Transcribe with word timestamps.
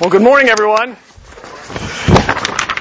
Well, 0.00 0.10
good 0.10 0.22
morning, 0.22 0.48
everyone. 0.48 0.96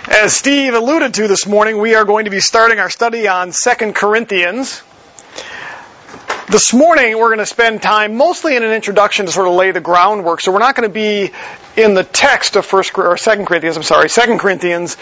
As 0.07 0.33
Steve 0.33 0.75
alluded 0.75 1.15
to 1.15 1.27
this 1.27 1.47
morning, 1.47 1.79
we 1.79 1.95
are 1.95 2.05
going 2.05 2.25
to 2.25 2.31
be 2.31 2.39
starting 2.39 2.77
our 2.77 2.91
study 2.91 3.27
on 3.27 3.51
2 3.53 3.93
Corinthians. 3.93 4.83
This 6.47 6.75
morning, 6.75 7.17
we're 7.17 7.29
going 7.29 7.39
to 7.39 7.47
spend 7.47 7.81
time 7.81 8.17
mostly 8.17 8.55
in 8.55 8.61
an 8.61 8.71
introduction 8.71 9.25
to 9.25 9.31
sort 9.31 9.47
of 9.47 9.55
lay 9.55 9.71
the 9.71 9.81
groundwork. 9.81 10.41
So 10.41 10.51
we're 10.51 10.59
not 10.59 10.75
going 10.75 10.87
to 10.87 10.93
be 10.93 11.31
in 11.75 11.95
the 11.95 12.03
text 12.03 12.55
of 12.55 12.67
First 12.67 12.95
or 12.95 13.17
Second 13.17 13.47
Corinthians. 13.47 13.77
I'm 13.77 13.83
sorry, 13.83 14.09
Second 14.09 14.37
Corinthians. 14.37 14.95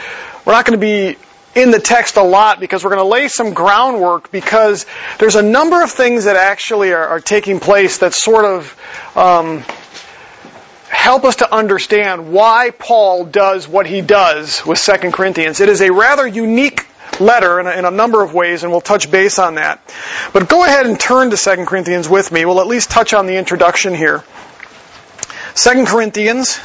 We're 0.46 0.54
not 0.54 0.66
going 0.66 0.80
to 0.80 0.82
be 0.82 1.18
in 1.54 1.72
the 1.72 1.82
text 1.82 2.16
a 2.16 2.24
lot 2.24 2.62
because 2.62 2.86
we're 2.86 2.92
going 2.92 3.04
to 3.04 3.10
lay 3.10 3.28
some 3.28 3.54
groundwork 3.54 4.32
because 4.32 4.86
there's 5.20 5.36
a 5.36 5.44
number 5.44 5.84
of 5.84 5.92
things 5.92 6.24
that 6.24 6.38
actually 6.38 6.94
are, 6.94 7.08
are 7.08 7.20
taking 7.20 7.60
place 7.60 7.98
that 7.98 8.14
sort 8.14 8.46
of 8.46 9.18
um, 9.18 9.66
help 10.96 11.24
us 11.24 11.38
to 11.38 11.54
understand 11.54 12.32
why 12.32 12.72
Paul 12.72 13.26
does 13.26 13.68
what 13.68 13.86
he 13.86 14.02
does 14.02 14.66
with 14.66 14.80
Second 14.80 15.12
Corinthians. 15.12 15.60
It 15.60 15.70
is 15.70 15.82
a 15.82 15.92
rather 15.92 16.26
unique 16.26 16.86
letter 17.20 17.60
in 17.60 17.68
a, 17.68 17.72
in 17.72 17.86
a, 17.86 17.92
number 17.92 18.24
of 18.24 18.34
ways, 18.34 18.64
and 18.64 18.72
we'll 18.72 18.82
touch 18.82 19.12
base 19.12 19.38
on 19.38 19.56
that. 19.56 19.82
But 20.34 20.50
go 20.50 20.64
ahead 20.64 20.86
and 20.86 21.00
turn 21.00 21.30
to 21.30 21.38
2 21.38 21.66
Corinthians 21.66 22.10
with 22.10 22.32
me. 22.32 22.46
We'll 22.46 22.62
at 22.62 22.68
least 22.68 22.90
touch 22.90 23.14
on 23.14 23.28
the 23.28 23.38
introduction 23.38 23.94
here. 23.94 24.24
2 25.56 25.86
Corinthians. 25.86 26.60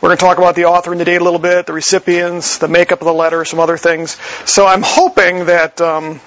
We're 0.00 0.10
going 0.10 0.18
to 0.18 0.24
talk 0.24 0.38
about 0.38 0.54
the 0.54 0.66
author 0.66 0.92
and 0.92 1.00
the 1.00 1.04
date 1.04 1.20
a 1.20 1.24
little 1.24 1.40
bit, 1.40 1.66
the 1.66 1.72
recipients, 1.72 2.58
the 2.58 2.68
makeup 2.68 3.00
of 3.00 3.06
the 3.06 3.12
letter, 3.12 3.44
some 3.44 3.58
other 3.58 3.76
things. 3.76 4.16
So 4.46 4.64
I'm 4.66 4.82
hoping 4.82 5.46
that 5.46 5.80
um, 5.80 6.20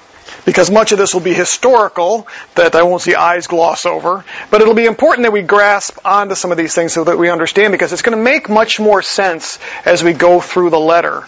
because 0.45 0.71
much 0.71 0.91
of 0.91 0.97
this 0.97 1.13
will 1.13 1.21
be 1.21 1.33
historical 1.33 2.27
that 2.55 2.75
I 2.75 2.83
won't 2.83 3.01
see 3.01 3.15
eyes 3.15 3.47
gloss 3.47 3.85
over. 3.85 4.25
But 4.49 4.61
it'll 4.61 4.73
be 4.73 4.85
important 4.85 5.25
that 5.25 5.31
we 5.31 5.41
grasp 5.41 5.97
onto 6.05 6.35
some 6.35 6.51
of 6.51 6.57
these 6.57 6.73
things 6.73 6.93
so 6.93 7.03
that 7.03 7.17
we 7.17 7.29
understand 7.29 7.71
because 7.71 7.93
it's 7.93 8.01
going 8.01 8.17
to 8.17 8.23
make 8.23 8.49
much 8.49 8.79
more 8.79 9.01
sense 9.01 9.59
as 9.85 10.03
we 10.03 10.13
go 10.13 10.41
through 10.41 10.69
the 10.69 10.79
letter. 10.79 11.27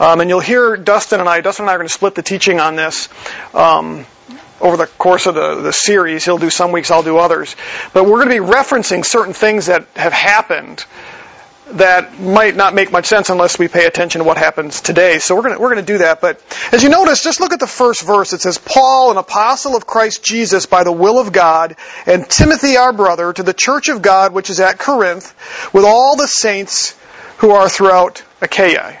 Um, 0.00 0.20
and 0.20 0.28
you'll 0.28 0.40
hear 0.40 0.76
Dustin 0.76 1.20
and 1.20 1.28
I, 1.28 1.40
Dustin 1.40 1.64
and 1.64 1.70
I 1.70 1.74
are 1.74 1.78
going 1.78 1.88
to 1.88 1.94
split 1.94 2.14
the 2.14 2.22
teaching 2.22 2.60
on 2.60 2.76
this. 2.76 3.08
Um, 3.54 4.06
over 4.60 4.76
the 4.76 4.86
course 4.86 5.26
of 5.26 5.34
the, 5.34 5.60
the 5.60 5.72
series, 5.72 6.24
he'll 6.24 6.38
do 6.38 6.48
some 6.48 6.72
weeks, 6.72 6.90
I'll 6.90 7.02
do 7.02 7.18
others. 7.18 7.54
But 7.92 8.04
we're 8.04 8.24
going 8.24 8.30
to 8.30 8.42
be 8.42 8.52
referencing 8.52 9.04
certain 9.04 9.34
things 9.34 9.66
that 9.66 9.86
have 9.94 10.12
happened 10.12 10.84
that 11.72 12.20
might 12.20 12.54
not 12.56 12.74
make 12.74 12.92
much 12.92 13.06
sense 13.06 13.30
unless 13.30 13.58
we 13.58 13.68
pay 13.68 13.86
attention 13.86 14.20
to 14.20 14.24
what 14.24 14.36
happens 14.36 14.80
today. 14.80 15.18
So 15.18 15.34
we're 15.34 15.42
going 15.42 15.58
we're 15.58 15.74
to 15.74 15.82
do 15.82 15.98
that. 15.98 16.20
But 16.20 16.42
as 16.72 16.82
you 16.82 16.90
notice, 16.90 17.24
just 17.24 17.40
look 17.40 17.52
at 17.52 17.60
the 17.60 17.66
first 17.66 18.02
verse. 18.02 18.32
It 18.32 18.42
says, 18.42 18.58
Paul, 18.58 19.10
an 19.10 19.16
apostle 19.16 19.74
of 19.74 19.86
Christ 19.86 20.22
Jesus 20.22 20.66
by 20.66 20.84
the 20.84 20.92
will 20.92 21.18
of 21.18 21.32
God, 21.32 21.76
and 22.06 22.28
Timothy 22.28 22.76
our 22.76 22.92
brother 22.92 23.32
to 23.32 23.42
the 23.42 23.54
church 23.54 23.88
of 23.88 24.02
God 24.02 24.32
which 24.32 24.50
is 24.50 24.60
at 24.60 24.78
Corinth 24.78 25.34
with 25.72 25.84
all 25.84 26.16
the 26.16 26.28
saints 26.28 26.98
who 27.38 27.50
are 27.50 27.68
throughout 27.68 28.22
Achaia. 28.40 28.98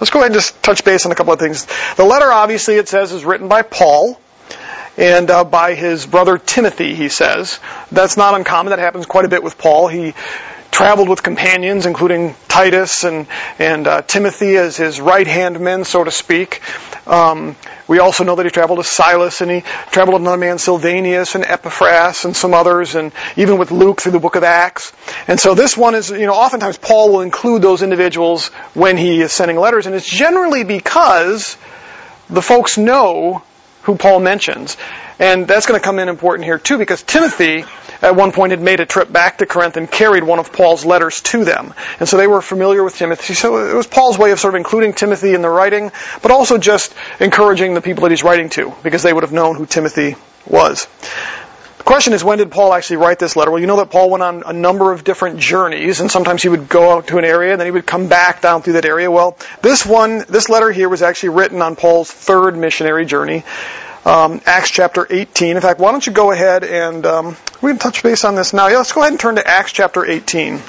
Let's 0.00 0.10
go 0.10 0.20
ahead 0.20 0.32
and 0.32 0.34
just 0.34 0.62
touch 0.62 0.84
base 0.84 1.06
on 1.06 1.12
a 1.12 1.14
couple 1.14 1.32
of 1.32 1.38
things. 1.38 1.66
The 1.96 2.04
letter, 2.04 2.30
obviously, 2.30 2.76
it 2.76 2.88
says, 2.88 3.12
is 3.12 3.24
written 3.24 3.48
by 3.48 3.62
Paul 3.62 4.20
and 4.96 5.30
uh, 5.30 5.44
by 5.44 5.74
his 5.74 6.06
brother 6.06 6.38
Timothy, 6.38 6.94
he 6.94 7.08
says. 7.08 7.58
That's 7.90 8.16
not 8.16 8.34
uncommon. 8.34 8.70
That 8.70 8.78
happens 8.78 9.06
quite 9.06 9.24
a 9.24 9.28
bit 9.28 9.42
with 9.42 9.58
Paul. 9.58 9.88
He 9.88 10.14
traveled 10.74 11.08
with 11.08 11.22
companions, 11.22 11.86
including 11.86 12.34
Titus 12.48 13.04
and, 13.04 13.28
and 13.60 13.86
uh, 13.86 14.02
Timothy 14.02 14.56
as 14.56 14.76
his 14.76 15.00
right 15.00 15.26
hand 15.26 15.60
men, 15.60 15.84
so 15.84 16.02
to 16.02 16.10
speak. 16.10 16.60
Um, 17.06 17.54
we 17.86 18.00
also 18.00 18.24
know 18.24 18.34
that 18.34 18.44
he 18.44 18.50
traveled 18.50 18.78
with 18.78 18.88
Silas 18.88 19.40
and 19.40 19.48
he 19.48 19.60
traveled 19.92 20.14
with 20.14 20.22
another 20.22 20.36
man, 20.36 20.58
Silvanus 20.58 21.36
and 21.36 21.44
Epaphras 21.44 22.24
and 22.24 22.34
some 22.34 22.54
others, 22.54 22.96
and 22.96 23.12
even 23.36 23.56
with 23.56 23.70
Luke 23.70 24.02
through 24.02 24.12
the 24.12 24.18
book 24.18 24.34
of 24.34 24.42
Acts. 24.42 24.92
And 25.28 25.38
so 25.38 25.54
this 25.54 25.76
one 25.76 25.94
is, 25.94 26.10
you 26.10 26.26
know, 26.26 26.34
oftentimes 26.34 26.76
Paul 26.76 27.12
will 27.12 27.20
include 27.20 27.62
those 27.62 27.82
individuals 27.82 28.48
when 28.74 28.96
he 28.96 29.20
is 29.20 29.32
sending 29.32 29.56
letters, 29.56 29.86
and 29.86 29.94
it's 29.94 30.10
generally 30.10 30.64
because 30.64 31.56
the 32.28 32.42
folks 32.42 32.76
know 32.76 33.44
who 33.84 33.96
Paul 33.96 34.20
mentions. 34.20 34.76
And 35.18 35.46
that's 35.46 35.66
going 35.66 35.80
to 35.80 35.84
come 35.84 35.98
in 35.98 36.08
important 36.08 36.44
here 36.44 36.58
too, 36.58 36.76
because 36.76 37.02
Timothy 37.02 37.64
at 38.02 38.16
one 38.16 38.32
point 38.32 38.50
had 38.50 38.60
made 38.60 38.80
a 38.80 38.86
trip 38.86 39.12
back 39.12 39.38
to 39.38 39.46
Corinth 39.46 39.76
and 39.76 39.90
carried 39.90 40.24
one 40.24 40.38
of 40.38 40.52
Paul's 40.52 40.84
letters 40.84 41.20
to 41.22 41.44
them. 41.44 41.72
And 42.00 42.08
so 42.08 42.16
they 42.16 42.26
were 42.26 42.42
familiar 42.42 42.82
with 42.82 42.96
Timothy. 42.96 43.34
So 43.34 43.70
it 43.70 43.74
was 43.74 43.86
Paul's 43.86 44.18
way 44.18 44.32
of 44.32 44.40
sort 44.40 44.54
of 44.54 44.58
including 44.58 44.92
Timothy 44.92 45.34
in 45.34 45.42
the 45.42 45.48
writing, 45.48 45.92
but 46.22 46.30
also 46.30 46.58
just 46.58 46.94
encouraging 47.20 47.74
the 47.74 47.80
people 47.80 48.02
that 48.02 48.10
he's 48.10 48.24
writing 48.24 48.48
to, 48.50 48.74
because 48.82 49.02
they 49.02 49.12
would 49.12 49.22
have 49.22 49.32
known 49.32 49.56
who 49.56 49.66
Timothy 49.66 50.16
was. 50.46 50.86
The 51.84 51.90
question 51.90 52.14
is, 52.14 52.24
when 52.24 52.38
did 52.38 52.50
Paul 52.50 52.72
actually 52.72 52.96
write 52.96 53.18
this 53.18 53.36
letter? 53.36 53.50
Well, 53.50 53.60
you 53.60 53.66
know 53.66 53.76
that 53.76 53.90
Paul 53.90 54.08
went 54.08 54.22
on 54.22 54.42
a 54.46 54.54
number 54.54 54.90
of 54.90 55.04
different 55.04 55.38
journeys, 55.38 56.00
and 56.00 56.10
sometimes 56.10 56.42
he 56.42 56.48
would 56.48 56.66
go 56.66 56.92
out 56.92 57.08
to 57.08 57.18
an 57.18 57.26
area, 57.26 57.52
and 57.52 57.60
then 57.60 57.66
he 57.66 57.70
would 57.70 57.86
come 57.86 58.08
back 58.08 58.40
down 58.40 58.62
through 58.62 58.72
that 58.74 58.86
area. 58.86 59.10
Well, 59.10 59.36
this 59.60 59.84
one, 59.84 60.24
this 60.28 60.48
letter 60.48 60.72
here 60.72 60.88
was 60.88 61.02
actually 61.02 61.28
written 61.30 61.60
on 61.60 61.76
Paul's 61.76 62.10
third 62.10 62.56
missionary 62.56 63.04
journey 63.04 63.44
um, 64.04 64.40
Acts 64.44 64.70
chapter 64.70 65.06
18. 65.08 65.56
In 65.56 65.62
fact, 65.62 65.80
why 65.80 65.90
don't 65.90 66.06
you 66.06 66.12
go 66.12 66.30
ahead 66.30 66.64
and 66.64 67.04
um, 67.06 67.36
we 67.62 67.70
can 67.70 67.78
touch 67.78 68.02
base 68.02 68.24
on 68.24 68.34
this 68.34 68.52
now. 68.52 68.68
Yeah, 68.68 68.78
let's 68.78 68.92
go 68.92 69.00
ahead 69.00 69.12
and 69.12 69.20
turn 69.20 69.36
to 69.36 69.46
Acts 69.46 69.72
chapter 69.72 70.04
18. 70.04 70.60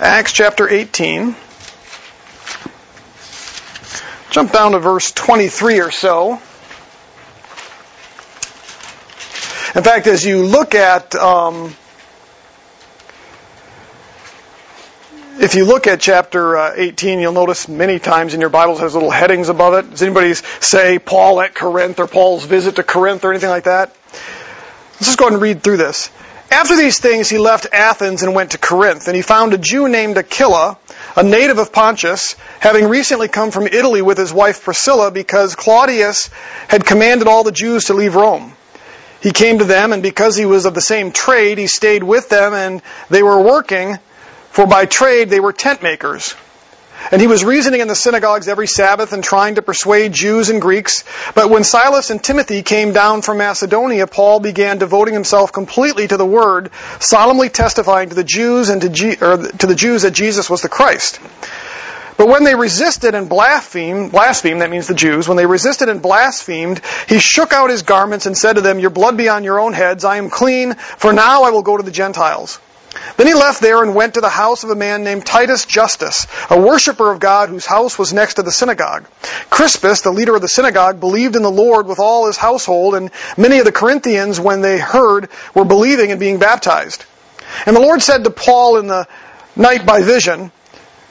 Acts 0.00 0.32
chapter 0.32 0.68
18. 0.68 1.36
Jump 4.30 4.52
down 4.52 4.72
to 4.72 4.80
verse 4.80 5.12
23 5.12 5.80
or 5.80 5.90
so. 5.92 6.40
In 9.74 9.82
fact, 9.82 10.06
as 10.06 10.24
you 10.24 10.44
look 10.44 10.76
at 10.76 11.16
um, 11.16 11.74
if 15.40 15.56
you 15.56 15.64
look 15.64 15.88
at 15.88 15.98
chapter 15.98 16.56
uh, 16.56 16.74
18, 16.76 17.18
you'll 17.18 17.32
notice 17.32 17.66
many 17.66 17.98
times 17.98 18.34
in 18.34 18.40
your 18.40 18.50
Bibles 18.50 18.78
has 18.78 18.94
little 18.94 19.10
headings 19.10 19.48
above 19.48 19.74
it. 19.74 19.90
Does 19.90 20.00
anybody 20.00 20.34
say 20.34 21.00
Paul 21.00 21.40
at 21.40 21.56
Corinth 21.56 21.98
or 21.98 22.06
Paul's 22.06 22.44
visit 22.44 22.76
to 22.76 22.84
Corinth 22.84 23.24
or 23.24 23.32
anything 23.32 23.50
like 23.50 23.64
that? 23.64 23.92
Let's 24.92 25.06
just 25.06 25.18
go 25.18 25.24
ahead 25.24 25.32
and 25.32 25.42
read 25.42 25.64
through 25.64 25.78
this. 25.78 26.08
After 26.52 26.76
these 26.76 27.00
things, 27.00 27.28
he 27.28 27.38
left 27.38 27.66
Athens 27.72 28.22
and 28.22 28.32
went 28.32 28.52
to 28.52 28.58
Corinth, 28.58 29.08
and 29.08 29.16
he 29.16 29.22
found 29.22 29.54
a 29.54 29.58
Jew 29.58 29.88
named 29.88 30.16
Aquila, 30.16 30.78
a 31.16 31.22
native 31.24 31.58
of 31.58 31.72
Pontus, 31.72 32.36
having 32.60 32.86
recently 32.86 33.26
come 33.26 33.50
from 33.50 33.66
Italy 33.66 34.02
with 34.02 34.18
his 34.18 34.32
wife 34.32 34.62
Priscilla 34.62 35.10
because 35.10 35.56
Claudius 35.56 36.30
had 36.68 36.86
commanded 36.86 37.26
all 37.26 37.42
the 37.42 37.50
Jews 37.50 37.86
to 37.86 37.94
leave 37.94 38.14
Rome. 38.14 38.52
He 39.24 39.30
came 39.30 39.60
to 39.60 39.64
them, 39.64 39.94
and 39.94 40.02
because 40.02 40.36
he 40.36 40.44
was 40.44 40.66
of 40.66 40.74
the 40.74 40.82
same 40.82 41.10
trade, 41.10 41.56
he 41.56 41.66
stayed 41.66 42.02
with 42.02 42.28
them, 42.28 42.52
and 42.52 42.82
they 43.08 43.22
were 43.22 43.40
working 43.40 43.98
for 44.50 44.66
by 44.66 44.84
trade 44.84 45.30
they 45.30 45.40
were 45.40 45.54
tent 45.54 45.82
makers. 45.82 46.34
And 47.10 47.22
he 47.22 47.26
was 47.26 47.42
reasoning 47.42 47.80
in 47.80 47.88
the 47.88 47.94
synagogues 47.94 48.48
every 48.48 48.66
Sabbath 48.66 49.14
and 49.14 49.24
trying 49.24 49.54
to 49.54 49.62
persuade 49.62 50.12
Jews 50.12 50.50
and 50.50 50.60
Greeks. 50.60 51.04
But 51.34 51.48
when 51.48 51.64
Silas 51.64 52.10
and 52.10 52.22
Timothy 52.22 52.62
came 52.62 52.92
down 52.92 53.22
from 53.22 53.38
Macedonia, 53.38 54.06
Paul 54.06 54.40
began 54.40 54.76
devoting 54.76 55.14
himself 55.14 55.54
completely 55.54 56.06
to 56.06 56.18
the 56.18 56.26
word, 56.26 56.70
solemnly 57.00 57.48
testifying 57.48 58.10
to 58.10 58.14
the 58.14 58.24
Jews 58.24 58.68
and 58.68 58.82
to, 58.82 58.90
G- 58.90 59.16
to 59.16 59.66
the 59.66 59.74
Jews 59.74 60.02
that 60.02 60.12
Jesus 60.12 60.50
was 60.50 60.60
the 60.60 60.68
Christ. 60.68 61.18
But 62.16 62.28
when 62.28 62.44
they 62.44 62.54
resisted 62.54 63.14
and 63.14 63.28
blasphemed, 63.28 64.12
blasphemed, 64.12 64.60
that 64.60 64.70
means 64.70 64.86
the 64.86 64.94
Jews, 64.94 65.26
when 65.26 65.36
they 65.36 65.46
resisted 65.46 65.88
and 65.88 66.00
blasphemed, 66.00 66.80
he 67.08 67.18
shook 67.18 67.52
out 67.52 67.70
his 67.70 67.82
garments 67.82 68.26
and 68.26 68.38
said 68.38 68.54
to 68.54 68.60
them, 68.60 68.78
Your 68.78 68.90
blood 68.90 69.16
be 69.16 69.28
on 69.28 69.42
your 69.42 69.58
own 69.58 69.72
heads. 69.72 70.04
I 70.04 70.16
am 70.16 70.30
clean, 70.30 70.74
for 70.74 71.12
now 71.12 71.42
I 71.42 71.50
will 71.50 71.62
go 71.62 71.76
to 71.76 71.82
the 71.82 71.90
Gentiles. 71.90 72.60
Then 73.16 73.26
he 73.26 73.34
left 73.34 73.60
there 73.60 73.82
and 73.82 73.94
went 73.94 74.14
to 74.14 74.20
the 74.20 74.28
house 74.28 74.62
of 74.62 74.70
a 74.70 74.76
man 74.76 75.02
named 75.02 75.26
Titus 75.26 75.64
Justus, 75.64 76.26
a 76.50 76.60
worshiper 76.60 77.10
of 77.10 77.18
God 77.18 77.48
whose 77.48 77.66
house 77.66 77.98
was 77.98 78.12
next 78.12 78.34
to 78.34 78.42
the 78.42 78.52
synagogue. 78.52 79.06
Crispus, 79.50 80.02
the 80.02 80.12
leader 80.12 80.36
of 80.36 80.42
the 80.42 80.48
synagogue, 80.48 81.00
believed 81.00 81.34
in 81.34 81.42
the 81.42 81.50
Lord 81.50 81.86
with 81.86 81.98
all 81.98 82.26
his 82.26 82.36
household, 82.36 82.94
and 82.94 83.10
many 83.36 83.58
of 83.58 83.64
the 83.64 83.72
Corinthians, 83.72 84.38
when 84.38 84.60
they 84.60 84.78
heard, 84.78 85.28
were 85.54 85.64
believing 85.64 86.12
and 86.12 86.20
being 86.20 86.38
baptized. 86.38 87.04
And 87.66 87.74
the 87.74 87.80
Lord 87.80 88.02
said 88.02 88.24
to 88.24 88.30
Paul 88.30 88.78
in 88.78 88.86
the 88.86 89.06
night 89.56 89.86
by 89.86 90.02
vision, 90.02 90.52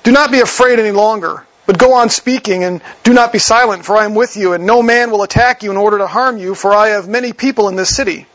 Do 0.03 0.11
not 0.11 0.31
be 0.31 0.41
afraid 0.41 0.79
any 0.79 0.91
longer, 0.91 1.45
but 1.65 1.77
go 1.77 1.93
on 1.93 2.09
speaking, 2.09 2.63
and 2.63 2.81
do 3.03 3.13
not 3.13 3.31
be 3.31 3.39
silent, 3.39 3.85
for 3.85 3.95
I 3.95 4.05
am 4.05 4.15
with 4.15 4.35
you, 4.35 4.53
and 4.53 4.65
no 4.65 4.83
man 4.83 5.11
will 5.11 5.23
attack 5.23 5.63
you 5.63 5.71
in 5.71 5.77
order 5.77 5.99
to 5.99 6.07
harm 6.07 6.37
you, 6.37 6.55
for 6.55 6.73
I 6.73 6.89
have 6.89 7.07
many 7.07 7.31
people 7.31 7.69
in 7.69 7.75
this 7.75 7.95
city. 7.95 8.25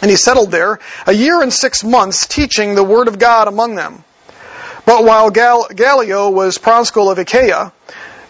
And 0.00 0.10
he 0.10 0.16
settled 0.16 0.50
there 0.50 0.80
a 1.06 1.12
year 1.12 1.40
and 1.40 1.52
six 1.52 1.84
months 1.84 2.26
teaching 2.26 2.74
the 2.74 2.82
word 2.82 3.06
of 3.06 3.20
God 3.20 3.46
among 3.46 3.76
them. 3.76 4.04
But 4.84 5.04
while 5.04 5.30
Gal- 5.30 5.68
Gallio 5.72 6.30
was 6.30 6.58
proconsul 6.58 7.08
of 7.08 7.18
Achaia, 7.18 7.72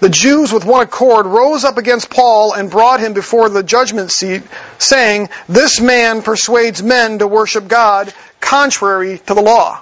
the 0.00 0.10
Jews 0.10 0.52
with 0.52 0.66
one 0.66 0.82
accord 0.82 1.26
rose 1.26 1.64
up 1.64 1.78
against 1.78 2.10
Paul 2.10 2.52
and 2.52 2.70
brought 2.70 3.00
him 3.00 3.14
before 3.14 3.48
the 3.48 3.62
judgment 3.62 4.10
seat, 4.10 4.42
saying, 4.76 5.30
This 5.48 5.80
man 5.80 6.22
persuades 6.22 6.82
men 6.82 7.20
to 7.20 7.26
worship 7.26 7.68
God 7.68 8.12
contrary 8.40 9.18
to 9.26 9.34
the 9.34 9.40
law. 9.40 9.81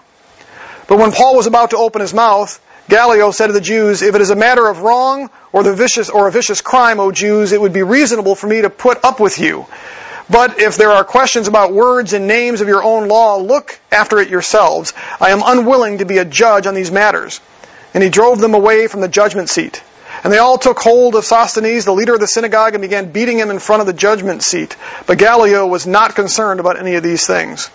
But 0.91 0.99
when 0.99 1.13
Paul 1.13 1.37
was 1.37 1.47
about 1.47 1.71
to 1.71 1.77
open 1.77 2.01
his 2.01 2.13
mouth, 2.13 2.61
Gallio 2.89 3.31
said 3.31 3.47
to 3.47 3.53
the 3.53 3.61
Jews, 3.61 4.03
If 4.03 4.17
it 4.17 4.21
is 4.21 4.31
a 4.31 4.35
matter 4.35 4.67
of 4.67 4.81
wrong 4.81 5.31
or 5.53 5.63
the 5.63 5.73
vicious 5.73 6.11
or 6.11 6.27
a 6.27 6.33
vicious 6.33 6.63
crime, 6.63 6.99
O 6.99 7.13
Jews, 7.13 7.53
it 7.53 7.61
would 7.61 7.73
be 7.73 7.85
reasonable 7.85 8.35
for 8.35 8.49
me 8.49 8.63
to 8.63 8.71
put 8.71 9.05
up 9.05 9.21
with 9.21 9.39
you. 9.39 9.67
But 10.29 10.59
if 10.59 10.77
there 10.77 10.91
are 10.91 11.05
questions 11.05 11.47
about 11.47 11.73
words 11.73 12.13
and 12.13 12.27
names 12.27 12.61
of 12.61 12.67
your 12.67 12.83
own 12.83 13.07
law, 13.07 13.37
look 13.37 13.79
after 13.93 14.19
it 14.19 14.31
yourselves. 14.31 14.93
I 15.21 15.31
am 15.31 15.43
unwilling 15.45 15.99
to 15.99 16.07
be 16.07 16.19
a 16.19 16.25
judge 16.25 16.67
on 16.67 16.75
these 16.75 16.91
matters. 16.91 17.41
And 17.95 18.03
he 18.03 18.11
drove 18.11 18.41
them 18.41 18.55
away 18.55 18.89
from 18.89 19.01
the 19.01 19.07
judgment 19.07 19.49
seat. 19.49 19.81
And 20.25 20.33
they 20.33 20.39
all 20.39 20.59
took 20.59 20.81
hold 20.81 21.15
of 21.15 21.25
Sosthenes, 21.25 21.85
the 21.85 21.95
leader 21.95 22.15
of 22.15 22.21
the 22.21 22.27
synagogue, 22.27 22.75
and 22.75 22.83
began 22.83 23.13
beating 23.13 23.39
him 23.39 23.51
in 23.51 23.61
front 23.61 23.81
of 23.81 23.87
the 23.87 23.93
judgment 23.93 24.43
seat. 24.43 24.77
But 25.07 25.19
Gallio 25.19 25.69
was 25.69 25.87
not 25.87 26.17
concerned 26.17 26.59
about 26.59 26.81
any 26.81 26.97
of 26.97 27.05
these 27.05 27.29
things. 27.29 27.71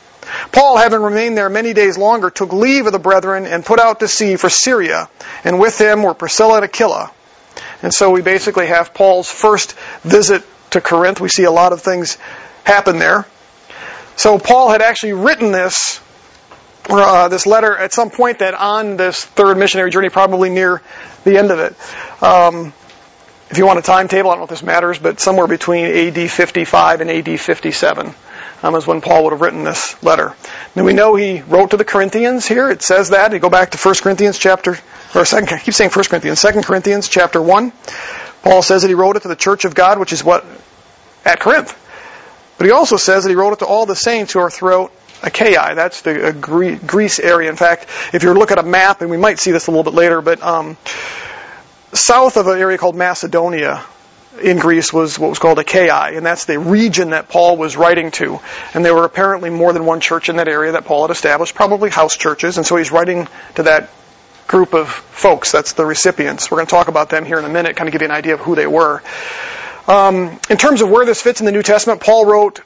Paul, 0.51 0.77
having 0.77 1.01
remained 1.01 1.38
there 1.38 1.50
many 1.50 1.74
days 1.74 1.98
longer, 1.98 2.30
took 2.30 2.54
leave 2.54 2.86
of 2.86 2.92
the 2.92 3.00
brethren 3.00 3.45
and 3.45 3.66
put 3.66 3.80
out 3.80 4.00
to 4.00 4.07
sea 4.07 4.36
for 4.36 4.50
Syria, 4.50 5.10
and 5.44 5.60
with 5.60 5.80
him 5.80 6.04
were 6.04 6.13
Priscilla 6.13 6.56
and 6.56 6.66
Aquila. 6.66 7.12
And 7.81 7.94
so 7.94 8.12
we 8.12 8.22
basically 8.22 8.68
have 8.68 8.94
Paul's 8.94 9.30
first 9.30 9.74
visit 10.04 10.44
to 10.72 10.81
Corinth. 10.81 11.22
We 11.22 11.30
see 11.30 11.44
a 11.44 11.51
lot 11.51 11.74
of 11.74 11.81
things 11.81 12.18
happen 12.63 13.00
there. 13.00 13.25
So 14.16 14.39
Paul 14.39 14.69
had 14.72 14.81
actually 14.81 15.13
written 15.13 15.51
this 15.51 16.01
uh, 16.89 17.27
this 17.30 17.48
letter 17.48 17.75
at 17.75 17.94
some 17.94 18.12
point 18.12 18.39
that 18.39 18.54
on 18.54 18.95
this 18.95 19.25
third 19.25 19.57
missionary 19.57 19.89
journey, 19.89 20.10
probably 20.10 20.50
near 20.50 20.81
the 21.24 21.38
end 21.38 21.50
of 21.51 21.60
it. 21.60 21.75
Um, 22.24 22.74
if 23.50 23.57
you 23.57 23.66
want 23.66 23.80
a 23.80 23.81
timetable, 23.81 24.30
I 24.30 24.33
don't 24.33 24.42
know 24.42 24.45
if 24.45 24.50
this 24.50 24.63
matters, 24.63 25.00
but 25.00 25.19
somewhere 25.19 25.48
between 25.48 25.86
AD 25.86 26.30
55 26.30 27.01
and 27.01 27.10
AD 27.10 27.39
57 27.39 28.13
um, 28.66 28.74
is 28.74 28.88
when 28.88 29.00
Paul 29.00 29.26
would 29.26 29.34
have 29.34 29.42
written 29.42 29.64
this 29.64 30.02
letter. 30.02 30.34
Now 30.76 30.84
we 30.84 30.94
know 30.94 31.16
he 31.16 31.42
wrote 31.42 31.72
to 31.72 31.78
the 31.78 31.86
Corinthians 31.86 32.48
here. 32.48 32.72
It 32.72 32.82
says 32.82 33.10
that. 33.10 33.32
You 33.32 33.38
go 33.38 33.50
back 33.50 33.72
to 33.72 33.78
1 33.78 33.96
Corinthians 34.02 34.40
chapter, 34.40 34.76
or 35.14 35.24
second, 35.24 35.50
I 35.54 35.60
keep 35.60 35.76
saying 35.76 35.92
1 35.92 36.06
Corinthians, 36.06 36.42
2 36.42 36.64
Corinthians 36.64 37.08
chapter 37.08 37.40
1. 37.40 37.72
Paul 38.42 38.64
says 38.64 38.82
that 38.82 38.88
he 38.88 38.96
wrote 38.96 39.18
it 39.18 39.22
to 39.22 39.28
the 39.28 39.36
church 39.36 39.66
of 39.66 39.76
God, 39.76 40.00
which 40.00 40.14
is 40.14 40.24
what? 40.24 40.44
At 41.24 41.40
Corinth. 41.40 41.80
But 42.58 42.66
he 42.66 42.72
also 42.72 42.98
says 42.98 43.24
that 43.24 43.30
he 43.30 43.36
wrote 43.36 43.54
it 43.54 43.60
to 43.60 43.66
all 43.66 43.86
the 43.86 43.96
saints 43.96 44.34
who 44.34 44.40
are 44.40 44.50
throughout 44.50 44.92
Achaia. 45.22 45.76
That's 45.76 46.02
the 46.02 46.30
uh, 46.30 46.32
Greece 46.32 47.20
area. 47.20 47.52
In 47.52 47.58
fact, 47.58 47.88
if 48.14 48.24
you 48.24 48.34
look 48.34 48.50
at 48.50 48.58
a 48.58 48.64
map, 48.64 49.02
and 49.02 49.12
we 49.12 49.18
might 49.18 49.38
see 49.38 49.52
this 49.52 49.68
a 49.68 49.72
little 49.72 49.84
bit 49.84 49.94
later, 49.94 50.22
but 50.24 50.42
um, 50.42 50.76
south 51.94 52.36
of 52.36 52.48
an 52.48 52.58
area 52.58 52.80
called 52.80 52.96
Macedonia 52.96 53.86
in 54.42 54.58
Greece 54.58 54.92
was 54.92 55.18
what 55.18 55.30
was 55.30 55.40
called 55.40 55.58
a 55.58 55.62
Achaia, 55.62 56.16
and 56.16 56.26
that's 56.26 56.46
the 56.46 56.60
region 56.60 57.12
that 57.12 57.30
Paul 57.30 57.58
was 57.58 57.78
writing 57.78 58.12
to. 58.12 58.40
And 58.74 58.84
there 58.84 58.94
were 58.94 59.06
apparently 59.06 59.50
more 59.50 59.74
than 59.74 59.86
one 59.86 60.00
church 60.00 60.30
in 60.30 60.38
that 60.38 60.48
area 60.48 60.74
that 60.74 60.86
Paul 60.86 61.08
had 61.08 61.12
established, 61.12 61.56
probably 61.56 61.90
house 61.90 62.16
churches, 62.16 62.58
and 62.58 62.66
so 62.66 62.76
he's 62.76 62.92
writing 62.92 63.28
to 63.56 63.64
that 63.64 63.90
group 64.48 64.74
of 64.74 64.90
folks. 64.90 65.52
That's 65.52 65.74
the 65.74 65.86
recipients. 65.86 66.52
We're 66.52 66.58
going 66.58 66.68
to 66.68 66.72
talk 66.72 66.88
about 66.88 67.10
them 67.10 67.26
here 67.26 67.40
in 67.40 67.46
a 67.46 67.50
minute, 67.50 67.76
kind 67.76 67.88
of 67.88 67.94
give 67.94 68.02
you 68.02 68.08
an 68.08 68.14
idea 68.14 68.36
of 68.36 68.42
who 68.42 68.56
they 68.56 68.68
were. 68.68 69.02
Um, 69.88 70.40
in 70.50 70.58
terms 70.58 70.82
of 70.82 70.90
where 70.90 71.06
this 71.06 71.22
fits 71.22 71.40
in 71.40 71.46
the 71.46 71.52
New 71.52 71.64
Testament, 71.64 72.02
Paul 72.02 72.26
wrote 72.26 72.62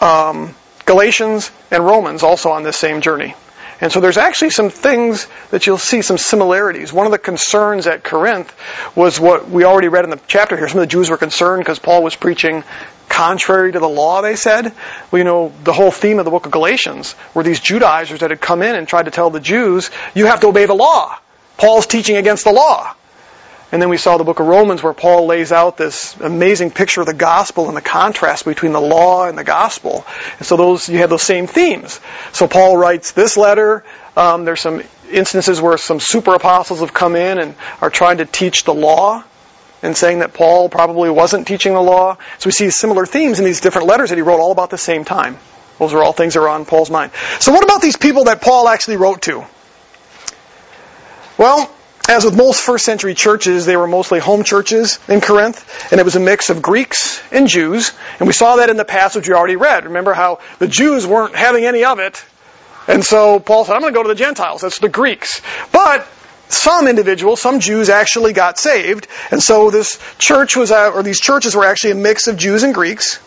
um, 0.00 0.54
Galatians 0.84 1.50
and 1.70 1.84
Romans 1.84 2.22
also 2.22 2.50
on 2.50 2.62
this 2.62 2.76
same 2.76 3.00
journey. 3.00 3.34
And 3.80 3.92
so 3.92 4.00
there's 4.00 4.16
actually 4.16 4.50
some 4.50 4.70
things 4.70 5.26
that 5.50 5.66
you'll 5.66 5.76
see 5.76 6.02
some 6.02 6.16
similarities. 6.16 6.92
One 6.92 7.06
of 7.06 7.12
the 7.12 7.18
concerns 7.18 7.86
at 7.86 8.02
Corinth 8.02 8.54
was 8.96 9.20
what 9.20 9.50
we 9.50 9.64
already 9.64 9.88
read 9.88 10.04
in 10.04 10.10
the 10.10 10.20
chapter 10.26 10.56
here. 10.56 10.68
Some 10.68 10.78
of 10.78 10.82
the 10.82 10.90
Jews 10.90 11.10
were 11.10 11.18
concerned 11.18 11.60
because 11.60 11.78
Paul 11.78 12.02
was 12.02 12.16
preaching 12.16 12.64
contrary 13.08 13.72
to 13.72 13.78
the 13.78 13.88
law, 13.88 14.22
they 14.22 14.36
said. 14.36 14.72
Well, 15.10 15.18
you 15.18 15.24
know, 15.24 15.52
the 15.62 15.72
whole 15.72 15.90
theme 15.90 16.18
of 16.18 16.24
the 16.24 16.30
book 16.30 16.46
of 16.46 16.52
Galatians 16.52 17.14
were 17.34 17.42
these 17.42 17.60
Judaizers 17.60 18.20
that 18.20 18.30
had 18.30 18.40
come 18.40 18.62
in 18.62 18.74
and 18.74 18.88
tried 18.88 19.04
to 19.04 19.10
tell 19.10 19.30
the 19.30 19.40
Jews, 19.40 19.90
you 20.14 20.26
have 20.26 20.40
to 20.40 20.48
obey 20.48 20.66
the 20.66 20.74
law. 20.74 21.18
Paul's 21.56 21.86
teaching 21.86 22.16
against 22.16 22.44
the 22.44 22.52
law. 22.52 22.94
And 23.72 23.82
then 23.82 23.88
we 23.88 23.96
saw 23.96 24.16
the 24.16 24.24
book 24.24 24.38
of 24.38 24.46
Romans 24.46 24.82
where 24.82 24.92
Paul 24.92 25.26
lays 25.26 25.50
out 25.50 25.76
this 25.76 26.16
amazing 26.20 26.70
picture 26.70 27.00
of 27.00 27.06
the 27.06 27.14
gospel 27.14 27.66
and 27.66 27.76
the 27.76 27.82
contrast 27.82 28.44
between 28.44 28.72
the 28.72 28.80
law 28.80 29.26
and 29.26 29.36
the 29.36 29.44
gospel. 29.44 30.06
And 30.38 30.46
so 30.46 30.56
those, 30.56 30.88
you 30.88 30.98
have 30.98 31.10
those 31.10 31.22
same 31.22 31.48
themes. 31.48 32.00
So 32.32 32.46
Paul 32.46 32.76
writes 32.76 33.10
this 33.10 33.36
letter. 33.36 33.82
Um, 34.16 34.44
there's 34.44 34.60
some 34.60 34.82
instances 35.10 35.60
where 35.60 35.76
some 35.78 35.98
super 35.98 36.34
apostles 36.34 36.80
have 36.80 36.94
come 36.94 37.16
in 37.16 37.38
and 37.38 37.56
are 37.80 37.90
trying 37.90 38.18
to 38.18 38.24
teach 38.24 38.62
the 38.64 38.74
law 38.74 39.24
and 39.82 39.96
saying 39.96 40.20
that 40.20 40.32
Paul 40.32 40.68
probably 40.68 41.10
wasn't 41.10 41.48
teaching 41.48 41.74
the 41.74 41.82
law. 41.82 42.18
So 42.38 42.46
we 42.46 42.52
see 42.52 42.70
similar 42.70 43.04
themes 43.04 43.40
in 43.40 43.44
these 43.44 43.60
different 43.60 43.88
letters 43.88 44.10
that 44.10 44.16
he 44.16 44.22
wrote 44.22 44.40
all 44.40 44.52
about 44.52 44.70
the 44.70 44.78
same 44.78 45.04
time. 45.04 45.38
Those 45.80 45.92
are 45.92 46.02
all 46.02 46.12
things 46.12 46.34
that 46.34 46.40
are 46.40 46.48
on 46.48 46.64
Paul's 46.66 46.90
mind. 46.90 47.12
So 47.40 47.52
what 47.52 47.64
about 47.64 47.82
these 47.82 47.96
people 47.96 48.24
that 48.24 48.40
Paul 48.40 48.68
actually 48.68 48.96
wrote 48.96 49.22
to? 49.22 49.44
Well, 51.36 51.70
as 52.08 52.24
with 52.24 52.36
most 52.36 52.60
first 52.60 52.84
century 52.84 53.14
churches, 53.14 53.66
they 53.66 53.76
were 53.76 53.86
mostly 53.86 54.20
home 54.20 54.44
churches 54.44 54.98
in 55.08 55.20
Corinth, 55.20 55.90
and 55.90 56.00
it 56.00 56.04
was 56.04 56.16
a 56.16 56.20
mix 56.20 56.50
of 56.50 56.62
Greeks 56.62 57.20
and 57.32 57.48
Jews. 57.48 57.92
And 58.18 58.26
we 58.26 58.32
saw 58.32 58.56
that 58.56 58.70
in 58.70 58.76
the 58.76 58.84
passage 58.84 59.28
we 59.28 59.34
already 59.34 59.56
read. 59.56 59.84
Remember 59.84 60.14
how 60.14 60.38
the 60.58 60.68
Jews 60.68 61.06
weren't 61.06 61.34
having 61.34 61.64
any 61.64 61.84
of 61.84 61.98
it. 61.98 62.24
And 62.86 63.04
so 63.04 63.40
Paul 63.40 63.64
said, 63.64 63.74
I'm 63.74 63.80
going 63.80 63.92
to 63.92 63.98
go 63.98 64.02
to 64.04 64.08
the 64.08 64.14
Gentiles. 64.14 64.60
That's 64.60 64.78
the 64.78 64.88
Greeks. 64.88 65.42
But 65.72 66.06
some 66.48 66.86
individuals, 66.86 67.40
some 67.40 67.58
Jews 67.58 67.88
actually 67.88 68.32
got 68.32 68.58
saved. 68.58 69.08
And 69.32 69.42
so 69.42 69.70
this 69.70 69.98
church 70.18 70.56
was, 70.56 70.70
uh, 70.70 70.92
or 70.92 71.02
these 71.02 71.20
churches 71.20 71.56
were 71.56 71.64
actually 71.64 71.92
a 71.92 71.96
mix 71.96 72.28
of 72.28 72.36
Jews 72.36 72.62
and 72.62 72.72
Greeks. 72.72 73.18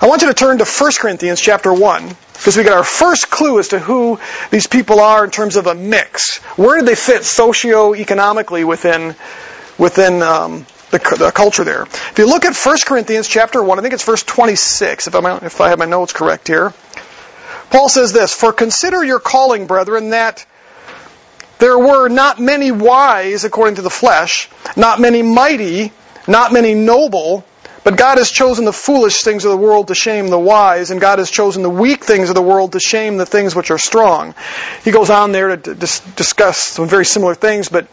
I 0.00 0.08
want 0.08 0.22
you 0.22 0.28
to 0.28 0.34
turn 0.34 0.58
to 0.58 0.64
1 0.64 0.92
Corinthians 0.98 1.40
chapter 1.40 1.72
1 1.72 2.08
because 2.32 2.56
we 2.56 2.64
get 2.64 2.72
our 2.72 2.84
first 2.84 3.30
clue 3.30 3.58
as 3.58 3.68
to 3.68 3.78
who 3.78 4.18
these 4.50 4.66
people 4.66 5.00
are 5.00 5.24
in 5.24 5.30
terms 5.30 5.56
of 5.56 5.66
a 5.66 5.74
mix. 5.74 6.38
Where 6.56 6.78
did 6.78 6.86
they 6.86 6.94
fit 6.94 7.24
socio-economically 7.24 8.64
within 8.64 9.14
within 9.78 10.22
um, 10.22 10.66
the, 10.90 10.98
the, 11.18 11.32
culture 11.34 11.64
there? 11.64 11.82
If 11.82 12.14
you 12.18 12.26
look 12.26 12.44
at 12.44 12.56
1 12.56 12.76
Corinthians 12.84 13.28
chapter 13.28 13.62
1, 13.62 13.78
I 13.78 13.82
think 13.82 13.94
it's 13.94 14.04
verse 14.04 14.22
26, 14.22 15.06
if, 15.06 15.14
i 15.14 15.36
if 15.38 15.60
I 15.60 15.68
have 15.68 15.78
my 15.78 15.84
notes 15.84 16.12
correct 16.12 16.48
here. 16.48 16.72
Paul 17.70 17.88
says 17.88 18.12
this, 18.12 18.34
For 18.34 18.52
consider 18.52 19.02
your 19.04 19.20
calling, 19.20 19.66
brethren, 19.66 20.10
that 20.10 20.44
there 21.58 21.78
were 21.78 22.08
not 22.08 22.40
many 22.40 22.72
wise 22.72 23.44
according 23.44 23.76
to 23.76 23.82
the 23.82 23.90
flesh, 23.90 24.48
not 24.76 25.00
many 25.00 25.22
mighty, 25.22 25.92
not 26.26 26.52
many 26.52 26.74
noble, 26.74 27.44
but 27.84 27.96
God 27.96 28.18
has 28.18 28.30
chosen 28.30 28.64
the 28.64 28.72
foolish 28.72 29.22
things 29.22 29.44
of 29.44 29.50
the 29.50 29.56
world 29.56 29.88
to 29.88 29.94
shame 29.94 30.28
the 30.28 30.38
wise, 30.38 30.90
and 30.90 31.00
God 31.00 31.18
has 31.18 31.30
chosen 31.30 31.62
the 31.62 31.70
weak 31.70 32.02
things 32.02 32.30
of 32.30 32.34
the 32.34 32.42
world 32.42 32.72
to 32.72 32.80
shame 32.80 33.18
the 33.18 33.26
things 33.26 33.54
which 33.54 33.70
are 33.70 33.78
strong. 33.78 34.34
He 34.82 34.90
goes 34.90 35.10
on 35.10 35.32
there 35.32 35.54
to 35.54 35.74
discuss 35.74 36.58
some 36.58 36.88
very 36.88 37.04
similar 37.04 37.34
things, 37.34 37.68
but 37.68 37.86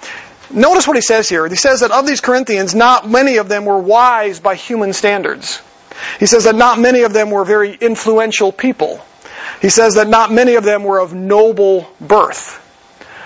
notice 0.50 0.88
what 0.88 0.96
he 0.96 1.02
says 1.02 1.28
here. 1.28 1.48
He 1.48 1.56
says 1.56 1.82
that 1.82 1.92
of 1.92 2.08
these 2.08 2.22
Corinthians, 2.22 2.74
not 2.74 3.10
many 3.10 3.38
of 3.38 3.50
them 3.50 3.66
were 3.66 3.78
wise 3.78 4.40
by 4.40 4.56
human 4.56 4.94
standards. 4.94 5.62
He 6.20 6.26
says 6.26 6.46
that 6.46 6.56
not 6.56 6.80
many 6.80 7.02
of 7.02 7.12
them 7.12 7.30
were 7.30 7.44
very 7.44 7.74
influential 7.74 8.52
people. 8.52 9.04
He 9.62 9.70
says 9.70 9.96
that 9.96 10.08
not 10.08 10.32
many 10.32 10.56
of 10.56 10.64
them 10.64 10.84
were 10.84 11.00
of 11.00 11.14
noble 11.14 11.88
birth. 12.00 12.60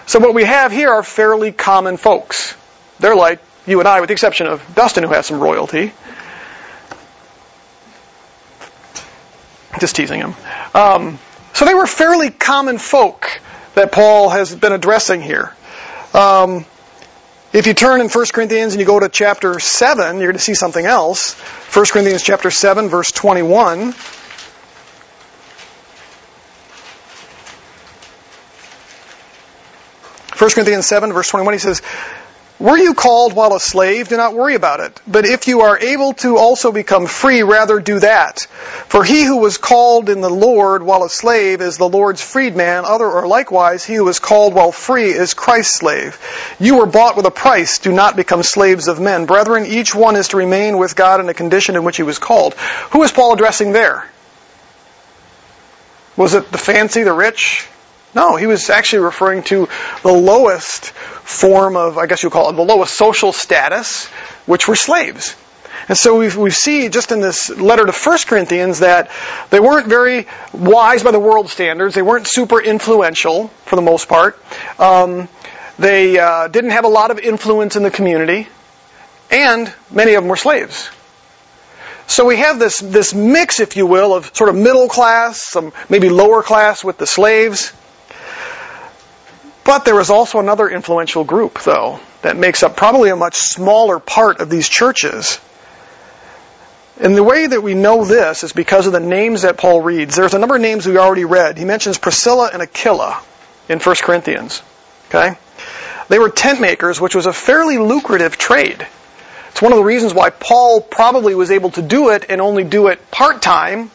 So 0.08 0.20
what 0.20 0.34
we 0.34 0.44
have 0.44 0.72
here 0.72 0.90
are 0.90 1.04
fairly 1.04 1.52
common 1.52 1.98
folks. 1.98 2.56
They're 3.00 3.16
like 3.16 3.40
you 3.66 3.80
and 3.80 3.88
I, 3.88 4.00
with 4.02 4.10
the 4.10 4.14
exception 4.14 4.48
of 4.48 4.64
Dustin, 4.76 5.04
who 5.04 5.10
has 5.10 5.28
some 5.28 5.40
royalty. 5.40 5.92
Just 9.80 9.96
teasing 9.96 10.20
him. 10.20 10.36
Um, 10.74 11.20
so 11.54 11.66
they 11.66 11.74
were 11.74 11.88
fairly 11.88 12.30
common 12.30 12.78
folk 12.78 13.42
that 13.76 13.92
Paul 13.92 14.30
has 14.30 14.56
been 14.56 14.72
addressing 14.72 15.22
here. 15.22 15.54
Um, 16.14 16.66
if 17.54 17.68
you 17.68 17.74
turn 17.74 18.02
in 18.02 18.10
1 18.10 18.26
Corinthians 18.34 18.74
and 18.74 18.82
you 18.82 18.86
go 18.86 19.00
to 19.00 19.10
chapter 19.10 19.60
7, 19.60 20.18
you're 20.18 20.28
going 20.28 20.34
to 20.34 20.40
see 20.40 20.56
something 20.56 20.86
else. 20.86 21.34
1 21.74 21.86
Corinthians 21.86 22.24
chapter 22.24 22.52
7, 22.52 22.90
verse 22.90 23.12
21. 23.12 23.94
First 30.36 30.56
Corinthians 30.56 30.86
7, 30.86 31.14
verse 31.14 31.30
21, 31.30 31.54
he 31.54 31.60
says, 31.60 31.82
were 32.58 32.78
you 32.78 32.94
called 32.94 33.34
while 33.34 33.54
a 33.54 33.60
slave? 33.60 34.08
Do 34.08 34.16
not 34.16 34.34
worry 34.34 34.56
about 34.56 34.80
it. 34.80 35.02
But 35.06 35.26
if 35.26 35.48
you 35.48 35.62
are 35.62 35.78
able 35.78 36.14
to 36.16 36.38
also 36.38 36.72
become 36.72 37.06
free, 37.06 37.44
rather 37.44 37.82
do 37.82 38.00
that. 38.00 38.48
For 38.88 39.04
he 39.04 39.24
who 39.26 39.38
was 39.38 39.58
called 39.58 40.08
in 40.08 40.22
the 40.22 40.30
Lord 40.30 40.82
while 40.82 41.04
a 41.04 41.10
slave 41.10 41.60
is 41.60 41.78
the 41.78 41.90
Lord's 41.90 42.22
freedman. 42.22 42.86
Other 42.86 43.08
or 43.08 43.28
likewise, 43.28 43.84
he 43.84 43.96
who 43.96 44.06
was 44.06 44.20
called 44.20 44.54
while 44.54 44.72
free 44.72 45.10
is 45.10 45.34
Christ's 45.34 45.76
slave. 45.76 46.18
You 46.58 46.78
were 46.78 46.86
bought 46.86 47.18
with 47.18 47.26
a 47.26 47.32
price. 47.32 47.80
Do 47.80 47.92
not 47.92 48.16
become 48.16 48.42
slaves 48.42 48.88
of 48.88 49.02
men. 49.02 49.26
Brethren, 49.26 49.66
each 49.66 49.94
one 49.94 50.16
is 50.16 50.30
to 50.30 50.38
remain 50.38 50.78
with 50.78 50.96
God 50.96 51.20
in 51.20 51.26
the 51.26 51.34
condition 51.34 51.76
in 51.76 51.84
which 51.84 51.98
he 51.98 52.04
was 52.04 52.20
called. 52.20 52.54
Who 52.92 53.04
is 53.04 53.12
Paul 53.12 53.34
addressing 53.34 53.74
there? 53.74 54.10
Was 56.16 56.34
it 56.34 56.50
the 56.54 56.58
fancy, 56.58 57.04
the 57.04 57.12
rich? 57.12 57.68
No, 58.16 58.38
he 58.38 58.48
was 58.48 58.70
actually 58.70 59.00
referring 59.00 59.44
to 59.44 59.68
the 60.02 60.14
lowest 60.14 60.92
form 60.92 61.76
of, 61.76 61.98
I 61.98 62.06
guess 62.06 62.24
you 62.24 62.30
call 62.30 62.50
it, 62.50 62.54
the 62.54 62.64
lowest 62.64 62.96
social 62.96 63.34
status, 63.34 64.08
which 64.46 64.68
were 64.70 64.78
slaves. 64.78 65.36
And 65.88 65.98
so 65.98 66.18
we 66.18 66.36
we 66.36 66.50
see 66.50 66.90
just 66.90 67.12
in 67.12 67.20
this 67.20 67.50
letter 67.50 67.86
to 67.86 67.92
1 67.92 68.18
Corinthians 68.26 68.80
that 68.80 69.12
they 69.50 69.60
weren't 69.60 69.88
very 69.88 70.26
wise 70.54 71.04
by 71.04 71.12
the 71.12 71.20
world 71.20 71.50
standards. 71.50 71.94
They 71.94 72.02
weren't 72.02 72.26
super 72.26 72.62
influential 72.62 73.50
for 73.66 73.76
the 73.76 73.82
most 73.82 74.08
part. 74.08 74.40
Um, 74.80 75.28
they 75.78 76.18
uh, 76.18 76.48
didn't 76.48 76.72
have 76.72 76.86
a 76.86 76.90
lot 76.90 77.12
of 77.12 77.20
influence 77.20 77.76
in 77.76 77.84
the 77.84 77.92
community, 77.92 78.48
and 79.30 79.72
many 79.92 80.14
of 80.14 80.24
them 80.24 80.30
were 80.30 80.38
slaves. 80.38 80.90
So 82.08 82.26
we 82.26 82.38
have 82.38 82.60
this, 82.60 82.80
this 82.80 83.14
mix, 83.14 83.60
if 83.60 83.76
you 83.76 83.86
will, 83.86 84.14
of 84.14 84.36
sort 84.36 84.50
of 84.50 84.56
middle 84.56 84.88
class, 84.88 85.42
some 85.42 85.74
maybe 85.90 86.10
lower 86.10 86.44
class 86.44 86.84
with 86.84 86.98
the 86.98 87.08
slaves. 87.08 87.74
But 89.66 89.84
there 89.84 90.00
is 90.00 90.12
also 90.12 90.40
another 90.40 90.70
influential 90.70 91.24
group, 91.24 91.60
though, 91.64 92.00
that 92.22 92.38
makes 92.38 92.62
up 92.62 92.78
probably 92.78 93.10
a 93.10 93.16
much 93.16 93.36
smaller 93.36 94.00
part 94.00 94.40
of 94.40 94.50
these 94.50 94.70
churches. 94.70 95.40
And 97.02 97.18
the 97.18 97.24
way 97.24 97.48
that 97.48 97.62
we 97.62 97.74
know 97.74 98.06
this 98.06 98.44
is 98.44 98.54
because 98.54 98.86
of 98.86 98.94
the 98.94 99.00
names 99.00 99.42
that 99.42 99.58
Paul 99.58 99.82
reads. 99.82 100.16
There's 100.16 100.36
a 100.36 100.40
number 100.40 100.56
of 100.56 100.62
names 100.62 100.86
we 100.86 100.98
already 100.98 101.26
read. 101.26 101.58
He 101.58 101.66
mentions 101.66 101.98
Priscilla 101.98 102.52
and 102.54 102.62
Aquila 102.62 103.20
in 103.68 103.80
1 103.80 103.96
Corinthians. 104.04 104.62
Okay? 105.10 105.36
They 106.10 106.20
were 106.20 106.30
tent 106.30 106.62
makers, 106.62 107.02
which 107.02 107.16
was 107.16 107.26
a 107.26 107.34
fairly 107.34 107.80
lucrative 107.80 108.38
trade. 108.38 108.86
It's 109.50 109.62
one 109.64 109.72
of 109.72 109.78
the 109.78 109.84
reasons 109.84 110.14
why 110.14 110.30
Paul 110.30 110.80
probably 110.80 111.34
was 111.34 111.50
able 111.50 111.72
to 111.72 111.82
do 111.82 112.10
it 112.12 112.26
and 112.30 112.40
only 112.40 112.64
do 112.64 112.88
it 112.88 113.10
part 113.10 113.42
time 113.42 113.90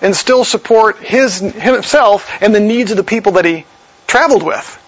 and 0.00 0.14
still 0.14 0.44
support 0.44 0.98
his 0.98 1.40
himself 1.40 2.30
and 2.40 2.54
the 2.54 2.60
needs 2.60 2.92
of 2.92 2.96
the 2.96 3.02
people 3.02 3.32
that 3.32 3.44
he 3.44 3.66
traveled 4.06 4.44
with. 4.44 4.79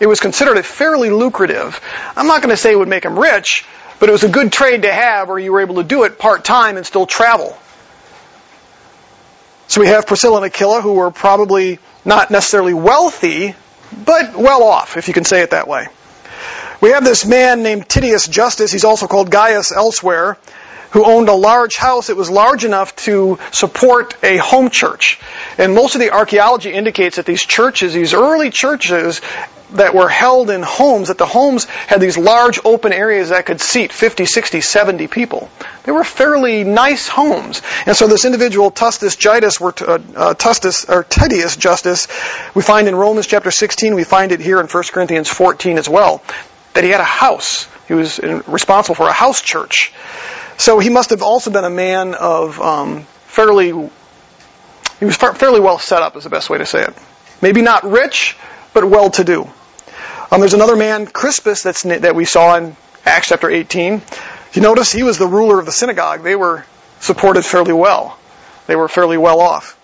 It 0.00 0.06
was 0.06 0.20
considered 0.20 0.56
a 0.56 0.62
fairly 0.62 1.10
lucrative. 1.10 1.80
I'm 2.16 2.26
not 2.26 2.40
going 2.40 2.50
to 2.50 2.56
say 2.56 2.72
it 2.72 2.78
would 2.78 2.88
make 2.88 3.04
him 3.04 3.18
rich, 3.18 3.64
but 3.98 4.08
it 4.08 4.12
was 4.12 4.24
a 4.24 4.28
good 4.28 4.52
trade 4.52 4.82
to 4.82 4.92
have 4.92 5.28
where 5.28 5.38
you 5.38 5.52
were 5.52 5.60
able 5.60 5.76
to 5.76 5.84
do 5.84 6.04
it 6.04 6.18
part 6.18 6.44
time 6.44 6.76
and 6.76 6.86
still 6.86 7.06
travel. 7.06 7.56
So 9.66 9.80
we 9.80 9.88
have 9.88 10.06
Priscilla 10.06 10.36
and 10.36 10.46
Aquila 10.46 10.80
who 10.80 10.94
were 10.94 11.10
probably 11.10 11.78
not 12.04 12.30
necessarily 12.30 12.74
wealthy, 12.74 13.54
but 14.04 14.34
well 14.36 14.62
off, 14.62 14.96
if 14.96 15.08
you 15.08 15.14
can 15.14 15.24
say 15.24 15.42
it 15.42 15.50
that 15.50 15.68
way. 15.68 15.88
We 16.80 16.90
have 16.90 17.04
this 17.04 17.26
man 17.26 17.62
named 17.62 17.88
Titius 17.88 18.28
Justus, 18.28 18.70
he's 18.70 18.84
also 18.84 19.08
called 19.08 19.30
Gaius 19.30 19.72
elsewhere, 19.72 20.38
who 20.90 21.04
owned 21.04 21.28
a 21.28 21.34
large 21.34 21.76
house. 21.76 22.10
It 22.10 22.16
was 22.16 22.30
large 22.30 22.64
enough 22.64 22.94
to 22.96 23.38
support 23.52 24.16
a 24.22 24.36
home 24.38 24.70
church. 24.70 25.20
And 25.58 25.74
most 25.74 25.94
of 25.94 26.00
the 26.00 26.10
archaeology 26.10 26.72
indicates 26.72 27.16
that 27.16 27.26
these 27.26 27.44
churches, 27.44 27.94
these 27.94 28.14
early 28.14 28.50
churches 28.50 29.20
that 29.72 29.94
were 29.94 30.08
held 30.08 30.50
in 30.50 30.62
homes, 30.62 31.08
that 31.08 31.18
the 31.18 31.26
homes 31.26 31.64
had 31.64 32.00
these 32.00 32.16
large 32.16 32.58
open 32.64 32.92
areas 32.92 33.28
that 33.28 33.44
could 33.44 33.60
seat 33.60 33.92
50, 33.92 34.24
60, 34.24 34.60
70 34.60 35.06
people. 35.08 35.50
They 35.84 35.92
were 35.92 36.04
fairly 36.04 36.64
nice 36.64 37.06
homes. 37.06 37.60
And 37.86 37.96
so 37.96 38.06
this 38.06 38.24
individual, 38.24 38.70
Tustus 38.70 39.16
Gitus, 39.16 39.60
were, 39.60 39.74
uh, 39.86 39.98
uh, 40.16 40.34
Tustus, 40.34 40.86
or 40.88 41.04
Titius 41.04 41.56
Justus, 41.56 42.08
we 42.54 42.62
find 42.62 42.88
in 42.88 42.94
Romans 42.94 43.26
chapter 43.26 43.50
16, 43.50 43.94
we 43.94 44.04
find 44.04 44.32
it 44.32 44.40
here 44.40 44.60
in 44.60 44.66
1 44.66 44.84
Corinthians 44.90 45.28
14 45.28 45.76
as 45.76 45.88
well, 45.88 46.22
that 46.74 46.84
he 46.84 46.90
had 46.90 47.00
a 47.00 47.04
house. 47.04 47.68
He 47.88 47.94
was 47.94 48.18
responsible 48.18 48.94
for 48.94 49.08
a 49.08 49.12
house 49.12 49.42
church. 49.42 49.92
So 50.58 50.80
he 50.80 50.90
must 50.90 51.10
have 51.10 51.22
also 51.22 51.50
been 51.50 51.64
a 51.64 51.70
man 51.70 52.14
of 52.14 52.60
um, 52.60 53.02
fairly, 53.26 53.68
he 53.68 55.04
was 55.04 55.16
fairly 55.16 55.60
well 55.60 55.78
set 55.78 56.02
up, 56.02 56.16
is 56.16 56.24
the 56.24 56.30
best 56.30 56.50
way 56.50 56.58
to 56.58 56.66
say 56.66 56.82
it. 56.82 56.94
Maybe 57.40 57.62
not 57.62 57.84
rich, 57.84 58.36
but 58.74 58.84
well 58.84 59.08
to 59.10 59.22
do. 59.22 59.48
Um, 60.30 60.40
there's 60.40 60.54
another 60.54 60.74
man, 60.74 61.06
Crispus, 61.06 61.62
that's, 61.62 61.84
that 61.84 62.14
we 62.16 62.24
saw 62.24 62.56
in 62.56 62.76
Acts 63.06 63.28
chapter 63.28 63.48
18. 63.48 64.02
You 64.52 64.62
notice 64.62 64.90
he 64.90 65.04
was 65.04 65.16
the 65.16 65.28
ruler 65.28 65.60
of 65.60 65.64
the 65.64 65.72
synagogue. 65.72 66.24
They 66.24 66.34
were 66.34 66.64
supported 66.98 67.44
fairly 67.44 67.72
well. 67.72 68.18
They 68.66 68.74
were 68.74 68.88
fairly 68.88 69.16
well 69.16 69.40
off. 69.40 69.77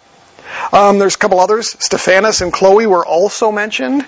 Um, 0.73 0.99
there's 0.99 1.15
a 1.15 1.19
couple 1.19 1.41
others. 1.41 1.77
Stephanas 1.79 2.41
and 2.41 2.53
Chloe 2.53 2.87
were 2.87 3.05
also 3.05 3.53
mentioned. 3.53 4.07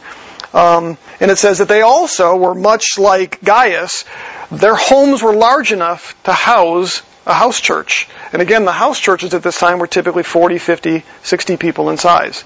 Um, 0.52 0.96
and 1.20 1.30
it 1.30 1.36
says 1.36 1.58
that 1.58 1.68
they 1.68 1.82
also 1.82 2.36
were 2.36 2.54
much 2.54 2.98
like 2.98 3.42
Gaius. 3.42 4.04
Their 4.50 4.74
homes 4.74 5.22
were 5.22 5.34
large 5.34 5.72
enough 5.72 6.20
to 6.24 6.32
house 6.32 7.02
a 7.26 7.34
house 7.34 7.60
church. 7.60 8.08
And 8.32 8.40
again, 8.40 8.64
the 8.64 8.72
house 8.72 9.00
churches 9.00 9.34
at 9.34 9.42
this 9.42 9.58
time 9.58 9.80
were 9.80 9.88
typically 9.88 10.22
40, 10.22 10.58
50, 10.58 11.02
60 11.24 11.56
people 11.56 11.90
in 11.90 11.96
size. 11.96 12.44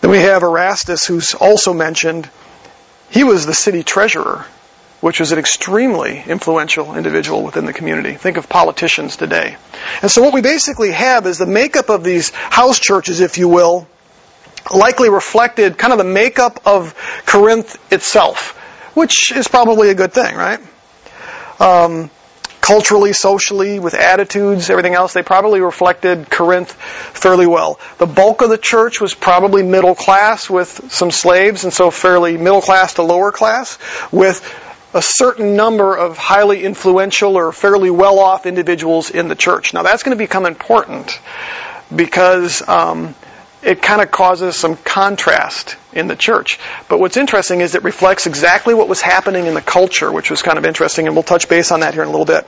Then 0.00 0.10
we 0.10 0.18
have 0.18 0.42
Erastus, 0.42 1.06
who's 1.06 1.34
also 1.34 1.74
mentioned. 1.74 2.28
He 3.10 3.22
was 3.22 3.46
the 3.46 3.54
city 3.54 3.82
treasurer, 3.82 4.46
which 5.06 5.20
was 5.20 5.30
an 5.30 5.38
extremely 5.38 6.20
influential 6.26 6.96
individual 6.96 7.44
within 7.44 7.64
the 7.64 7.72
community. 7.72 8.14
Think 8.14 8.38
of 8.38 8.48
politicians 8.48 9.16
today. 9.16 9.56
And 10.02 10.10
so 10.10 10.20
what 10.20 10.34
we 10.34 10.42
basically 10.42 10.90
have 10.90 11.28
is 11.28 11.38
the 11.38 11.46
makeup 11.46 11.90
of 11.90 12.02
these 12.02 12.30
house 12.30 12.80
churches, 12.80 13.20
if 13.20 13.38
you 13.38 13.48
will, 13.48 13.86
likely 14.74 15.08
reflected 15.08 15.78
kind 15.78 15.92
of 15.92 15.98
the 15.98 16.04
makeup 16.04 16.58
of 16.66 16.92
Corinth 17.24 17.78
itself, 17.92 18.56
which 18.96 19.30
is 19.30 19.46
probably 19.46 19.90
a 19.90 19.94
good 19.94 20.12
thing, 20.12 20.34
right? 20.34 20.58
Um, 21.60 22.10
culturally, 22.60 23.12
socially, 23.12 23.78
with 23.78 23.94
attitudes, 23.94 24.70
everything 24.70 24.94
else, 24.94 25.12
they 25.12 25.22
probably 25.22 25.60
reflected 25.60 26.28
Corinth 26.28 26.72
fairly 26.72 27.46
well. 27.46 27.78
The 27.98 28.06
bulk 28.06 28.42
of 28.42 28.50
the 28.50 28.58
church 28.58 29.00
was 29.00 29.14
probably 29.14 29.62
middle 29.62 29.94
class 29.94 30.50
with 30.50 30.90
some 30.90 31.12
slaves, 31.12 31.62
and 31.62 31.72
so 31.72 31.92
fairly 31.92 32.36
middle 32.36 32.60
class 32.60 32.94
to 32.94 33.02
lower 33.02 33.30
class, 33.30 33.78
with 34.10 34.42
a 34.94 35.02
certain 35.02 35.56
number 35.56 35.96
of 35.96 36.16
highly 36.16 36.64
influential 36.64 37.36
or 37.36 37.52
fairly 37.52 37.90
well 37.90 38.18
off 38.18 38.46
individuals 38.46 39.10
in 39.10 39.28
the 39.28 39.34
church. 39.34 39.74
Now 39.74 39.82
that's 39.82 40.02
going 40.02 40.16
to 40.16 40.22
become 40.22 40.46
important 40.46 41.20
because 41.94 42.66
um, 42.66 43.14
it 43.62 43.82
kind 43.82 44.00
of 44.00 44.10
causes 44.10 44.56
some 44.56 44.76
contrast 44.76 45.76
in 45.92 46.06
the 46.06 46.16
church. 46.16 46.58
But 46.88 47.00
what's 47.00 47.16
interesting 47.16 47.60
is 47.60 47.74
it 47.74 47.82
reflects 47.82 48.26
exactly 48.26 48.74
what 48.74 48.88
was 48.88 49.00
happening 49.00 49.46
in 49.46 49.54
the 49.54 49.62
culture, 49.62 50.10
which 50.10 50.30
was 50.30 50.42
kind 50.42 50.58
of 50.58 50.64
interesting, 50.64 51.06
and 51.06 51.16
we'll 51.16 51.22
touch 51.22 51.48
base 51.48 51.72
on 51.72 51.80
that 51.80 51.94
here 51.94 52.02
in 52.02 52.08
a 52.08 52.12
little 52.12 52.26
bit. 52.26 52.46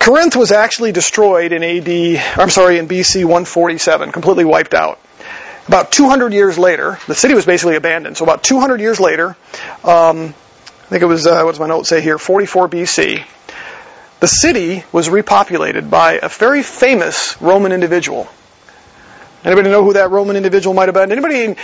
Corinth 0.00 0.34
was 0.34 0.50
actually 0.50 0.90
destroyed 0.90 1.52
in 1.52 1.62
AD, 1.62 2.38
I'm 2.38 2.50
sorry, 2.50 2.78
in 2.78 2.88
BC 2.88 3.24
147, 3.24 4.10
completely 4.10 4.44
wiped 4.44 4.74
out. 4.74 4.98
About 5.68 5.92
200 5.92 6.32
years 6.32 6.58
later, 6.58 6.98
the 7.06 7.14
city 7.14 7.34
was 7.34 7.46
basically 7.46 7.76
abandoned. 7.76 8.16
So 8.16 8.24
about 8.24 8.42
200 8.42 8.80
years 8.80 8.98
later, 8.98 9.36
um, 9.84 10.34
think 10.92 11.02
it 11.02 11.06
was, 11.06 11.26
uh, 11.26 11.42
what 11.42 11.52
does 11.52 11.60
my 11.60 11.66
note 11.66 11.86
say 11.86 12.00
here, 12.00 12.18
44 12.18 12.68
BC, 12.68 13.24
the 14.20 14.28
city 14.28 14.84
was 14.92 15.08
repopulated 15.08 15.90
by 15.90 16.20
a 16.22 16.28
very 16.28 16.62
famous 16.62 17.40
Roman 17.42 17.72
individual 17.72 18.28
Anybody 19.44 19.70
know 19.70 19.82
who 19.82 19.94
that 19.94 20.10
Roman 20.10 20.36
individual 20.36 20.72
might 20.72 20.86
have 20.86 20.94
been? 20.94 21.10
Anybody, 21.10 21.56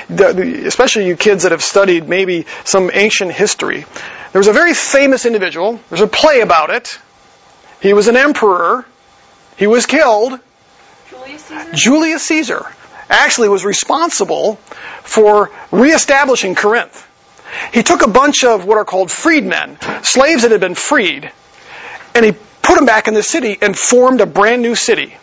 especially 0.66 1.06
you 1.06 1.16
kids 1.16 1.44
that 1.44 1.52
have 1.52 1.62
studied 1.62 2.08
maybe 2.08 2.47
some 2.64 2.90
ancient 2.92 3.30
history. 3.30 3.85
There 4.32 4.40
was 4.40 4.49
a 4.49 4.52
very 4.52 4.75
famous 4.75 5.26
individual. 5.26 5.78
There's 5.88 6.00
a 6.00 6.08
play 6.08 6.40
about 6.40 6.70
it. 6.70 6.99
He 7.80 7.92
was 7.92 8.08
an 8.08 8.16
emperor. 8.16 8.85
He 9.56 9.68
was 9.68 9.87
killed. 9.87 10.40
Julius 11.08 11.44
Caesar? 11.44 11.73
Julius 11.73 12.23
Caesar 12.25 12.66
actually 13.08 13.49
was 13.49 13.64
responsible 13.64 14.56
for 15.02 15.50
reestablishing 15.70 16.56
Corinth. 16.56 17.08
He 17.73 17.83
took 17.83 18.02
a 18.02 18.09
bunch 18.09 18.45
of 18.45 18.64
what 18.64 18.78
are 18.78 18.85
called 18.85 19.11
freedmen, 19.11 19.78
slaves 20.02 20.43
that 20.43 20.50
had 20.50 20.61
been 20.61 20.75
freed, 20.75 21.31
and 22.14 22.25
he 22.25 22.33
put 22.62 22.76
them 22.76 22.87
back 22.87 23.09
in 23.09 23.14
the 23.14 23.23
city 23.23 23.57
and 23.61 23.76
formed 23.78 24.21
a 24.21 24.26
brand 24.26 24.62
new 24.62 24.75
city 24.75 25.17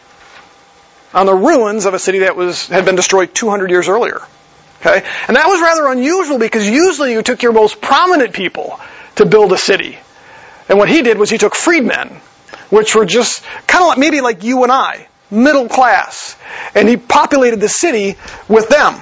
on 1.13 1.25
the 1.25 1.33
ruins 1.33 1.85
of 1.85 1.93
a 1.93 1.99
city 1.99 2.19
that 2.19 2.35
was 2.35 2.67
had 2.67 2.85
been 2.85 2.95
destroyed 2.95 3.33
200 3.33 3.69
years 3.69 3.87
earlier. 3.87 4.21
Okay? 4.81 5.07
And 5.27 5.37
that 5.37 5.47
was 5.47 5.61
rather 5.61 5.87
unusual 5.87 6.37
because 6.37 6.69
usually 6.69 7.13
you 7.13 7.23
took 7.23 7.41
your 7.41 7.53
most 7.53 7.81
prominent 7.81 8.33
people 8.33 8.79
to 9.15 9.25
build 9.25 9.53
a 9.53 9.57
city. 9.57 9.97
And 10.67 10.77
what 10.77 10.89
he 10.89 11.01
did 11.01 11.17
was 11.17 11.29
he 11.29 11.37
took 11.37 11.55
freedmen, 11.55 12.09
which 12.69 12.95
were 12.95 13.05
just 13.05 13.43
kind 13.67 13.83
of 13.83 13.89
like, 13.89 13.97
maybe 13.97 14.21
like 14.21 14.43
you 14.43 14.63
and 14.63 14.71
I, 14.71 15.07
middle 15.31 15.69
class, 15.69 16.35
and 16.73 16.87
he 16.87 16.97
populated 16.97 17.59
the 17.59 17.69
city 17.69 18.15
with 18.47 18.69
them. 18.69 19.01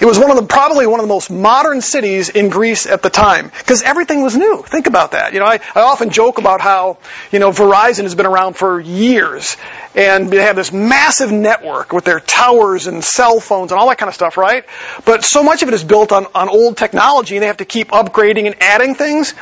It 0.00 0.06
was 0.06 0.18
one 0.18 0.30
of 0.30 0.36
the, 0.36 0.42
probably 0.42 0.86
one 0.86 1.00
of 1.00 1.04
the 1.04 1.12
most 1.12 1.30
modern 1.30 1.80
cities 1.80 2.28
in 2.28 2.48
Greece 2.48 2.86
at 2.86 3.02
the 3.02 3.10
time. 3.10 3.50
Because 3.58 3.82
everything 3.82 4.22
was 4.22 4.36
new. 4.36 4.62
Think 4.62 4.86
about 4.86 5.12
that. 5.12 5.32
You 5.32 5.40
know, 5.40 5.46
I, 5.46 5.60
I 5.74 5.82
often 5.82 6.10
joke 6.10 6.38
about 6.38 6.60
how, 6.60 6.98
you 7.30 7.38
know, 7.38 7.50
Verizon 7.50 8.02
has 8.02 8.14
been 8.14 8.26
around 8.26 8.54
for 8.54 8.80
years. 8.80 9.56
And 9.94 10.30
they 10.30 10.42
have 10.42 10.56
this 10.56 10.72
massive 10.72 11.30
network 11.30 11.92
with 11.92 12.04
their 12.04 12.20
towers 12.20 12.86
and 12.86 13.04
cell 13.04 13.40
phones 13.40 13.70
and 13.70 13.80
all 13.80 13.88
that 13.88 13.98
kind 13.98 14.08
of 14.08 14.14
stuff, 14.14 14.36
right? 14.36 14.64
But 15.04 15.24
so 15.24 15.42
much 15.42 15.62
of 15.62 15.68
it 15.68 15.74
is 15.74 15.84
built 15.84 16.12
on, 16.12 16.26
on 16.34 16.48
old 16.48 16.76
technology 16.76 17.36
and 17.36 17.42
they 17.42 17.46
have 17.46 17.58
to 17.58 17.64
keep 17.64 17.88
upgrading 17.88 18.46
and 18.46 18.56
adding 18.60 18.94
things. 18.94 19.34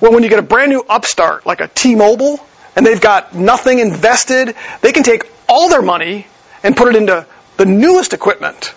Well, 0.00 0.12
when 0.12 0.22
you 0.22 0.30
get 0.30 0.38
a 0.38 0.42
brand 0.42 0.70
new 0.70 0.84
upstart, 0.88 1.44
like 1.44 1.60
a 1.60 1.68
T-Mobile, 1.68 2.40
and 2.76 2.86
they've 2.86 3.00
got 3.00 3.34
nothing 3.34 3.80
invested, 3.80 4.54
they 4.80 4.92
can 4.92 5.02
take 5.02 5.30
all 5.48 5.68
their 5.68 5.82
money 5.82 6.26
and 6.62 6.76
put 6.76 6.88
it 6.88 6.96
into 6.96 7.26
the 7.56 7.66
newest 7.66 8.12
equipment 8.12 8.74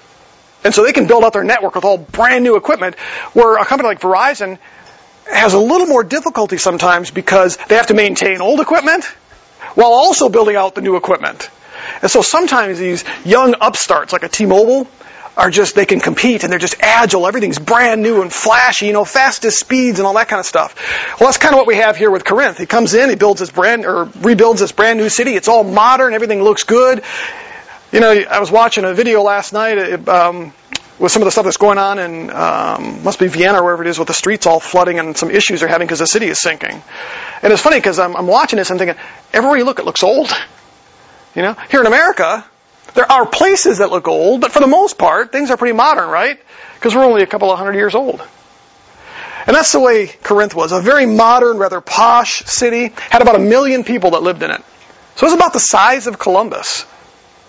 and 0.63 0.73
so 0.73 0.83
they 0.83 0.93
can 0.93 1.07
build 1.07 1.23
out 1.23 1.33
their 1.33 1.43
network 1.43 1.75
with 1.75 1.85
all 1.85 1.97
brand 1.97 2.43
new 2.43 2.55
equipment, 2.55 2.95
where 3.33 3.57
a 3.57 3.65
company 3.65 3.87
like 3.87 3.99
Verizon 3.99 4.59
has 5.25 5.53
a 5.53 5.59
little 5.59 5.87
more 5.87 6.03
difficulty 6.03 6.57
sometimes 6.57 7.11
because 7.11 7.57
they 7.67 7.75
have 7.75 7.87
to 7.87 7.93
maintain 7.93 8.41
old 8.41 8.59
equipment 8.59 9.05
while 9.75 9.91
also 9.91 10.29
building 10.29 10.55
out 10.55 10.75
the 10.75 10.81
new 10.81 10.95
equipment. 10.95 11.49
And 12.01 12.11
so 12.11 12.21
sometimes 12.21 12.79
these 12.79 13.03
young 13.25 13.55
upstarts, 13.59 14.13
like 14.13 14.23
a 14.23 14.29
T-Mobile, 14.29 14.87
are 15.37 15.49
just, 15.49 15.75
they 15.75 15.85
can 15.85 15.99
compete 15.99 16.43
and 16.43 16.51
they're 16.51 16.59
just 16.59 16.75
agile. 16.81 17.25
Everything's 17.25 17.57
brand 17.57 18.03
new 18.03 18.21
and 18.21 18.31
flashy, 18.31 18.87
you 18.87 18.93
know, 18.93 19.05
fastest 19.05 19.59
speeds 19.59 19.99
and 19.99 20.05
all 20.05 20.13
that 20.15 20.27
kind 20.27 20.39
of 20.39 20.45
stuff. 20.45 20.75
Well, 21.19 21.27
that's 21.27 21.37
kind 21.37 21.53
of 21.53 21.57
what 21.57 21.67
we 21.67 21.77
have 21.77 21.95
here 21.95 22.11
with 22.11 22.25
Corinth. 22.25 22.57
He 22.57 22.65
comes 22.65 22.93
in, 22.93 23.09
he 23.09 23.15
builds 23.15 23.39
this 23.39 23.49
brand, 23.49 23.85
or 23.85 24.09
rebuilds 24.19 24.59
this 24.59 24.73
brand 24.73 24.99
new 24.99 25.09
city. 25.09 25.35
It's 25.35 25.47
all 25.47 25.63
modern, 25.63 26.13
everything 26.13 26.43
looks 26.43 26.63
good. 26.63 27.03
You 27.91 27.99
know, 27.99 28.09
I 28.09 28.39
was 28.39 28.49
watching 28.49 28.85
a 28.85 28.93
video 28.93 29.21
last 29.21 29.51
night, 29.51 30.07
um, 30.07 30.53
with 30.97 31.11
some 31.11 31.21
of 31.21 31.25
the 31.25 31.31
stuff 31.31 31.43
that's 31.43 31.57
going 31.57 31.77
on 31.77 31.99
in, 31.99 32.29
um, 32.29 33.03
must 33.03 33.19
be 33.19 33.27
Vienna 33.27 33.59
or 33.59 33.65
wherever 33.65 33.83
it 33.83 33.89
is, 33.89 33.99
with 33.99 34.07
the 34.07 34.13
streets 34.13 34.45
all 34.45 34.61
flooding 34.61 34.97
and 34.97 35.17
some 35.17 35.29
issues 35.29 35.59
they're 35.59 35.67
having 35.67 35.87
because 35.87 35.99
the 35.99 36.07
city 36.07 36.27
is 36.27 36.39
sinking. 36.39 36.81
And 37.41 37.51
it's 37.51 37.61
funny 37.61 37.77
because 37.77 37.99
I'm, 37.99 38.15
I'm 38.15 38.27
watching 38.27 38.57
this 38.57 38.69
and 38.69 38.79
thinking, 38.79 38.95
everywhere 39.33 39.57
you 39.57 39.65
look, 39.65 39.79
it 39.79 39.85
looks 39.85 40.03
old. 40.03 40.31
You 41.35 41.41
know, 41.41 41.53
here 41.69 41.81
in 41.81 41.85
America, 41.85 42.45
there 42.93 43.11
are 43.11 43.25
places 43.25 43.79
that 43.79 43.89
look 43.89 44.07
old, 44.07 44.39
but 44.39 44.53
for 44.53 44.61
the 44.61 44.67
most 44.67 44.97
part, 44.97 45.33
things 45.33 45.51
are 45.51 45.57
pretty 45.57 45.75
modern, 45.75 46.09
right? 46.09 46.39
Because 46.75 46.95
we're 46.95 47.03
only 47.03 47.23
a 47.23 47.27
couple 47.27 47.51
of 47.51 47.57
hundred 47.57 47.73
years 47.73 47.93
old. 47.93 48.21
And 49.47 49.53
that's 49.53 49.73
the 49.73 49.81
way 49.81 50.07
Corinth 50.07 50.55
was. 50.55 50.71
A 50.71 50.79
very 50.79 51.05
modern, 51.05 51.57
rather 51.57 51.81
posh 51.81 52.43
city. 52.45 52.93
Had 53.09 53.21
about 53.21 53.35
a 53.35 53.39
million 53.39 53.83
people 53.83 54.11
that 54.11 54.23
lived 54.23 54.43
in 54.43 54.51
it. 54.51 54.61
So 55.17 55.25
it 55.25 55.31
was 55.31 55.33
about 55.33 55.51
the 55.51 55.59
size 55.59 56.07
of 56.07 56.17
Columbus. 56.17 56.85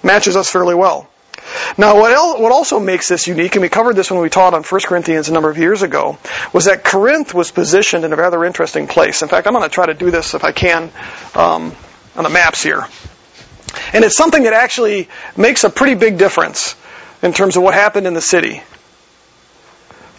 Matches 0.03 0.37
us 0.37 0.51
fairly 0.51 0.75
well. 0.75 1.09
Now, 1.77 1.97
what, 1.99 2.41
what 2.41 2.53
also 2.53 2.79
makes 2.79 3.09
this 3.09 3.27
unique, 3.27 3.55
and 3.55 3.63
we 3.63 3.69
covered 3.69 3.97
this 3.97 4.11
when 4.11 4.21
we 4.21 4.29
taught 4.29 4.55
on 4.55 4.63
1 4.63 4.81
Corinthians 4.83 5.29
a 5.29 5.33
number 5.33 5.51
of 5.51 5.59
years 5.59 5.83
ago, 5.83 6.19
was 6.53 6.67
that 6.67 6.85
Corinth 6.85 7.35
was 7.35 7.51
positioned 7.51 8.05
in 8.05 8.13
a 8.13 8.17
rather 8.17 8.45
interesting 8.45 8.87
place. 8.87 9.23
In 9.23 9.29
fact, 9.29 9.47
I'm 9.47 9.55
going 9.55 9.69
to 9.69 9.75
try 9.75 9.87
to 9.87 9.95
do 9.95 10.11
this 10.11 10.35
if 10.35 10.45
I 10.45 10.53
can 10.53 10.91
um, 11.35 11.75
on 12.17 12.25
the 12.25 12.31
maps 12.31 12.63
here. 12.63 12.87
And 13.93 14.05
it's 14.05 14.17
something 14.17 14.43
that 14.43 14.53
actually 14.53 15.09
makes 15.37 15.65
a 15.65 15.71
pretty 15.71 15.95
big 15.95 16.19
difference 16.19 16.77
in 17.23 17.33
terms 17.33 17.57
of 17.57 17.63
what 17.63 17.75
happened 17.75 18.07
in 18.07 18.15
the 18.15 18.21
city. 18.21 18.63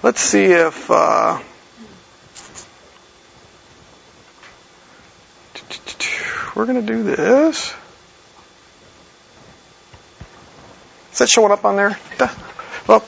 Let's 0.02 0.22
see 0.22 0.46
if. 0.46 0.90
Uh, 0.90 1.40
we're 6.56 6.66
going 6.66 6.86
to 6.86 6.94
do 6.94 7.04
this. 7.04 7.74
Is 11.14 11.20
that 11.20 11.30
showing 11.30 11.52
up 11.52 11.64
on 11.64 11.76
there? 11.76 11.98
Well, 12.88 13.06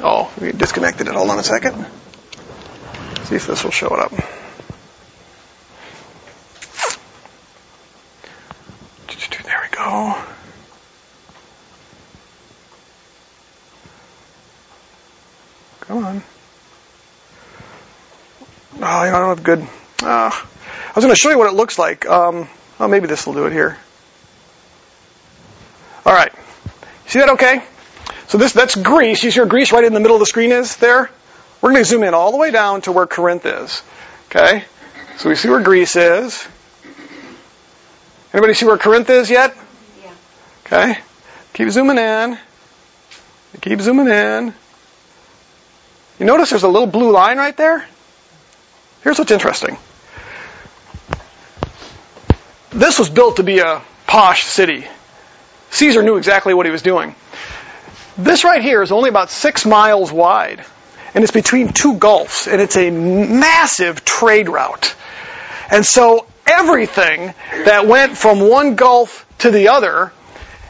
oh, 0.00 0.32
we 0.38 0.52
disconnected 0.52 1.08
it. 1.08 1.14
Hold 1.14 1.30
on 1.30 1.38
a 1.38 1.42
second. 1.42 1.86
See 3.24 3.36
if 3.36 3.46
this 3.46 3.64
will 3.64 3.70
show 3.70 3.88
it 3.88 3.98
up. 3.98 4.12
There 9.44 9.60
we 9.62 9.76
go. 9.76 10.14
Come 15.80 16.04
on. 16.04 16.22
Oh, 18.80 18.84
I 18.84 19.10
don't 19.10 19.28
have 19.36 19.42
good. 19.42 19.66
Uh, 20.02 20.30
I 20.30 20.92
was 20.94 21.02
going 21.02 21.14
to 21.14 21.18
show 21.18 21.30
you 21.30 21.38
what 21.38 21.50
it 21.50 21.56
looks 21.56 21.78
like. 21.78 22.06
Um, 22.06 22.46
well, 22.78 22.90
maybe 22.90 23.06
this 23.06 23.26
will 23.26 23.32
do 23.32 23.46
it 23.46 23.52
here. 23.52 23.78
All 26.04 26.12
right. 26.12 26.32
See 27.08 27.18
that 27.20 27.30
okay? 27.30 27.62
So 28.28 28.36
this, 28.36 28.52
that's 28.52 28.76
Greece. 28.76 29.24
You 29.24 29.30
see 29.30 29.40
where 29.40 29.48
Greece 29.48 29.72
right 29.72 29.82
in 29.82 29.94
the 29.94 30.00
middle 30.00 30.16
of 30.16 30.20
the 30.20 30.26
screen 30.26 30.52
is 30.52 30.76
there? 30.76 31.10
We're 31.62 31.70
going 31.70 31.82
to 31.82 31.88
zoom 31.88 32.04
in 32.04 32.12
all 32.12 32.30
the 32.30 32.36
way 32.36 32.50
down 32.50 32.82
to 32.82 32.92
where 32.92 33.06
Corinth 33.06 33.46
is. 33.46 33.82
Okay? 34.26 34.64
So 35.16 35.30
we 35.30 35.34
see 35.34 35.48
where 35.48 35.62
Greece 35.62 35.96
is. 35.96 36.46
Anybody 38.34 38.52
see 38.52 38.66
where 38.66 38.76
Corinth 38.76 39.08
is 39.08 39.30
yet? 39.30 39.56
Yeah. 40.04 40.10
Okay? 40.66 40.98
Keep 41.54 41.70
zooming 41.70 41.96
in. 41.96 42.38
Keep 43.62 43.80
zooming 43.80 44.08
in. 44.08 44.52
You 46.18 46.26
notice 46.26 46.50
there's 46.50 46.62
a 46.62 46.68
little 46.68 46.86
blue 46.86 47.10
line 47.10 47.38
right 47.38 47.56
there? 47.56 47.86
Here's 49.02 49.18
what's 49.18 49.30
interesting. 49.30 49.78
This 52.70 52.98
was 52.98 53.08
built 53.08 53.36
to 53.36 53.42
be 53.42 53.60
a 53.60 53.80
posh 54.06 54.44
city. 54.44 54.86
Caesar 55.70 56.02
knew 56.02 56.16
exactly 56.16 56.54
what 56.54 56.66
he 56.66 56.72
was 56.72 56.82
doing. 56.82 57.14
This 58.16 58.44
right 58.44 58.62
here 58.62 58.82
is 58.82 58.90
only 58.90 59.08
about 59.08 59.30
six 59.30 59.64
miles 59.64 60.10
wide, 60.10 60.64
and 61.14 61.22
it's 61.22 61.32
between 61.32 61.72
two 61.72 61.94
gulfs, 61.94 62.48
and 62.48 62.60
it's 62.60 62.76
a 62.76 62.90
massive 62.90 64.04
trade 64.04 64.48
route. 64.48 64.94
And 65.70 65.84
so 65.84 66.26
everything 66.46 67.34
that 67.64 67.86
went 67.86 68.16
from 68.16 68.40
one 68.40 68.74
gulf 68.74 69.26
to 69.38 69.50
the 69.50 69.68
other 69.68 70.12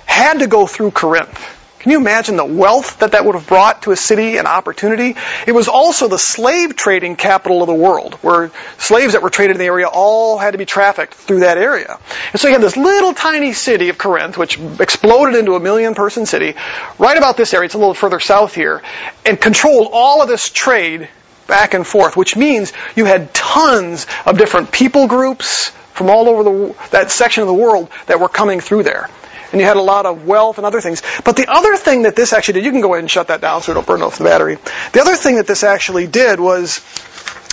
had 0.04 0.40
to 0.40 0.46
go 0.46 0.66
through 0.66 0.90
Corinth. 0.90 1.57
Can 1.88 1.92
you 1.94 2.00
imagine 2.00 2.36
the 2.36 2.44
wealth 2.44 2.98
that 2.98 3.12
that 3.12 3.24
would 3.24 3.34
have 3.34 3.46
brought 3.46 3.84
to 3.84 3.92
a 3.92 3.96
city 3.96 4.36
and 4.36 4.46
opportunity? 4.46 5.16
It 5.46 5.52
was 5.52 5.68
also 5.68 6.06
the 6.06 6.18
slave 6.18 6.76
trading 6.76 7.16
capital 7.16 7.62
of 7.62 7.66
the 7.66 7.72
world, 7.72 8.12
where 8.16 8.50
slaves 8.76 9.14
that 9.14 9.22
were 9.22 9.30
traded 9.30 9.56
in 9.56 9.60
the 9.60 9.64
area 9.64 9.88
all 9.88 10.36
had 10.36 10.50
to 10.50 10.58
be 10.58 10.66
trafficked 10.66 11.14
through 11.14 11.38
that 11.38 11.56
area. 11.56 11.98
And 12.32 12.38
so 12.38 12.48
you 12.48 12.52
had 12.52 12.60
this 12.60 12.76
little 12.76 13.14
tiny 13.14 13.54
city 13.54 13.88
of 13.88 13.96
Corinth, 13.96 14.36
which 14.36 14.60
exploded 14.78 15.36
into 15.36 15.54
a 15.54 15.60
million 15.60 15.94
person 15.94 16.26
city, 16.26 16.56
right 16.98 17.16
about 17.16 17.38
this 17.38 17.54
area, 17.54 17.64
it's 17.64 17.74
a 17.74 17.78
little 17.78 17.94
further 17.94 18.20
south 18.20 18.54
here, 18.54 18.82
and 19.24 19.40
controlled 19.40 19.88
all 19.90 20.20
of 20.20 20.28
this 20.28 20.50
trade 20.50 21.08
back 21.46 21.72
and 21.72 21.86
forth, 21.86 22.18
which 22.18 22.36
means 22.36 22.74
you 22.96 23.06
had 23.06 23.32
tons 23.32 24.06
of 24.26 24.36
different 24.36 24.72
people 24.72 25.06
groups 25.06 25.70
from 25.94 26.10
all 26.10 26.28
over 26.28 26.42
the, 26.42 26.74
that 26.90 27.10
section 27.10 27.40
of 27.40 27.46
the 27.46 27.54
world 27.54 27.88
that 28.08 28.20
were 28.20 28.28
coming 28.28 28.60
through 28.60 28.82
there 28.82 29.08
and 29.52 29.60
you 29.60 29.66
had 29.66 29.76
a 29.76 29.82
lot 29.82 30.06
of 30.06 30.26
wealth 30.26 30.58
and 30.58 30.66
other 30.66 30.80
things. 30.80 31.02
But 31.24 31.36
the 31.36 31.46
other 31.50 31.76
thing 31.76 32.02
that 32.02 32.16
this 32.16 32.32
actually 32.32 32.54
did, 32.54 32.64
you 32.64 32.72
can 32.72 32.80
go 32.80 32.94
ahead 32.94 33.04
and 33.04 33.10
shut 33.10 33.28
that 33.28 33.40
down 33.40 33.62
so 33.62 33.72
it 33.72 33.74
don't 33.74 33.86
burn 33.86 34.02
off 34.02 34.18
the 34.18 34.24
battery. 34.24 34.58
The 34.92 35.00
other 35.00 35.16
thing 35.16 35.36
that 35.36 35.46
this 35.46 35.64
actually 35.64 36.06
did 36.06 36.38
was 36.40 36.80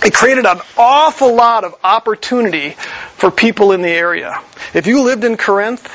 it 0.03 0.13
created 0.13 0.45
an 0.45 0.59
awful 0.77 1.35
lot 1.35 1.63
of 1.63 1.75
opportunity 1.83 2.71
for 3.15 3.31
people 3.31 3.71
in 3.71 3.81
the 3.81 3.89
area. 3.89 4.41
If 4.73 4.87
you 4.87 5.03
lived 5.03 5.23
in 5.23 5.37
Corinth, 5.37 5.89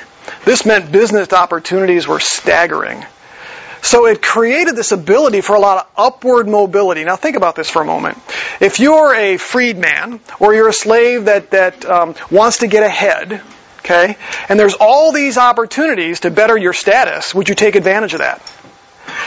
this 0.44 0.64
meant 0.64 0.90
business 0.90 1.32
opportunities 1.32 2.08
were 2.08 2.20
staggering. 2.20 3.04
So 3.82 4.06
it 4.06 4.20
created 4.20 4.76
this 4.76 4.92
ability 4.92 5.40
for 5.40 5.54
a 5.56 5.60
lot 5.60 5.78
of 5.78 5.92
upward 5.96 6.48
mobility. 6.48 7.04
Now 7.04 7.16
think 7.16 7.36
about 7.36 7.56
this 7.56 7.70
for 7.70 7.82
a 7.82 7.84
moment. 7.84 8.18
If 8.60 8.78
you're 8.78 9.14
a 9.14 9.36
freedman 9.38 10.20
or 10.38 10.54
you're 10.54 10.68
a 10.68 10.72
slave 10.72 11.26
that, 11.26 11.50
that 11.52 11.84
um, 11.84 12.14
wants 12.30 12.58
to 12.58 12.66
get 12.66 12.82
ahead, 12.82 13.40
Okay? 13.80 14.16
And 14.48 14.58
there's 14.58 14.74
all 14.74 15.12
these 15.12 15.38
opportunities 15.38 16.20
to 16.20 16.30
better 16.30 16.56
your 16.56 16.72
status. 16.72 17.34
Would 17.34 17.48
you 17.48 17.54
take 17.54 17.76
advantage 17.76 18.12
of 18.14 18.20
that? 18.20 18.40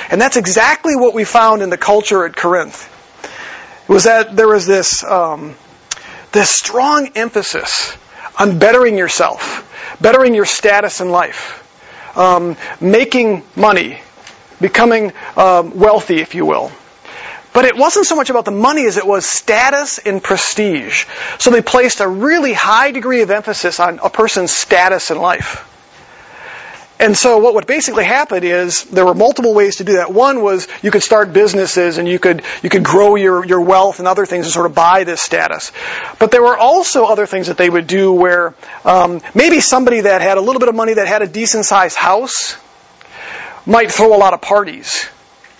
And 0.09 0.21
that's 0.21 0.37
exactly 0.37 0.95
what 0.95 1.13
we 1.13 1.23
found 1.23 1.61
in 1.61 1.69
the 1.69 1.77
culture 1.77 2.25
at 2.25 2.35
Corinth. 2.35 2.89
Was 3.87 4.05
that 4.05 4.35
there 4.35 4.47
was 4.47 4.65
this, 4.65 5.03
um, 5.03 5.55
this 6.31 6.49
strong 6.49 7.11
emphasis 7.15 7.97
on 8.39 8.59
bettering 8.59 8.97
yourself, 8.97 9.69
bettering 10.01 10.33
your 10.33 10.45
status 10.45 11.01
in 11.01 11.09
life, 11.09 11.59
um, 12.17 12.55
making 12.79 13.43
money, 13.55 13.99
becoming 14.61 15.11
um, 15.35 15.77
wealthy, 15.77 16.21
if 16.21 16.35
you 16.35 16.45
will. 16.45 16.71
But 17.53 17.65
it 17.65 17.77
wasn't 17.77 18.07
so 18.07 18.15
much 18.15 18.31
about 18.31 18.45
the 18.45 18.51
money 18.51 18.85
as 18.85 18.97
it 18.97 19.05
was 19.05 19.25
status 19.25 19.99
and 19.99 20.21
prestige. 20.21 21.05
So 21.37 21.51
they 21.51 21.61
placed 21.61 21.99
a 21.99 22.07
really 22.07 22.53
high 22.53 22.91
degree 22.91 23.21
of 23.21 23.29
emphasis 23.29 23.79
on 23.79 23.99
a 24.03 24.09
person's 24.09 24.51
status 24.51 25.11
in 25.11 25.19
life. 25.19 25.69
And 26.99 27.17
so 27.17 27.37
what 27.39 27.55
would 27.55 27.67
basically 27.67 28.05
happen 28.05 28.43
is 28.43 28.85
there 28.85 29.05
were 29.05 29.13
multiple 29.13 29.53
ways 29.53 29.77
to 29.77 29.83
do 29.83 29.93
that. 29.93 30.13
One 30.13 30.41
was 30.41 30.67
you 30.81 30.89
could 30.89 31.03
start 31.03 31.33
businesses 31.33 31.97
and 31.97 32.07
you 32.07 32.17
could 32.17 32.43
you 32.61 32.69
could 32.69 32.83
grow 32.83 33.15
your, 33.15 33.43
your 33.45 33.61
wealth 33.61 33.99
and 33.99 34.07
other 34.07 34.25
things 34.25 34.45
and 34.45 34.53
sort 34.53 34.67
of 34.67 34.73
buy 34.73 35.03
this 35.03 35.21
status. 35.21 35.71
But 36.17 36.31
there 36.31 36.41
were 36.41 36.57
also 36.57 37.05
other 37.05 37.25
things 37.25 37.47
that 37.47 37.57
they 37.57 37.69
would 37.69 37.87
do 37.87 38.13
where 38.13 38.53
um, 38.85 39.21
maybe 39.35 39.59
somebody 39.59 40.01
that 40.01 40.21
had 40.21 40.37
a 40.37 40.41
little 40.41 40.59
bit 40.59 40.69
of 40.69 40.75
money 40.75 40.93
that 40.93 41.07
had 41.07 41.21
a 41.21 41.27
decent 41.27 41.65
sized 41.65 41.97
house 41.97 42.57
might 43.65 43.91
throw 43.91 44.15
a 44.15 44.17
lot 44.17 44.33
of 44.33 44.41
parties 44.41 45.09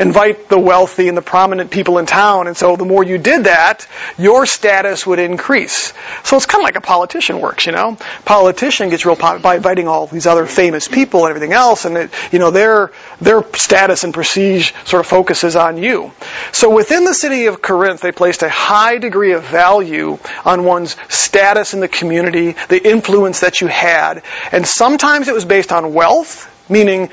invite 0.04 0.50
the 0.50 0.60
wealthy 0.60 1.08
and 1.08 1.18
the 1.18 1.22
prominent 1.22 1.72
people 1.72 1.98
in 1.98 2.06
town. 2.06 2.48
And 2.48 2.58
so 2.58 2.76
the 2.76 2.86
more 2.86 3.04
you 3.04 3.18
did 3.18 3.46
that, 3.46 3.88
your 4.18 4.46
status 4.46 5.08
would 5.08 5.18
increase. 5.18 5.94
So 6.24 6.36
it's 6.36 6.46
kind 6.46 6.62
of 6.62 6.66
like 6.66 6.76
a 6.76 6.82
politician 6.82 7.40
works, 7.40 7.66
you 7.66 7.72
know. 7.72 7.98
Politician 8.26 8.90
gets 8.90 9.06
real 9.06 9.16
popular 9.16 9.42
by 9.42 9.56
inviting 9.56 9.88
all 9.88 10.08
these 10.08 10.28
other 10.28 10.46
famous 10.46 10.88
people 10.90 11.26
and 11.26 11.30
everything 11.30 11.54
else, 11.54 11.86
and 11.86 11.98
it, 11.98 12.12
you 12.32 12.40
know 12.40 12.52
their 12.52 12.92
their 13.22 13.44
status 13.54 14.04
and 14.04 14.14
prestige 14.14 14.74
sort 14.84 15.00
of 15.00 15.08
focuses 15.08 15.56
on 15.56 15.78
you. 15.78 16.12
So 16.52 16.70
within 16.70 17.06
the 17.06 17.14
city 17.14 17.46
of 17.46 17.62
Corinth, 17.62 18.02
they 18.02 18.12
placed 18.12 18.44
a 18.44 18.50
high 18.50 18.98
degree 18.98 19.32
of 19.32 19.44
value 19.44 20.20
on 20.44 20.66
one's 20.66 20.98
status 21.08 21.74
in 21.74 21.80
the 21.80 21.88
community, 21.88 22.56
the 22.68 22.86
influence 22.86 23.40
that 23.40 23.62
you 23.62 23.68
had, 23.68 24.24
and 24.52 24.68
sometimes 24.68 25.30
it 25.30 25.34
was 25.34 25.46
based 25.46 25.72
on 25.72 25.94
wealth, 25.94 26.50
meaning 26.70 27.10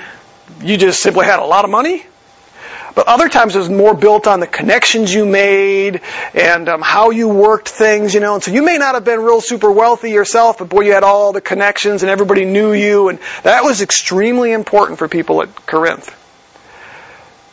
you 0.60 0.76
just 0.76 1.00
simply 1.00 1.26
had 1.26 1.38
a 1.38 1.44
lot 1.44 1.64
of 1.64 1.70
money 1.70 2.04
But 2.94 3.06
other 3.06 3.28
times 3.28 3.54
it 3.54 3.58
was 3.58 3.70
more 3.70 3.94
built 3.94 4.26
on 4.26 4.40
the 4.40 4.46
connections 4.46 5.12
you 5.12 5.24
made 5.26 6.00
and 6.34 6.68
um, 6.68 6.82
how 6.82 7.10
you 7.10 7.28
worked 7.28 7.68
things, 7.68 8.14
you 8.14 8.20
know. 8.20 8.34
And 8.34 8.42
so 8.42 8.50
you 8.50 8.62
may 8.62 8.78
not 8.78 8.94
have 8.94 9.04
been 9.04 9.20
real 9.20 9.40
super 9.40 9.70
wealthy 9.70 10.10
yourself, 10.10 10.58
but 10.58 10.68
boy, 10.68 10.82
you 10.82 10.92
had 10.92 11.04
all 11.04 11.32
the 11.32 11.40
connections 11.40 12.02
and 12.02 12.10
everybody 12.10 12.44
knew 12.44 12.72
you, 12.72 13.08
and 13.08 13.18
that 13.42 13.62
was 13.64 13.82
extremely 13.82 14.52
important 14.52 14.98
for 14.98 15.08
people 15.08 15.42
at 15.42 15.54
Corinth. 15.66 16.16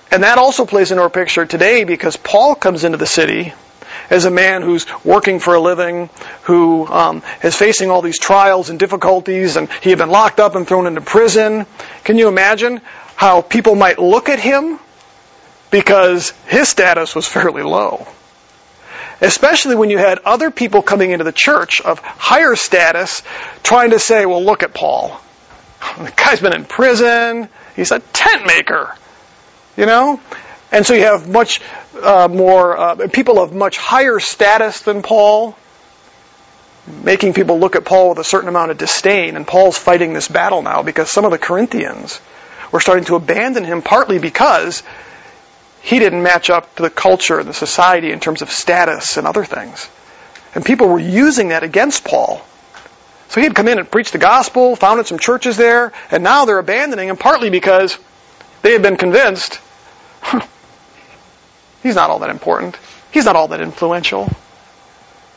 And 0.10 0.23
that 0.23 0.38
also 0.38 0.65
plays 0.65 0.91
into 0.91 1.04
our 1.04 1.10
picture 1.10 1.45
today 1.45 1.84
because 1.84 2.15
Paul 2.15 2.56
comes 2.56 2.84
into 2.84 2.97
the 2.97 3.06
city 3.06 3.54
as 4.10 4.26
a 4.26 4.32
man 4.32 4.62
who's 4.62 4.86
working 5.04 5.39
for 5.39 5.56
a 5.56 5.60
living, 5.60 6.10
who 6.43 6.88
um, 6.88 7.21
is 7.43 7.56
facing 7.56 7.89
all 7.89 8.02
these 8.02 8.17
trials 8.17 8.69
and 8.69 8.80
difficulties, 8.80 9.58
and 9.58 9.69
he 9.82 9.89
had 9.89 10.00
been 10.00 10.10
locked 10.10 10.39
up 10.39 10.56
and 10.56 10.65
thrown 10.65 10.88
into 10.88 11.02
prison. 11.02 11.65
Can 12.06 12.17
you 12.17 12.30
imagine 12.30 12.82
how 13.15 13.41
people 13.41 13.76
might 13.76 14.00
look 14.00 14.30
at 14.30 14.39
him 14.39 14.80
because 15.72 16.32
his 16.48 16.70
status 16.70 17.16
was 17.16 17.28
fairly 17.28 17.64
low? 17.64 18.08
Especially 19.20 19.76
when 19.76 19.90
you 19.90 19.98
had 19.98 20.20
other 20.20 20.52
people 20.52 20.82
coming 20.82 21.12
into 21.12 21.24
the 21.24 21.32
church 21.32 21.82
of 21.82 22.00
higher 22.00 22.56
status 22.56 23.24
trying 23.64 23.90
to 23.92 24.00
say, 24.00 24.26
well, 24.26 24.44
look 24.44 24.64
at 24.64 24.74
Paul. 24.74 25.20
The 25.98 26.14
guy's 26.16 26.40
been 26.40 26.56
in 26.56 26.66
prison. 26.66 27.50
He's 27.76 27.92
a 27.92 28.00
tent 28.00 28.46
maker. 28.46 28.96
You 29.76 29.86
know? 29.86 30.20
And 30.72 30.86
so 30.86 30.94
you 30.94 31.04
have 31.04 31.28
much 31.28 31.62
uh, 32.02 32.28
more 32.30 32.78
uh, 32.78 33.08
people 33.08 33.40
of 33.40 33.54
much 33.54 33.78
higher 33.78 34.20
status 34.20 34.82
than 34.82 35.02
Paul, 35.02 35.58
making 37.04 37.34
people 37.34 37.60
look 37.60 37.76
at 37.76 37.86
Paul 37.86 38.10
with 38.10 38.20
a 38.20 38.24
certain 38.24 38.50
amount 38.50 38.72
of 38.72 38.78
disdain. 38.78 39.36
And 39.36 39.48
Paul's 39.48 39.78
fighting 39.78 40.14
this 40.14 40.28
battle 40.28 40.62
now 40.62 40.84
because 40.84 41.10
some 41.10 41.26
of 41.26 41.32
the 41.32 41.38
Corinthians 41.38 42.20
were 42.72 42.80
starting 42.80 43.06
to 43.06 43.16
abandon 43.16 43.64
him 43.64 43.82
partly 43.82 44.20
because 44.20 44.84
he 45.82 46.00
didn't 46.00 46.24
match 46.24 46.50
up 46.50 46.76
to 46.76 46.84
the 46.84 46.90
culture 46.90 47.40
and 47.40 47.48
the 47.48 47.54
society 47.54 48.12
in 48.12 48.20
terms 48.20 48.42
of 48.42 48.50
status 48.52 49.18
and 49.18 49.26
other 49.28 49.46
things. 49.46 49.90
And 50.56 50.66
people 50.66 50.88
were 50.88 51.00
using 51.00 51.50
that 51.50 51.63
against 51.63 52.04
Paul. 52.04 52.46
So 53.30 53.42
he 53.42 53.46
had 53.46 53.56
come 53.56 53.68
in 53.68 53.78
and 53.78 53.90
preached 53.90 54.13
the 54.13 54.20
gospel, 54.20 54.76
founded 54.76 55.08
some 55.08 55.20
churches 55.20 55.58
there, 55.58 55.92
and 56.12 56.24
now 56.24 56.46
they're 56.46 56.60
abandoning 56.60 57.10
him 57.10 57.18
partly 57.18 57.50
because 57.50 57.98
they 58.62 58.72
had 58.72 58.82
been 58.82 58.98
convinced 58.98 59.60
he's 61.84 61.96
not 61.96 62.10
all 62.10 62.20
that 62.20 62.30
important. 62.30 62.78
He's 63.12 63.26
not 63.26 63.36
all 63.36 63.50
that 63.50 63.62
influential. 63.62 64.30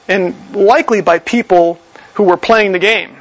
And 0.08 0.54
likely 0.54 1.00
by 1.00 1.18
people 1.18 1.78
who 2.14 2.24
were 2.24 2.36
playing 2.36 2.72
the 2.72 2.78
game, 2.78 3.16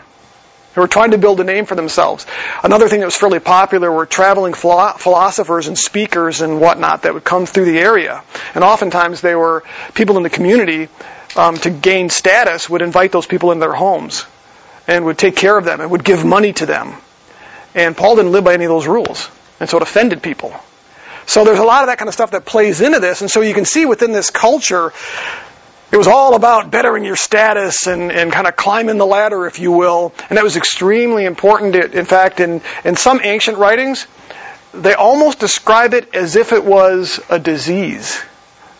who 0.73 0.81
were 0.81 0.87
trying 0.87 1.11
to 1.11 1.17
build 1.17 1.39
a 1.39 1.43
name 1.43 1.65
for 1.65 1.75
themselves. 1.75 2.25
Another 2.63 2.87
thing 2.87 2.99
that 2.99 3.07
was 3.07 3.15
fairly 3.15 3.39
popular 3.39 3.91
were 3.91 4.05
traveling 4.05 4.53
philosophers 4.53 5.67
and 5.67 5.77
speakers 5.77 6.41
and 6.41 6.61
whatnot 6.61 7.03
that 7.03 7.13
would 7.13 7.23
come 7.23 7.45
through 7.45 7.65
the 7.65 7.79
area. 7.79 8.23
And 8.53 8.63
oftentimes 8.63 9.21
they 9.21 9.35
were 9.35 9.63
people 9.93 10.17
in 10.17 10.23
the 10.23 10.29
community 10.29 10.89
um, 11.35 11.57
to 11.57 11.69
gain 11.69 12.09
status 12.09 12.69
would 12.69 12.81
invite 12.81 13.11
those 13.11 13.27
people 13.27 13.51
in 13.51 13.59
their 13.59 13.73
homes 13.73 14.25
and 14.87 15.05
would 15.05 15.17
take 15.17 15.35
care 15.35 15.57
of 15.57 15.65
them 15.65 15.81
and 15.81 15.91
would 15.91 16.03
give 16.03 16.25
money 16.25 16.53
to 16.53 16.65
them. 16.65 16.93
And 17.75 17.95
Paul 17.95 18.15
didn't 18.15 18.31
live 18.31 18.43
by 18.43 18.53
any 18.53 18.65
of 18.65 18.69
those 18.69 18.87
rules. 18.87 19.29
And 19.59 19.69
so 19.69 19.77
it 19.77 19.83
offended 19.83 20.23
people. 20.23 20.53
So 21.25 21.43
there's 21.43 21.59
a 21.59 21.63
lot 21.63 21.83
of 21.83 21.87
that 21.87 21.99
kind 21.99 22.07
of 22.07 22.13
stuff 22.15 22.31
that 22.31 22.45
plays 22.45 22.81
into 22.81 22.99
this. 22.99 23.21
And 23.21 23.29
so 23.29 23.41
you 23.41 23.53
can 23.53 23.65
see 23.65 23.85
within 23.85 24.11
this 24.11 24.31
culture, 24.31 24.93
it 25.91 25.97
was 25.97 26.07
all 26.07 26.35
about 26.35 26.69
bettering 26.69 27.03
your 27.03 27.15
status 27.15 27.87
and, 27.87 28.11
and 28.11 28.31
kind 28.31 28.45
of 28.45 28.55
climbing 28.55 28.97
the 28.97 29.07
ladder, 29.07 29.47
if 29.47 29.59
you 29.59 29.71
will. 29.71 30.13
And 30.29 30.37
that 30.37 30.43
was 30.43 30.55
extremely 30.55 31.25
important. 31.25 31.75
In 31.75 32.05
fact, 32.05 32.39
in, 32.39 32.61
in 32.83 32.95
some 32.95 33.19
ancient 33.23 33.57
writings, 33.57 34.05
they 34.73 34.93
almost 34.93 35.39
describe 35.39 35.95
it 35.95 36.13
as 36.13 36.35
if 36.35 36.53
it 36.53 36.63
was 36.63 37.19
a 37.29 37.39
disease. 37.39 38.21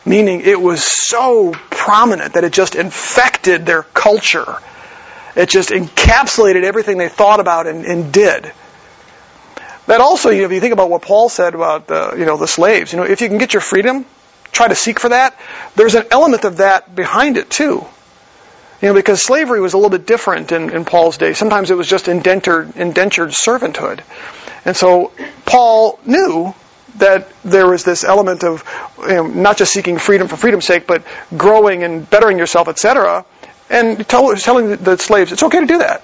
Meaning 0.06 0.42
it 0.42 0.60
was 0.60 0.84
so 0.84 1.52
prominent 1.72 2.34
that 2.34 2.44
it 2.44 2.54
just 2.54 2.76
infected 2.76 3.66
their 3.66 3.84
culture. 3.84 4.58
It 5.36 5.50
just 5.50 5.70
encapsulated 5.70 6.64
everything 6.64 7.00
they 7.00 7.10
thought 7.10 7.40
about 7.40 7.66
and, 7.66 7.86
and 7.86 8.14
did. 8.14 8.52
That 9.88 10.02
also, 10.02 10.30
you 10.30 10.42
know, 10.42 10.46
if 10.46 10.52
you 10.52 10.60
think 10.60 10.74
about 10.74 10.92
what 10.92 11.02
Paul 11.02 11.30
said 11.30 11.56
about 11.56 11.88
the, 11.88 12.14
you 12.18 12.26
know, 12.26 12.38
the 12.38 12.48
slaves, 12.48 12.94
you 12.94 13.00
know, 13.00 13.06
if 13.06 13.22
you 13.22 13.28
can 13.28 13.40
get 13.40 13.54
your 13.54 13.62
freedom, 13.62 14.06
try 14.52 14.68
to 14.68 14.76
seek 14.76 15.00
for 15.00 15.10
that. 15.10 15.38
There's 15.76 15.96
an 15.96 16.06
element 16.12 16.44
of 16.44 16.58
that 16.58 16.94
behind 16.96 17.38
it 17.38 17.50
too. 17.50 17.86
You 18.82 18.88
know, 18.88 18.94
because 18.94 19.22
slavery 19.22 19.60
was 19.60 19.74
a 19.74 19.78
little 19.78 19.90
bit 19.90 20.06
different 20.06 20.52
in, 20.52 20.70
in 20.70 20.86
Paul's 20.86 21.18
day. 21.18 21.34
Sometimes 21.34 21.70
it 21.70 21.76
was 21.76 21.88
just 21.88 22.08
indentured, 22.08 22.78
indentured 22.78 23.30
servanthood. 23.30 24.02
And 24.64 24.76
so 24.76 25.12
Paul 25.46 26.00
knew 26.06 26.54
that 26.98 27.30
there 27.44 27.68
was 27.68 27.84
this 27.84 28.04
element 28.04 28.44
of 28.44 28.64
you 29.02 29.08
know, 29.16 29.28
not 29.28 29.58
just 29.58 29.74
seeking 29.74 29.98
freedom 29.98 30.28
for 30.28 30.38
freedom's 30.38 30.66
sake, 30.66 30.88
but 30.88 31.04
growing 31.36 31.84
and 31.84 32.10
bettering 32.10 32.38
yourself, 32.38 32.68
etc. 32.68 33.26
And 33.70 34.08
tell, 34.08 34.36
telling 34.36 34.78
the 34.78 34.98
slaves, 34.98 35.32
it's 35.32 35.44
okay 35.44 35.60
to 35.60 35.66
do 35.66 35.80
that 35.80 36.04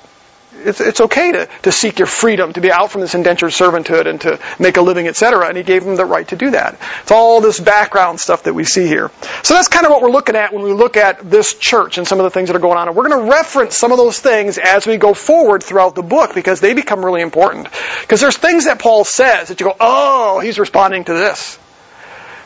it's, 0.65 0.81
it's 0.81 1.01
okay 1.01 1.31
to, 1.31 1.49
to 1.63 1.71
seek 1.71 1.99
your 1.99 2.07
freedom, 2.07 2.53
to 2.53 2.61
be 2.61 2.71
out 2.71 2.91
from 2.91 3.01
this 3.01 3.13
indentured 3.13 3.51
servanthood 3.51 4.07
and 4.07 4.19
to 4.21 4.39
make 4.59 4.77
a 4.77 4.81
living, 4.81 5.07
etc. 5.07 5.47
And 5.47 5.57
he 5.57 5.63
gave 5.63 5.83
them 5.83 5.95
the 5.95 6.05
right 6.05 6.27
to 6.29 6.35
do 6.35 6.51
that. 6.51 6.79
It's 7.01 7.11
all 7.11 7.41
this 7.41 7.59
background 7.59 8.19
stuff 8.19 8.43
that 8.43 8.53
we 8.53 8.63
see 8.63 8.87
here. 8.87 9.11
So 9.43 9.53
that's 9.53 9.67
kind 9.67 9.85
of 9.85 9.91
what 9.91 10.01
we're 10.01 10.11
looking 10.11 10.35
at 10.35 10.53
when 10.53 10.63
we 10.63 10.73
look 10.73 10.97
at 10.97 11.29
this 11.29 11.53
church 11.53 11.97
and 11.97 12.07
some 12.07 12.19
of 12.19 12.23
the 12.23 12.29
things 12.29 12.49
that 12.49 12.55
are 12.55 12.59
going 12.61 12.77
on. 12.77 12.87
And 12.87 12.97
we're 12.97 13.07
going 13.07 13.25
to 13.25 13.31
reference 13.31 13.77
some 13.77 13.91
of 13.91 13.97
those 13.97 14.19
things 14.19 14.57
as 14.57 14.87
we 14.87 14.97
go 14.97 15.13
forward 15.13 15.63
throughout 15.63 15.95
the 15.95 16.03
book 16.03 16.33
because 16.33 16.59
they 16.59 16.73
become 16.73 17.05
really 17.05 17.21
important. 17.21 17.67
Because 18.01 18.21
there's 18.21 18.37
things 18.37 18.65
that 18.65 18.79
Paul 18.79 19.05
says 19.05 19.49
that 19.49 19.59
you 19.59 19.65
go, 19.67 19.75
oh, 19.79 20.39
he's 20.39 20.59
responding 20.59 21.03
to 21.05 21.13
this. 21.13 21.59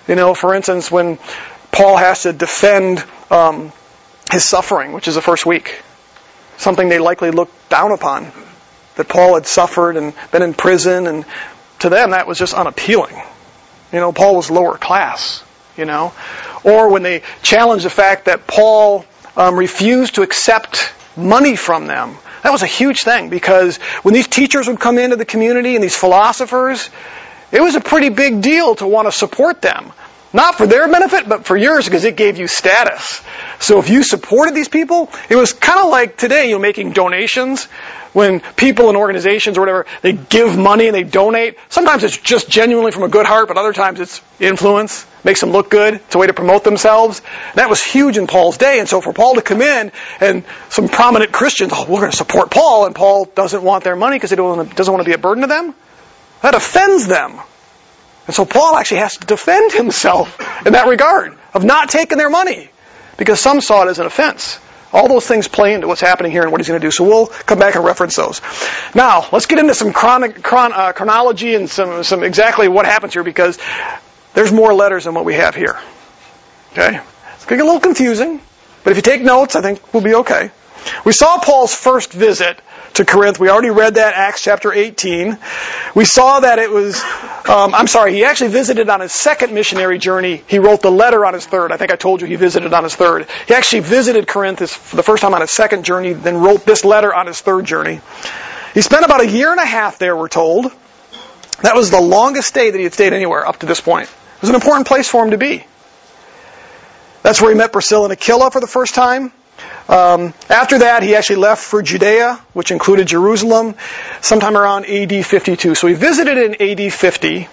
You 0.08 0.16
know, 0.16 0.34
for 0.34 0.56
instance, 0.56 0.92
when 0.92 1.20
Paul 1.72 1.98
has 1.98 2.24
to 2.24 2.34
defend 2.34 3.04
um, 3.30 3.72
his 4.32 4.44
suffering, 4.44 4.92
which 4.92 5.08
is 5.08 5.16
the 5.16 5.22
first 5.22 5.46
week 5.46 5.82
something 6.60 6.90
they 6.90 7.00
likely 7.00 7.32
looked 7.32 7.70
down 7.70 7.92
upon. 7.92 8.32
That 8.96 9.08
Paul 9.08 9.36
had 9.36 9.48
suffered 9.48 9.96
and 9.98 10.14
been 10.32 10.42
in 10.42 10.54
prison, 10.54 11.08
and 11.08 11.26
to 11.80 11.90
them 11.90 12.12
that 12.12 12.28
was 12.28 12.38
just 12.38 12.54
unappealing. 12.54 13.16
You 13.92 14.00
know, 14.00 14.12
Paul 14.12 14.36
was 14.36 14.52
lower 14.52 14.78
class, 14.78 15.44
you 15.78 15.86
know. 15.86 16.14
Or 16.64 16.90
when 16.90 17.02
they 17.02 17.24
challenged 17.42 17.86
the 17.86 17.90
fact 17.90 18.26
that 18.26 18.46
Paul 18.46 19.06
um, 19.38 19.56
refused 19.56 20.16
to 20.16 20.22
accept 20.22 20.94
money 21.16 21.56
from 21.56 21.88
them. 21.88 22.16
That 22.44 22.52
was 22.52 22.62
a 22.62 22.68
huge 22.68 23.02
thing 23.02 23.30
because 23.30 23.78
when 24.04 24.14
these 24.14 24.28
teachers 24.28 24.68
would 24.68 24.80
come 24.80 24.98
into 24.98 25.16
the 25.16 25.26
community 25.26 25.76
and 25.76 25.84
these 25.84 25.96
philosophers, 25.96 26.90
it 27.52 27.62
was 27.62 27.76
a 27.76 27.82
pretty 27.82 28.10
big 28.10 28.42
deal 28.42 28.76
to 28.76 28.88
want 28.88 29.08
to 29.08 29.12
support 29.12 29.62
them. 29.62 29.92
Not 30.32 30.56
for 30.56 30.68
their 30.68 30.88
benefit, 30.88 31.28
but 31.28 31.46
for 31.46 31.58
yours 31.58 31.86
because 31.86 32.06
it 32.06 32.16
gave 32.16 32.38
you 32.38 32.48
status. 32.48 33.22
So 33.60 33.80
if 33.80 33.90
you 33.90 34.04
supported 34.04 34.54
these 34.54 34.70
people, 34.70 35.10
it 35.28 35.36
was 35.36 35.54
kind 35.54 35.80
of 35.80 35.90
like 35.90 36.18
today, 36.18 36.50
you 36.50 36.56
know, 36.56 36.60
making 36.60 36.92
donations. 36.92 37.66
When 38.12 38.40
people 38.40 38.90
and 38.90 38.98
organizations 38.98 39.58
or 39.58 39.62
whatever, 39.62 39.86
they 40.02 40.14
give 40.14 40.58
money 40.58 40.88
and 40.88 40.96
they 40.96 41.04
donate. 41.04 41.58
Sometimes 41.70 42.04
it's 42.04 42.18
just 42.18 42.50
genuinely 42.50 42.92
from 42.92 43.04
a 43.04 43.08
good 43.08 43.28
heart, 43.28 43.48
but 43.48 43.58
other 43.58 43.72
times 43.72 44.00
it's 44.00 44.22
influence, 44.40 45.06
makes 45.24 45.42
them 45.42 45.52
look 45.52 45.70
good. 45.70 45.96
It's 45.96 46.16
a 46.16 46.18
way 46.18 46.26
to 46.26 46.34
promote 46.34 46.64
themselves. 46.64 47.22
And 47.50 47.56
that 47.56 47.70
was 47.70 47.84
huge 47.84 48.18
in 48.18 48.26
Paul's 48.26 48.58
day. 48.58 48.80
And 48.80 48.90
so 48.90 49.00
for 49.00 49.14
Paul 49.14 49.36
to 49.36 49.44
come 49.44 49.62
in 49.62 49.92
and 50.20 50.44
some 50.70 50.90
prominent 50.90 51.32
Christians, 51.32 51.72
oh, 51.74 51.86
we're 51.88 52.00
going 52.00 52.12
to 52.12 52.18
support 52.18 52.50
Paul, 52.50 52.88
and 52.88 52.96
Paul 52.96 53.26
doesn't 53.26 53.62
want 53.62 53.84
their 53.84 53.96
money 53.96 54.16
because 54.16 54.32
he 54.32 54.36
doesn't 54.36 54.92
want 54.92 55.04
to 55.04 55.10
be 55.10 55.14
a 55.14 55.20
burden 55.20 55.42
to 55.42 55.48
them, 55.48 55.76
that 56.42 56.56
offends 56.56 57.06
them. 57.06 57.40
And 58.30 58.36
so 58.36 58.46
Paul 58.46 58.76
actually 58.76 59.00
has 59.00 59.18
to 59.18 59.26
defend 59.26 59.72
himself 59.72 60.40
in 60.64 60.74
that 60.74 60.88
regard 60.88 61.36
of 61.52 61.64
not 61.64 61.90
taking 61.90 62.20
their 62.20 62.30
money 62.30 62.70
because 63.18 63.40
some 63.40 63.60
saw 63.60 63.88
it 63.88 63.90
as 63.90 63.98
an 63.98 64.06
offense. 64.06 64.60
All 64.94 65.08
those 65.08 65.26
things 65.26 65.48
play 65.48 65.74
into 65.74 65.88
what's 65.88 66.00
happening 66.00 66.32
here 66.32 66.44
and 66.44 66.52
what 66.52 66.62
he's 66.62 66.68
going 66.68 66.80
to 66.80 66.86
do. 66.86 66.92
So 66.92 67.06
we'll 67.06 67.26
come 67.26 67.58
back 67.58 67.74
and 67.74 67.84
reference 67.84 68.16
those. 68.16 68.40
Now, 68.94 69.28
let's 69.32 69.48
get 69.48 69.58
into 69.58 69.74
some 69.74 69.94
chron- 69.94 70.32
chron- 70.44 70.74
uh, 70.74 70.92
chronology 70.92 71.56
and 71.56 71.68
some, 71.68 72.04
some 72.04 72.22
exactly 72.22 72.68
what 72.68 72.86
happens 72.86 73.14
here 73.14 73.24
because 73.24 73.58
there's 74.36 74.52
more 74.52 74.76
letters 74.76 75.06
than 75.06 75.16
what 75.16 75.26
we 75.26 75.34
have 75.34 75.56
here. 75.56 75.80
Okay? 76.74 77.02
It's 77.34 77.46
going 77.46 77.58
to 77.58 77.64
get 77.64 77.64
a 77.64 77.66
little 77.66 77.80
confusing, 77.80 78.42
but 78.84 78.92
if 78.92 78.98
you 78.98 79.02
take 79.02 79.24
notes, 79.24 79.56
I 79.56 79.64
think 79.64 79.92
we'll 79.92 80.04
be 80.04 80.14
okay. 80.14 80.52
We 81.04 81.14
saw 81.14 81.40
Paul's 81.40 81.74
first 81.74 82.14
visit 82.14 82.62
to 82.96 83.06
Corinth. 83.06 83.40
We 83.40 83.50
already 83.50 83.70
read 83.70 83.96
that, 83.96 84.14
Acts 84.14 84.44
chapter 84.44 84.74
18. 84.74 85.38
We 85.96 86.06
saw 86.06 86.40
that 86.40 86.60
it 86.60 86.72
was, 86.72 87.02
um, 87.48 87.74
I'm 87.74 87.88
sorry, 87.88 88.14
he 88.14 88.26
actually 88.26 88.52
visited 88.52 88.90
on 88.90 89.00
his 89.00 89.12
second 89.12 89.54
missionary 89.54 89.98
journey. 89.98 90.44
He 90.48 90.60
wrote 90.60 90.82
the 90.82 90.92
letter 90.92 91.26
on 91.26 91.34
his 91.34 91.46
third. 91.46 91.72
I 91.72 91.78
think 91.78 91.92
I 91.92 91.96
told 91.96 92.22
you 92.22 92.28
he 92.28 92.36
visited 92.36 92.74
on 92.74 92.84
his 92.84 92.96
third. 92.96 93.28
He 93.48 93.54
actually 93.54 93.82
visited 93.82 94.28
Corinth 94.28 94.70
for 94.70 94.96
the 94.96 95.04
first 95.04 95.22
time 95.22 95.34
on 95.34 95.42
his 95.42 95.52
second 95.52 95.86
journey, 95.86 96.14
then 96.14 96.38
wrote 96.38 96.66
this 96.66 96.84
letter 96.86 97.14
on 97.14 97.28
his 97.28 97.40
third 97.40 97.66
journey. 97.66 98.02
He 98.74 98.82
spent 98.82 99.06
about 99.06 99.22
a 99.22 99.28
year 99.28 99.52
and 99.52 99.60
a 99.60 99.66
half 99.66 99.98
there, 99.98 100.16
we're 100.16 100.28
told. 100.28 100.72
That 101.62 101.76
was 101.76 101.92
the 101.92 102.02
longest 102.02 102.48
stay 102.48 102.70
that 102.70 102.78
he 102.78 102.84
had 102.84 102.94
stayed 102.94 103.14
anywhere 103.14 103.46
up 103.46 103.60
to 103.60 103.66
this 103.66 103.82
point. 103.82 104.08
It 104.08 104.42
was 104.42 104.50
an 104.50 104.56
important 104.56 104.88
place 104.88 105.10
for 105.10 105.24
him 105.24 105.32
to 105.32 105.38
be. 105.38 105.66
That's 107.24 107.42
where 107.42 107.52
he 107.52 107.58
met 107.58 107.74
Priscilla 107.74 108.06
and 108.06 108.14
Aquila 108.14 108.52
for 108.52 108.62
the 108.62 108.68
first 108.68 108.96
time. 108.96 109.34
Um, 109.88 110.34
after 110.50 110.80
that, 110.80 111.02
he 111.02 111.16
actually 111.16 111.38
left 111.38 111.64
for 111.64 111.82
Judea, 111.82 112.40
which 112.54 112.72
included 112.72 113.08
Jerusalem, 113.08 113.76
sometime 114.22 114.56
around 114.56 114.86
AD 114.86 115.26
52. 115.26 115.74
So 115.74 115.88
he 115.88 115.96
visited 115.96 116.38
in 116.38 116.62
AD 116.62 116.94
50. 116.94 117.48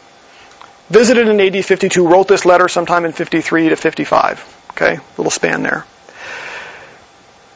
visited 0.90 1.28
in 1.28 1.40
AD 1.40 1.64
52, 1.64 2.06
wrote 2.06 2.28
this 2.28 2.44
letter 2.44 2.68
sometime 2.68 3.04
in 3.06 3.12
53 3.12 3.70
to 3.70 3.76
55. 3.76 4.66
Okay, 4.72 4.98
little 5.16 5.30
span 5.30 5.62
there. 5.62 5.86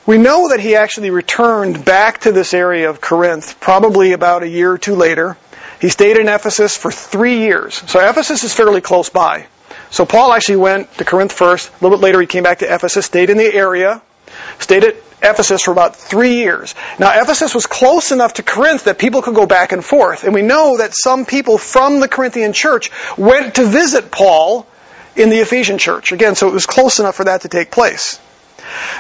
We 0.06 0.16
know 0.16 0.48
that 0.48 0.60
he 0.60 0.76
actually 0.76 1.10
returned 1.10 1.84
back 1.84 2.22
to 2.22 2.32
this 2.32 2.54
area 2.54 2.88
of 2.88 3.00
Corinth 3.00 3.60
probably 3.60 4.12
about 4.12 4.42
a 4.42 4.48
year 4.48 4.72
or 4.72 4.78
two 4.78 4.96
later. 4.96 5.36
He 5.80 5.90
stayed 5.90 6.16
in 6.16 6.28
Ephesus 6.28 6.76
for 6.76 6.90
three 6.90 7.38
years. 7.40 7.74
So 7.86 8.00
Ephesus 8.00 8.42
is 8.44 8.54
fairly 8.54 8.80
close 8.80 9.10
by. 9.10 9.46
So 9.90 10.06
Paul 10.06 10.32
actually 10.32 10.56
went 10.56 10.92
to 10.98 11.04
Corinth 11.04 11.32
first. 11.32 11.68
A 11.68 11.72
little 11.84 11.96
bit 11.98 12.02
later, 12.02 12.20
he 12.20 12.26
came 12.26 12.42
back 12.42 12.58
to 12.58 12.74
Ephesus, 12.74 13.06
stayed 13.06 13.28
in 13.28 13.36
the 13.36 13.54
area, 13.54 14.02
stayed 14.58 14.84
at 14.84 14.96
Ephesus 15.22 15.62
for 15.62 15.72
about 15.72 15.96
three 15.96 16.36
years. 16.36 16.74
Now, 16.98 17.20
Ephesus 17.20 17.54
was 17.54 17.66
close 17.66 18.12
enough 18.12 18.34
to 18.34 18.42
Corinth 18.42 18.84
that 18.84 18.98
people 18.98 19.22
could 19.22 19.34
go 19.34 19.46
back 19.46 19.72
and 19.72 19.84
forth. 19.84 20.24
And 20.24 20.34
we 20.34 20.42
know 20.42 20.78
that 20.78 20.94
some 20.94 21.26
people 21.26 21.58
from 21.58 22.00
the 22.00 22.08
Corinthian 22.08 22.52
church 22.52 22.90
went 23.16 23.56
to 23.56 23.64
visit 23.64 24.10
Paul 24.10 24.66
in 25.16 25.30
the 25.30 25.38
Ephesian 25.38 25.78
church. 25.78 26.12
Again, 26.12 26.34
so 26.34 26.48
it 26.48 26.54
was 26.54 26.66
close 26.66 27.00
enough 27.00 27.16
for 27.16 27.24
that 27.24 27.42
to 27.42 27.48
take 27.48 27.70
place. 27.70 28.18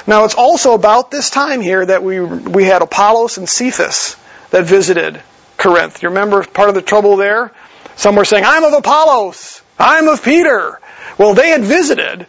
Now, 0.06 0.24
it's 0.24 0.34
also 0.34 0.74
about 0.74 1.10
this 1.10 1.30
time 1.30 1.60
here 1.60 1.84
that 1.84 2.02
we, 2.02 2.20
we 2.20 2.64
had 2.64 2.82
Apollos 2.82 3.38
and 3.38 3.48
Cephas 3.48 4.16
that 4.50 4.64
visited 4.64 5.20
Corinth. 5.56 6.02
You 6.02 6.08
remember 6.08 6.42
part 6.44 6.68
of 6.68 6.74
the 6.74 6.82
trouble 6.82 7.16
there? 7.16 7.52
Some 7.96 8.16
were 8.16 8.24
saying, 8.24 8.44
I'm 8.46 8.64
of 8.64 8.72
Apollos. 8.72 9.62
I'm 9.78 10.08
of 10.08 10.22
Peter. 10.22 10.80
Well, 11.18 11.34
they 11.34 11.50
had 11.50 11.62
visited 11.62 12.26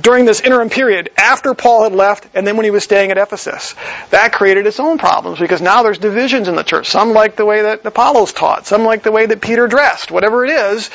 during 0.00 0.24
this 0.24 0.40
interim 0.40 0.70
period 0.70 1.10
after 1.16 1.54
Paul 1.54 1.84
had 1.84 1.92
left 1.92 2.26
and 2.34 2.46
then 2.46 2.56
when 2.56 2.64
he 2.64 2.70
was 2.70 2.84
staying 2.84 3.10
at 3.10 3.18
Ephesus. 3.18 3.74
That 4.10 4.32
created 4.32 4.66
its 4.66 4.80
own 4.80 4.98
problems 4.98 5.38
because 5.38 5.62
now 5.62 5.82
there's 5.82 5.98
divisions 5.98 6.48
in 6.48 6.56
the 6.56 6.62
church. 6.62 6.88
Some 6.88 7.12
like 7.12 7.36
the 7.36 7.44
way 7.44 7.62
that 7.62 7.84
Apollos 7.84 8.32
taught. 8.32 8.66
Some 8.66 8.84
like 8.84 9.02
the 9.02 9.12
way 9.12 9.26
that 9.26 9.40
Peter 9.40 9.66
dressed. 9.66 10.10
Whatever 10.10 10.44
it 10.44 10.50
is. 10.50 10.90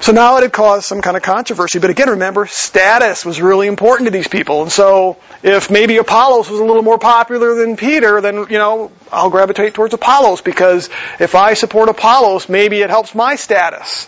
So 0.00 0.12
now 0.12 0.36
it 0.36 0.42
had 0.42 0.52
caused 0.52 0.84
some 0.84 1.02
kind 1.02 1.16
of 1.16 1.24
controversy. 1.24 1.80
But 1.80 1.90
again, 1.90 2.10
remember, 2.10 2.46
status 2.46 3.24
was 3.24 3.40
really 3.40 3.66
important 3.66 4.06
to 4.06 4.10
these 4.12 4.28
people. 4.28 4.62
And 4.62 4.70
so 4.70 5.16
if 5.42 5.70
maybe 5.70 5.96
Apollos 5.96 6.48
was 6.48 6.60
a 6.60 6.64
little 6.64 6.84
more 6.84 6.98
popular 6.98 7.56
than 7.56 7.76
Peter, 7.76 8.20
then, 8.20 8.46
you 8.48 8.58
know, 8.58 8.92
I'll 9.10 9.30
gravitate 9.30 9.74
towards 9.74 9.94
Apollos 9.94 10.40
because 10.40 10.88
if 11.18 11.34
I 11.34 11.54
support 11.54 11.88
Apollos, 11.88 12.48
maybe 12.48 12.80
it 12.80 12.90
helps 12.90 13.14
my 13.14 13.34
status. 13.34 14.06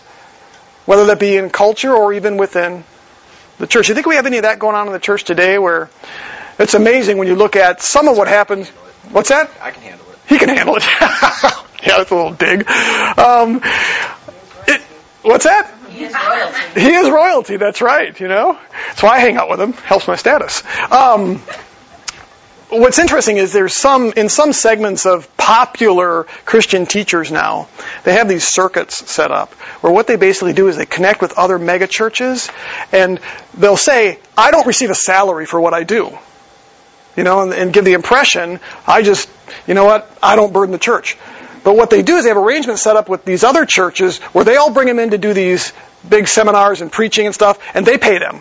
Whether 0.85 1.07
that 1.07 1.19
be 1.19 1.35
in 1.35 1.49
culture 1.49 1.93
or 1.93 2.13
even 2.13 2.37
within 2.37 2.85
the 3.61 3.67
church. 3.67 3.87
You 3.87 3.95
think 3.95 4.07
we 4.07 4.15
have 4.15 4.25
any 4.25 4.37
of 4.37 4.43
that 4.43 4.59
going 4.59 4.75
on 4.75 4.87
in 4.87 4.93
the 4.93 4.99
church 4.99 5.23
today 5.23 5.57
where 5.57 5.89
it's 6.59 6.73
amazing 6.73 7.17
when 7.17 7.27
you 7.27 7.35
look 7.35 7.55
at 7.55 7.81
some 7.81 8.07
of 8.07 8.17
what 8.17 8.27
happens. 8.27 8.67
What's 9.11 9.29
that? 9.29 9.49
I 9.61 9.71
can 9.71 9.83
handle 9.83 10.05
it. 10.11 10.19
He 10.27 10.37
can 10.37 10.49
handle 10.49 10.75
it. 10.75 10.83
yeah, 11.01 11.97
that's 11.97 12.11
a 12.11 12.15
little 12.15 12.33
dig. 12.33 12.67
Um, 13.17 13.61
it, 14.67 14.81
what's 15.21 15.45
that? 15.45 15.73
He 15.89 16.05
is 16.05 16.13
royalty. 16.13 16.81
He 16.81 16.89
is 16.89 17.09
royalty. 17.09 17.57
That's 17.57 17.81
right. 17.81 18.19
You 18.19 18.27
know, 18.27 18.57
that's 18.87 19.03
why 19.03 19.17
I 19.17 19.19
hang 19.19 19.37
out 19.37 19.49
with 19.49 19.61
him. 19.61 19.73
Helps 19.73 20.07
my 20.07 20.15
status. 20.15 20.63
Um, 20.91 21.41
what's 22.71 22.99
interesting 22.99 23.37
is 23.37 23.51
there's 23.53 23.75
some 23.75 24.13
in 24.15 24.29
some 24.29 24.53
segments 24.53 25.05
of 25.05 25.35
popular 25.37 26.23
Christian 26.45 26.85
teachers 26.85 27.31
now, 27.31 27.67
they 28.03 28.13
have 28.13 28.27
these 28.27 28.47
circuits 28.47 29.09
set 29.11 29.31
up 29.31 29.53
where 29.81 29.91
what 29.91 30.07
they 30.07 30.15
basically 30.15 30.53
do 30.53 30.67
is 30.67 30.77
they 30.77 30.85
connect 30.85 31.21
with 31.21 31.37
other 31.37 31.59
mega 31.59 31.87
churches 31.87 32.49
and 32.91 33.19
they'll 33.55 33.77
say, 33.77 34.19
I 34.37 34.51
don't 34.51 34.65
receive 34.65 34.89
a 34.89 34.95
salary 34.95 35.45
for 35.45 35.59
what 35.59 35.73
I 35.73 35.83
do. 35.83 36.17
You 37.17 37.23
know, 37.23 37.41
and, 37.41 37.53
and 37.53 37.73
give 37.73 37.83
the 37.83 37.93
impression, 37.93 38.59
I 38.87 39.01
just, 39.01 39.29
you 39.67 39.73
know 39.73 39.83
what, 39.83 40.09
I 40.23 40.37
don't 40.37 40.53
burden 40.53 40.71
the 40.71 40.79
church. 40.79 41.17
But 41.63 41.75
what 41.75 41.89
they 41.89 42.01
do 42.01 42.15
is 42.15 42.23
they 42.23 42.29
have 42.29 42.37
arrangements 42.37 42.81
set 42.81 42.95
up 42.95 43.09
with 43.09 43.25
these 43.25 43.43
other 43.43 43.65
churches 43.65 44.19
where 44.19 44.45
they 44.45 44.55
all 44.55 44.71
bring 44.71 44.87
them 44.87 44.97
in 44.97 45.11
to 45.11 45.17
do 45.17 45.33
these 45.33 45.73
big 46.07 46.27
seminars 46.27 46.81
and 46.81 46.91
preaching 46.91 47.25
and 47.25 47.35
stuff, 47.35 47.59
and 47.75 47.85
they 47.85 47.97
pay 47.97 48.17
them. 48.17 48.39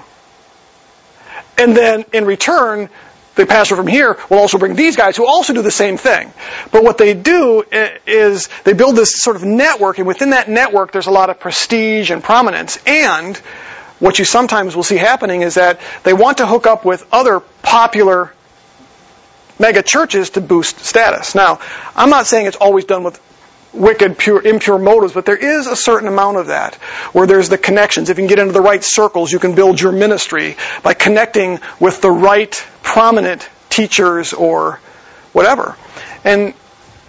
And 1.58 1.76
then 1.76 2.04
in 2.12 2.24
return, 2.24 2.88
the 3.36 3.46
pastor 3.46 3.76
from 3.76 3.86
here 3.86 4.18
will 4.28 4.38
also 4.38 4.58
bring 4.58 4.74
these 4.74 4.96
guys 4.96 5.16
who 5.16 5.26
also 5.26 5.54
do 5.54 5.62
the 5.62 5.70
same 5.70 5.96
thing. 5.96 6.32
But 6.72 6.82
what 6.84 6.98
they 6.98 7.14
do 7.14 7.64
is 7.70 8.48
they 8.64 8.72
build 8.72 8.96
this 8.96 9.22
sort 9.22 9.36
of 9.36 9.44
network, 9.44 9.98
and 9.98 10.06
within 10.06 10.30
that 10.30 10.48
network, 10.48 10.92
there's 10.92 11.06
a 11.06 11.12
lot 11.12 11.30
of 11.30 11.40
prestige 11.40 12.10
and 12.10 12.22
prominence. 12.22 12.78
And 12.86 13.36
what 13.98 14.18
you 14.18 14.24
sometimes 14.24 14.74
will 14.74 14.82
see 14.82 14.96
happening 14.96 15.42
is 15.42 15.54
that 15.54 15.80
they 16.02 16.12
want 16.12 16.38
to 16.38 16.46
hook 16.46 16.66
up 16.66 16.84
with 16.84 17.06
other 17.12 17.40
popular 17.62 18.32
mega 19.58 19.82
churches 19.82 20.30
to 20.30 20.40
boost 20.40 20.78
status. 20.80 21.34
Now, 21.34 21.60
I'm 21.94 22.10
not 22.10 22.26
saying 22.26 22.46
it's 22.46 22.56
always 22.56 22.86
done 22.86 23.04
with 23.04 23.20
wicked, 23.72 24.18
pure, 24.18 24.42
impure 24.42 24.78
motives, 24.78 25.12
but 25.12 25.24
there 25.24 25.36
is 25.36 25.66
a 25.66 25.76
certain 25.76 26.08
amount 26.08 26.36
of 26.36 26.48
that 26.48 26.74
where 27.12 27.26
there's 27.26 27.48
the 27.48 27.58
connections. 27.58 28.10
If 28.10 28.18
you 28.18 28.22
can 28.22 28.28
get 28.28 28.38
into 28.38 28.52
the 28.52 28.60
right 28.60 28.82
circles, 28.82 29.30
you 29.32 29.38
can 29.38 29.54
build 29.54 29.80
your 29.80 29.92
ministry 29.92 30.56
by 30.82 30.94
connecting 30.94 31.60
with 31.78 32.00
the 32.00 32.10
right 32.10 32.52
prominent 32.82 33.48
teachers 33.68 34.32
or 34.32 34.80
whatever. 35.32 35.76
And 36.24 36.54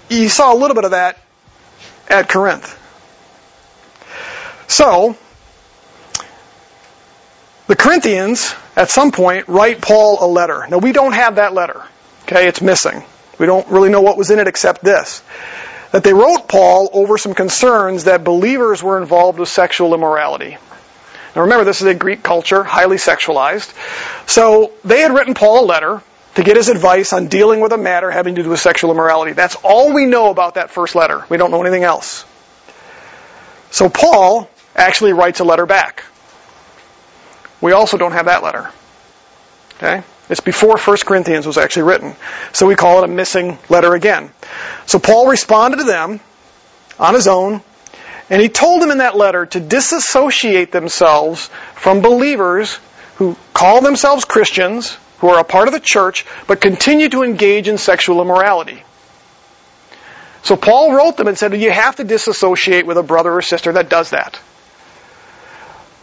you 0.10 0.30
saw 0.30 0.54
a 0.54 0.58
little 0.58 0.76
bit 0.76 0.86
of 0.86 0.91
that 0.91 1.17
at 2.10 2.30
Corinth. 2.30 2.78
So, 4.67 5.17
the 7.67 7.76
Corinthians, 7.76 8.54
at 8.76 8.89
some 8.89 9.12
point, 9.12 9.47
write 9.47 9.82
Paul 9.82 10.17
a 10.21 10.28
letter. 10.28 10.65
Now, 10.69 10.78
we 10.78 10.91
don't 10.91 11.13
have 11.13 11.36
that 11.36 11.54
letter. 11.54 11.82
Okay, 12.24 12.47
it's 12.47 12.62
missing. 12.62 13.04
We 13.39 13.45
don't 13.45 13.67
really 13.69 13.89
know 13.89 14.02
what 14.02 14.17
was 14.17 14.30
in 14.30 14.39
it 14.39 14.47
except 14.47 14.84
this. 14.84 15.24
That 15.91 16.04
they 16.04 16.13
wrote 16.13 16.47
Paul 16.47 16.89
over 16.93 17.17
some 17.17 17.34
concerns 17.34 18.06
that 18.06 18.23
believers 18.23 18.82
were 18.82 18.97
involved 18.97 19.39
with 19.39 19.49
sexual 19.49 19.93
immorality. 19.93 20.58
Now 21.36 21.43
remember, 21.43 21.63
this 21.63 21.82
is 21.82 21.88
a 21.88 21.93
Greek 21.93 22.23
culture, 22.23 22.63
highly 22.63 22.97
sexualized. 22.97 23.73
So 24.27 24.71
they 24.84 25.01
had 25.01 25.13
written 25.13 25.34
Paul 25.34 25.63
a 25.63 25.65
letter 25.65 26.01
to 26.36 26.43
get 26.43 26.56
his 26.56 26.69
advice 26.69 27.13
on 27.13 27.27
dealing 27.27 27.60
with 27.60 27.73
a 27.73 27.77
matter 27.77 28.10
having 28.10 28.36
to 28.36 28.43
do 28.43 28.49
with 28.49 28.60
sexual 28.60 28.91
immorality. 28.91 29.34
That's 29.34 29.56
all 29.63 29.93
we 29.93 30.06
know 30.06 30.30
about 30.30 30.56
that 30.56 30.71
first 30.71 30.95
letter. 30.95 31.25
We 31.30 31.38
don't 31.38 31.51
know 31.51 31.62
anything 31.62 31.84
else. 31.84 32.25
So 33.69 33.89
Paul 33.89 34.49
actually 34.75 35.13
writes 35.13 35.39
a 35.39 35.43
letter 35.43 35.65
back. 35.65 36.04
We 37.60 37.73
also 37.73 37.97
don't 37.97 38.13
have 38.13 38.25
that 38.25 38.43
letter. 38.43 38.69
Okay? 39.75 40.04
It's 40.32 40.39
before 40.39 40.78
1 40.78 40.98
Corinthians 41.06 41.46
was 41.46 41.58
actually 41.58 41.84
written. 41.84 42.15
So 42.54 42.65
we 42.65 42.76
call 42.76 43.00
it 43.00 43.04
a 43.04 43.13
missing 43.13 43.60
letter 43.67 43.94
again. 43.94 44.32
So 44.86 44.98
Paul 44.98 45.28
responded 45.28 45.78
to 45.78 45.84
them 45.84 46.22
on 46.98 47.13
his 47.13 47.28
own, 47.28 47.62
and 48.30 48.41
he 48.41 48.48
told 48.48 48.82
them 48.82 48.91
in 48.91 49.00
that 49.00 49.17
letter 49.17 49.46
to 49.46 49.60
disassociate 49.60 50.72
themselves 50.72 51.48
from 51.76 52.02
believers 52.02 52.80
who 53.15 53.36
call 53.54 53.82
themselves 53.82 54.24
Christians, 54.24 54.98
who 55.20 55.28
are 55.28 55.39
a 55.39 55.44
part 55.44 55.67
of 55.67 55.74
the 55.74 55.82
church, 55.82 56.26
but 56.48 56.62
continue 56.62 57.10
to 57.10 57.24
engage 57.24 57.67
in 57.67 57.78
sexual 57.78 58.22
immorality. 58.22 58.84
So 60.44 60.56
Paul 60.56 60.96
wrote 60.96 61.17
them 61.17 61.28
and 61.28 61.38
said, 61.38 61.54
you 61.60 61.72
have 61.72 61.98
to 61.98 62.06
disassociate 62.06 62.86
with 62.88 62.98
a 62.98 63.04
brother 63.04 63.34
or 63.34 63.41
sister 63.41 63.74
that 63.74 63.89
does 63.89 64.12
that. 64.12 64.39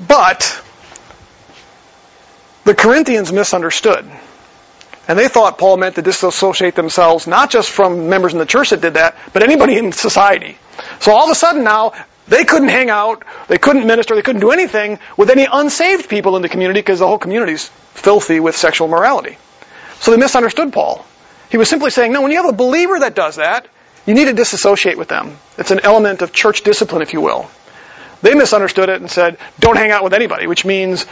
But 0.06 0.62
the 2.68 2.74
Corinthians 2.74 3.32
misunderstood. 3.32 4.04
And 5.08 5.18
they 5.18 5.28
thought 5.28 5.56
Paul 5.56 5.78
meant 5.78 5.94
to 5.94 6.02
disassociate 6.02 6.74
themselves 6.74 7.26
not 7.26 7.48
just 7.48 7.70
from 7.70 8.10
members 8.10 8.34
in 8.34 8.38
the 8.38 8.44
church 8.44 8.70
that 8.70 8.82
did 8.82 8.92
that, 8.92 9.16
but 9.32 9.42
anybody 9.42 9.78
in 9.78 9.90
society. 9.90 10.58
So 11.00 11.12
all 11.12 11.24
of 11.24 11.30
a 11.30 11.34
sudden 11.34 11.64
now, 11.64 11.94
they 12.26 12.44
couldn't 12.44 12.68
hang 12.68 12.90
out, 12.90 13.24
they 13.48 13.56
couldn't 13.56 13.86
minister, 13.86 14.14
they 14.14 14.20
couldn't 14.20 14.42
do 14.42 14.50
anything 14.50 14.98
with 15.16 15.30
any 15.30 15.46
unsaved 15.50 16.10
people 16.10 16.36
in 16.36 16.42
the 16.42 16.50
community 16.50 16.80
because 16.80 16.98
the 16.98 17.06
whole 17.06 17.16
community 17.16 17.52
is 17.52 17.68
filthy 17.94 18.38
with 18.38 18.54
sexual 18.54 18.86
morality. 18.86 19.38
So 20.00 20.10
they 20.10 20.18
misunderstood 20.18 20.70
Paul. 20.70 21.06
He 21.50 21.56
was 21.56 21.70
simply 21.70 21.88
saying, 21.88 22.12
no, 22.12 22.20
when 22.20 22.32
you 22.32 22.36
have 22.36 22.52
a 22.52 22.56
believer 22.56 22.98
that 22.98 23.14
does 23.14 23.36
that, 23.36 23.66
you 24.04 24.12
need 24.12 24.26
to 24.26 24.34
disassociate 24.34 24.98
with 24.98 25.08
them. 25.08 25.38
It's 25.56 25.70
an 25.70 25.80
element 25.80 26.20
of 26.20 26.34
church 26.34 26.64
discipline, 26.64 27.00
if 27.00 27.14
you 27.14 27.22
will. 27.22 27.48
They 28.20 28.34
misunderstood 28.34 28.90
it 28.90 29.00
and 29.00 29.10
said, 29.10 29.38
don't 29.58 29.78
hang 29.78 29.90
out 29.90 30.04
with 30.04 30.12
anybody, 30.12 30.46
which 30.46 30.66
means 30.66 31.06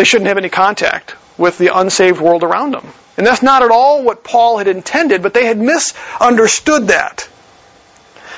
they 0.00 0.04
shouldn't 0.04 0.28
have 0.28 0.38
any 0.38 0.48
contact 0.48 1.14
with 1.36 1.58
the 1.58 1.78
unsaved 1.78 2.22
world 2.22 2.42
around 2.42 2.70
them. 2.70 2.90
And 3.18 3.26
that's 3.26 3.42
not 3.42 3.62
at 3.62 3.70
all 3.70 4.02
what 4.02 4.24
Paul 4.24 4.56
had 4.56 4.66
intended, 4.66 5.22
but 5.22 5.34
they 5.34 5.44
had 5.44 5.58
misunderstood 5.58 6.86
that. 6.86 7.28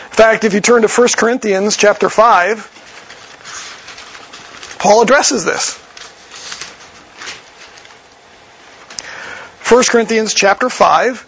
In 0.06 0.16
fact, 0.16 0.42
if 0.42 0.54
you 0.54 0.60
turn 0.60 0.82
to 0.82 0.88
1 0.88 1.08
Corinthians 1.16 1.76
chapter 1.76 2.08
5, 2.08 4.76
Paul 4.80 5.02
addresses 5.02 5.44
this. 5.44 5.76
1 9.70 9.84
Corinthians 9.88 10.34
chapter 10.34 10.68
5, 10.68 11.20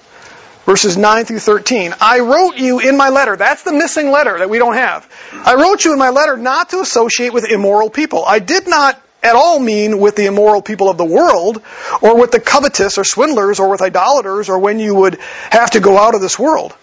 verses 0.66 0.96
9 0.96 1.26
through 1.26 1.38
13. 1.38 1.94
I 2.00 2.18
wrote 2.18 2.56
you 2.56 2.80
in 2.80 2.96
my 2.96 3.10
letter. 3.10 3.36
That's 3.36 3.62
the 3.62 3.72
missing 3.72 4.10
letter 4.10 4.40
that 4.40 4.50
we 4.50 4.58
don't 4.58 4.74
have. 4.74 5.08
I 5.32 5.54
wrote 5.54 5.84
you 5.84 5.92
in 5.92 5.98
my 6.00 6.10
letter 6.10 6.36
not 6.36 6.70
to 6.70 6.80
associate 6.80 7.32
with 7.32 7.48
immoral 7.48 7.88
people. 7.88 8.24
I 8.26 8.40
did 8.40 8.66
not 8.66 9.00
at 9.24 9.34
all 9.34 9.58
mean 9.58 9.98
with 9.98 10.14
the 10.14 10.26
immoral 10.26 10.62
people 10.62 10.88
of 10.88 10.98
the 10.98 11.04
world, 11.04 11.62
or 12.02 12.18
with 12.20 12.30
the 12.30 12.40
covetous 12.40 12.98
or 12.98 13.04
swindlers, 13.04 13.58
or 13.58 13.70
with 13.70 13.82
idolaters, 13.82 14.48
or 14.48 14.58
when 14.58 14.78
you 14.78 14.94
would 14.94 15.18
have 15.50 15.70
to 15.72 15.80
go 15.80 15.98
out 15.98 16.14
of 16.14 16.20
this 16.20 16.38
world. 16.38 16.76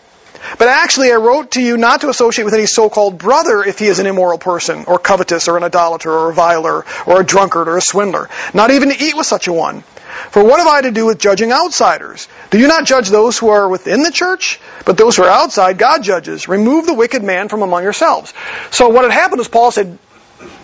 But 0.57 0.67
actually, 0.67 1.11
I 1.11 1.15
wrote 1.15 1.51
to 1.51 1.61
you 1.61 1.77
not 1.77 2.01
to 2.01 2.09
associate 2.09 2.45
with 2.45 2.55
any 2.55 2.65
so-called 2.65 3.17
brother 3.17 3.63
if 3.63 3.77
he 3.77 3.85
is 3.85 3.99
an 3.99 4.07
immoral 4.07 4.39
person, 4.39 4.85
or 4.87 4.97
covetous, 4.97 5.47
or 5.47 5.55
an 5.55 5.63
idolater, 5.63 6.11
or 6.11 6.31
a 6.31 6.33
viler, 6.33 6.83
or 7.05 7.21
a 7.21 7.23
drunkard, 7.23 7.67
or 7.67 7.77
a 7.77 7.81
swindler. 7.81 8.27
Not 8.53 8.71
even 8.71 8.89
to 8.89 9.01
eat 9.01 9.15
with 9.15 9.27
such 9.27 9.47
a 9.47 9.53
one. 9.53 9.83
For 10.31 10.43
what 10.43 10.57
have 10.57 10.67
I 10.67 10.81
to 10.81 10.91
do 10.91 11.05
with 11.05 11.19
judging 11.19 11.51
outsiders? 11.51 12.27
Do 12.49 12.59
you 12.59 12.67
not 12.67 12.85
judge 12.85 13.09
those 13.09 13.37
who 13.37 13.49
are 13.49 13.69
within 13.69 14.03
the 14.03 14.11
church? 14.11 14.59
But 14.85 14.97
those 14.97 15.15
who 15.15 15.23
are 15.23 15.29
outside, 15.29 15.77
God 15.77 16.03
judges. 16.03 16.47
Remove 16.47 16.85
the 16.85 16.93
wicked 16.93 17.23
man 17.23 17.47
from 17.47 17.61
among 17.61 17.83
yourselves. 17.83 18.33
So 18.71 18.89
what 18.89 19.03
had 19.03 19.11
happened 19.11 19.41
is 19.41 19.47
Paul 19.47 19.71
said, 19.71 19.97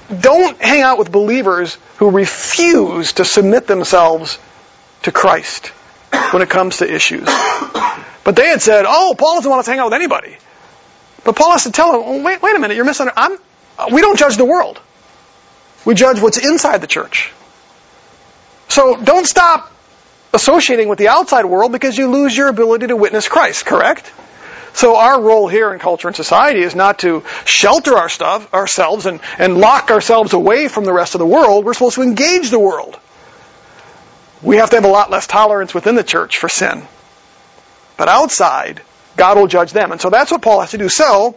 don't 0.08 0.60
hang 0.62 0.82
out 0.82 0.98
with 0.98 1.12
believers 1.12 1.78
who 1.98 2.10
refuse 2.10 3.14
to 3.14 3.26
submit 3.26 3.68
themselves 3.68 4.40
to 5.04 5.12
Christ 5.12 5.68
when 6.32 6.42
it 6.42 6.50
comes 6.50 6.78
to 6.78 6.94
issues. 6.94 7.28
But 8.24 8.36
they 8.36 8.48
had 8.48 8.62
said, 8.62 8.86
oh, 8.88 9.16
Paul 9.18 9.36
doesn't 9.36 9.50
want 9.50 9.60
us 9.60 9.66
to 9.66 9.72
hang 9.72 9.80
out 9.80 9.86
with 9.86 9.94
anybody. 9.94 10.38
But 11.24 11.36
Paul 11.36 11.52
has 11.52 11.64
to 11.64 11.72
tell 11.72 11.92
them, 11.92 12.02
oh, 12.06 12.24
wait, 12.24 12.42
wait 12.42 12.56
a 12.56 12.60
minute, 12.60 12.76
you're 12.76 12.86
misunderstanding. 12.86 13.40
We 13.92 14.02
don't 14.02 14.18
judge 14.18 14.38
the 14.38 14.46
world. 14.46 14.80
We 15.86 15.94
judge 15.94 16.22
what's 16.22 16.38
inside 16.38 16.82
the 16.82 16.88
church. 16.88 17.32
So 18.70 18.98
don't 18.98 19.26
stop 19.26 19.72
associating 20.34 20.90
with 20.90 21.00
the 21.00 21.08
outside 21.08 21.46
world 21.46 21.72
because 21.72 21.98
you 21.98 22.12
lose 22.12 22.36
your 22.36 22.48
ability 22.48 22.88
to 22.88 22.96
witness 22.96 23.28
Christ, 23.28 23.66
correct? 23.66 24.12
So 24.78 24.96
our 24.96 25.20
role 25.20 25.48
here 25.48 25.74
in 25.74 25.80
culture 25.80 26.08
and 26.08 26.16
society 26.16 26.62
is 26.62 26.76
not 26.76 27.00
to 27.00 27.24
shelter 27.46 27.98
our 27.98 28.10
stuff, 28.10 28.54
ourselves 28.54 29.08
and, 29.08 29.22
and 29.40 29.58
lock 29.58 29.90
ourselves 29.90 30.34
away 30.34 30.68
from 30.68 30.86
the 30.86 30.94
rest 30.94 31.16
of 31.16 31.20
the 31.20 31.26
world. 31.26 31.66
We're 31.66 31.74
supposed 31.74 31.96
to 31.96 32.04
engage 32.04 32.52
the 32.52 32.60
world. 32.60 32.96
We 34.44 34.58
have 34.58 34.70
to 34.70 34.76
have 34.76 34.86
a 34.86 34.90
lot 34.90 35.10
less 35.10 35.26
tolerance 35.26 35.74
within 35.74 35.96
the 35.96 36.04
church 36.04 36.38
for 36.38 36.48
sin. 36.48 36.84
But 37.98 38.08
outside, 38.08 38.84
God 39.16 39.40
will 39.40 39.48
judge 39.48 39.74
them. 39.74 39.92
And 39.92 40.00
so 40.00 40.12
that's 40.12 40.30
what 40.30 40.44
Paul 40.44 40.62
has 40.62 40.70
to 40.70 40.78
do. 40.78 40.90
So, 40.90 41.36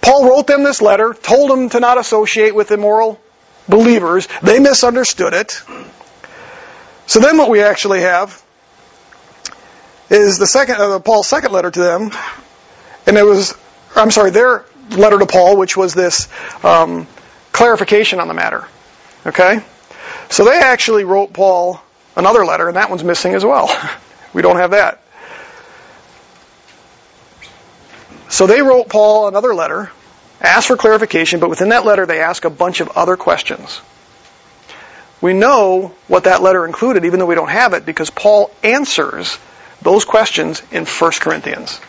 Paul 0.00 0.28
wrote 0.28 0.48
them 0.48 0.64
this 0.64 0.82
letter, 0.82 1.14
told 1.14 1.48
them 1.48 1.68
to 1.68 1.78
not 1.78 1.96
associate 1.96 2.56
with 2.56 2.72
immoral 2.72 3.20
believers. 3.68 4.26
They 4.42 4.58
misunderstood 4.58 5.32
it. 5.32 5.62
So 7.06 7.20
then 7.20 7.38
what 7.38 7.50
we 7.50 7.62
actually 7.62 8.00
have 8.00 8.42
is 10.10 10.38
the 10.38 10.46
second, 10.46 10.76
uh, 10.76 10.98
Paul's 11.00 11.28
second 11.28 11.52
letter 11.52 11.70
to 11.70 11.80
them, 11.80 12.10
and 13.06 13.16
it 13.16 13.24
was, 13.24 13.54
I'm 13.94 14.10
sorry, 14.10 14.30
their 14.30 14.64
letter 14.90 15.18
to 15.18 15.26
Paul, 15.26 15.56
which 15.56 15.76
was 15.76 15.94
this 15.94 16.28
um, 16.64 17.06
clarification 17.52 18.20
on 18.20 18.28
the 18.28 18.34
matter. 18.34 18.66
Okay? 19.26 19.60
So 20.28 20.44
they 20.44 20.58
actually 20.58 21.04
wrote 21.04 21.32
Paul 21.32 21.80
another 22.16 22.44
letter, 22.44 22.68
and 22.68 22.76
that 22.76 22.90
one's 22.90 23.04
missing 23.04 23.34
as 23.34 23.44
well. 23.44 23.68
we 24.32 24.42
don't 24.42 24.56
have 24.56 24.70
that. 24.70 25.02
So 28.28 28.46
they 28.46 28.60
wrote 28.60 28.88
Paul 28.88 29.28
another 29.28 29.54
letter, 29.54 29.90
asked 30.40 30.68
for 30.68 30.76
clarification, 30.76 31.40
but 31.40 31.48
within 31.48 31.70
that 31.70 31.84
letter 31.84 32.06
they 32.06 32.20
ask 32.20 32.44
a 32.44 32.50
bunch 32.50 32.80
of 32.80 32.88
other 32.90 33.16
questions. 33.16 33.80
We 35.20 35.32
know 35.32 35.94
what 36.08 36.24
that 36.24 36.42
letter 36.42 36.66
included, 36.66 37.04
even 37.04 37.20
though 37.20 37.26
we 37.26 37.34
don't 37.34 37.48
have 37.48 37.72
it, 37.72 37.86
because 37.86 38.10
Paul 38.10 38.50
answers 38.62 39.38
those 39.86 40.04
questions 40.04 40.62
in 40.72 40.84
1 40.84 41.12
Corinthians. 41.20 41.80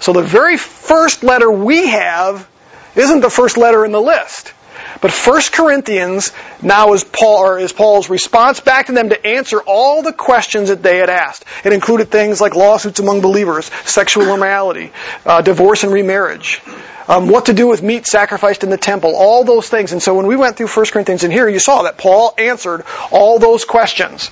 So 0.00 0.12
the 0.12 0.22
very 0.22 0.56
first 0.56 1.24
letter 1.24 1.50
we 1.50 1.88
have 1.88 2.48
isn't 2.94 3.20
the 3.20 3.30
first 3.30 3.56
letter 3.56 3.84
in 3.84 3.92
the 3.92 4.00
list. 4.00 4.52
But 5.00 5.10
1 5.10 5.42
Corinthians 5.52 6.30
now 6.62 6.92
is 6.92 7.02
Paul 7.02 7.56
is 7.56 7.72
Paul's 7.72 8.08
response 8.08 8.60
back 8.60 8.86
to 8.86 8.92
them 8.92 9.08
to 9.08 9.26
answer 9.26 9.60
all 9.60 10.02
the 10.02 10.12
questions 10.12 10.68
that 10.68 10.82
they 10.82 10.98
had 10.98 11.10
asked. 11.10 11.44
It 11.64 11.72
included 11.72 12.10
things 12.10 12.40
like 12.40 12.54
lawsuits 12.54 13.00
among 13.00 13.20
believers, 13.20 13.66
sexual 13.84 14.32
immorality, 14.32 14.92
uh, 15.26 15.42
divorce 15.42 15.82
and 15.82 15.92
remarriage, 15.92 16.62
um, 17.08 17.28
what 17.28 17.46
to 17.46 17.52
do 17.52 17.66
with 17.66 17.82
meat 17.82 18.06
sacrificed 18.06 18.62
in 18.62 18.70
the 18.70 18.78
temple, 18.78 19.14
all 19.16 19.44
those 19.44 19.68
things. 19.68 19.92
And 19.92 20.02
so 20.02 20.14
when 20.14 20.26
we 20.26 20.36
went 20.36 20.56
through 20.56 20.68
1 20.68 20.86
Corinthians 20.86 21.24
in 21.24 21.30
here, 21.30 21.48
you 21.48 21.58
saw 21.58 21.82
that 21.82 21.98
Paul 21.98 22.32
answered 22.38 22.84
all 23.10 23.38
those 23.38 23.64
questions. 23.64 24.30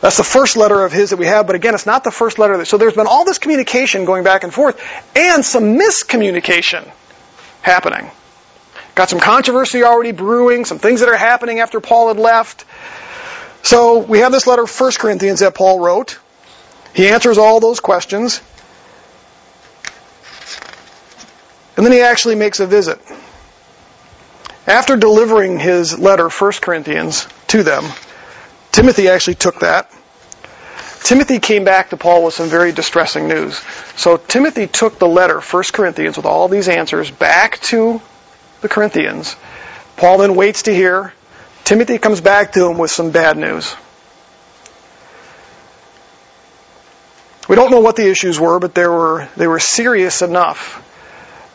That's 0.00 0.18
the 0.18 0.24
first 0.24 0.56
letter 0.56 0.84
of 0.84 0.92
his 0.92 1.10
that 1.10 1.16
we 1.16 1.26
have, 1.26 1.46
but 1.46 1.56
again, 1.56 1.74
it's 1.74 1.86
not 1.86 2.04
the 2.04 2.10
first 2.10 2.38
letter. 2.38 2.58
That, 2.58 2.66
so 2.66 2.76
there's 2.76 2.94
been 2.94 3.06
all 3.06 3.24
this 3.24 3.38
communication 3.38 4.04
going 4.04 4.24
back 4.24 4.44
and 4.44 4.52
forth, 4.52 4.80
and 5.16 5.44
some 5.44 5.78
miscommunication 5.78 6.90
happening. 7.62 8.10
Got 8.94 9.10
some 9.10 9.20
controversy 9.20 9.84
already 9.84 10.12
brewing, 10.12 10.64
some 10.64 10.78
things 10.78 11.00
that 11.00 11.08
are 11.08 11.16
happening 11.16 11.60
after 11.60 11.80
Paul 11.80 12.08
had 12.08 12.18
left. 12.18 12.64
So 13.62 13.98
we 13.98 14.20
have 14.20 14.32
this 14.32 14.46
letter, 14.46 14.64
1 14.64 14.92
Corinthians, 14.98 15.40
that 15.40 15.54
Paul 15.54 15.80
wrote. 15.80 16.18
He 16.94 17.08
answers 17.08 17.36
all 17.36 17.60
those 17.60 17.80
questions. 17.80 18.40
And 21.76 21.84
then 21.84 21.92
he 21.92 22.00
actually 22.00 22.36
makes 22.36 22.60
a 22.60 22.66
visit. 22.66 22.98
After 24.66 24.96
delivering 24.96 25.58
his 25.58 25.98
letter, 25.98 26.28
1 26.28 26.52
Corinthians, 26.62 27.28
to 27.48 27.62
them, 27.62 27.84
Timothy 28.76 29.08
actually 29.08 29.36
took 29.36 29.60
that. 29.60 29.90
Timothy 31.02 31.38
came 31.38 31.64
back 31.64 31.88
to 31.90 31.96
Paul 31.96 32.22
with 32.24 32.34
some 32.34 32.50
very 32.50 32.72
distressing 32.72 33.26
news. 33.26 33.56
So 33.96 34.18
Timothy 34.18 34.66
took 34.66 34.98
the 34.98 35.08
letter, 35.08 35.40
1 35.40 35.62
Corinthians, 35.72 36.18
with 36.18 36.26
all 36.26 36.46
these 36.48 36.68
answers 36.68 37.10
back 37.10 37.58
to 37.72 38.02
the 38.60 38.68
Corinthians. 38.68 39.34
Paul 39.96 40.18
then 40.18 40.34
waits 40.34 40.64
to 40.64 40.74
hear. 40.74 41.14
Timothy 41.64 41.96
comes 41.96 42.20
back 42.20 42.52
to 42.52 42.70
him 42.70 42.76
with 42.76 42.90
some 42.90 43.12
bad 43.12 43.38
news. 43.38 43.74
We 47.48 47.56
don't 47.56 47.70
know 47.70 47.80
what 47.80 47.96
the 47.96 48.10
issues 48.10 48.38
were, 48.38 48.58
but 48.58 48.74
they 48.74 48.86
were, 48.86 49.26
they 49.38 49.46
were 49.46 49.58
serious 49.58 50.20
enough 50.20 50.82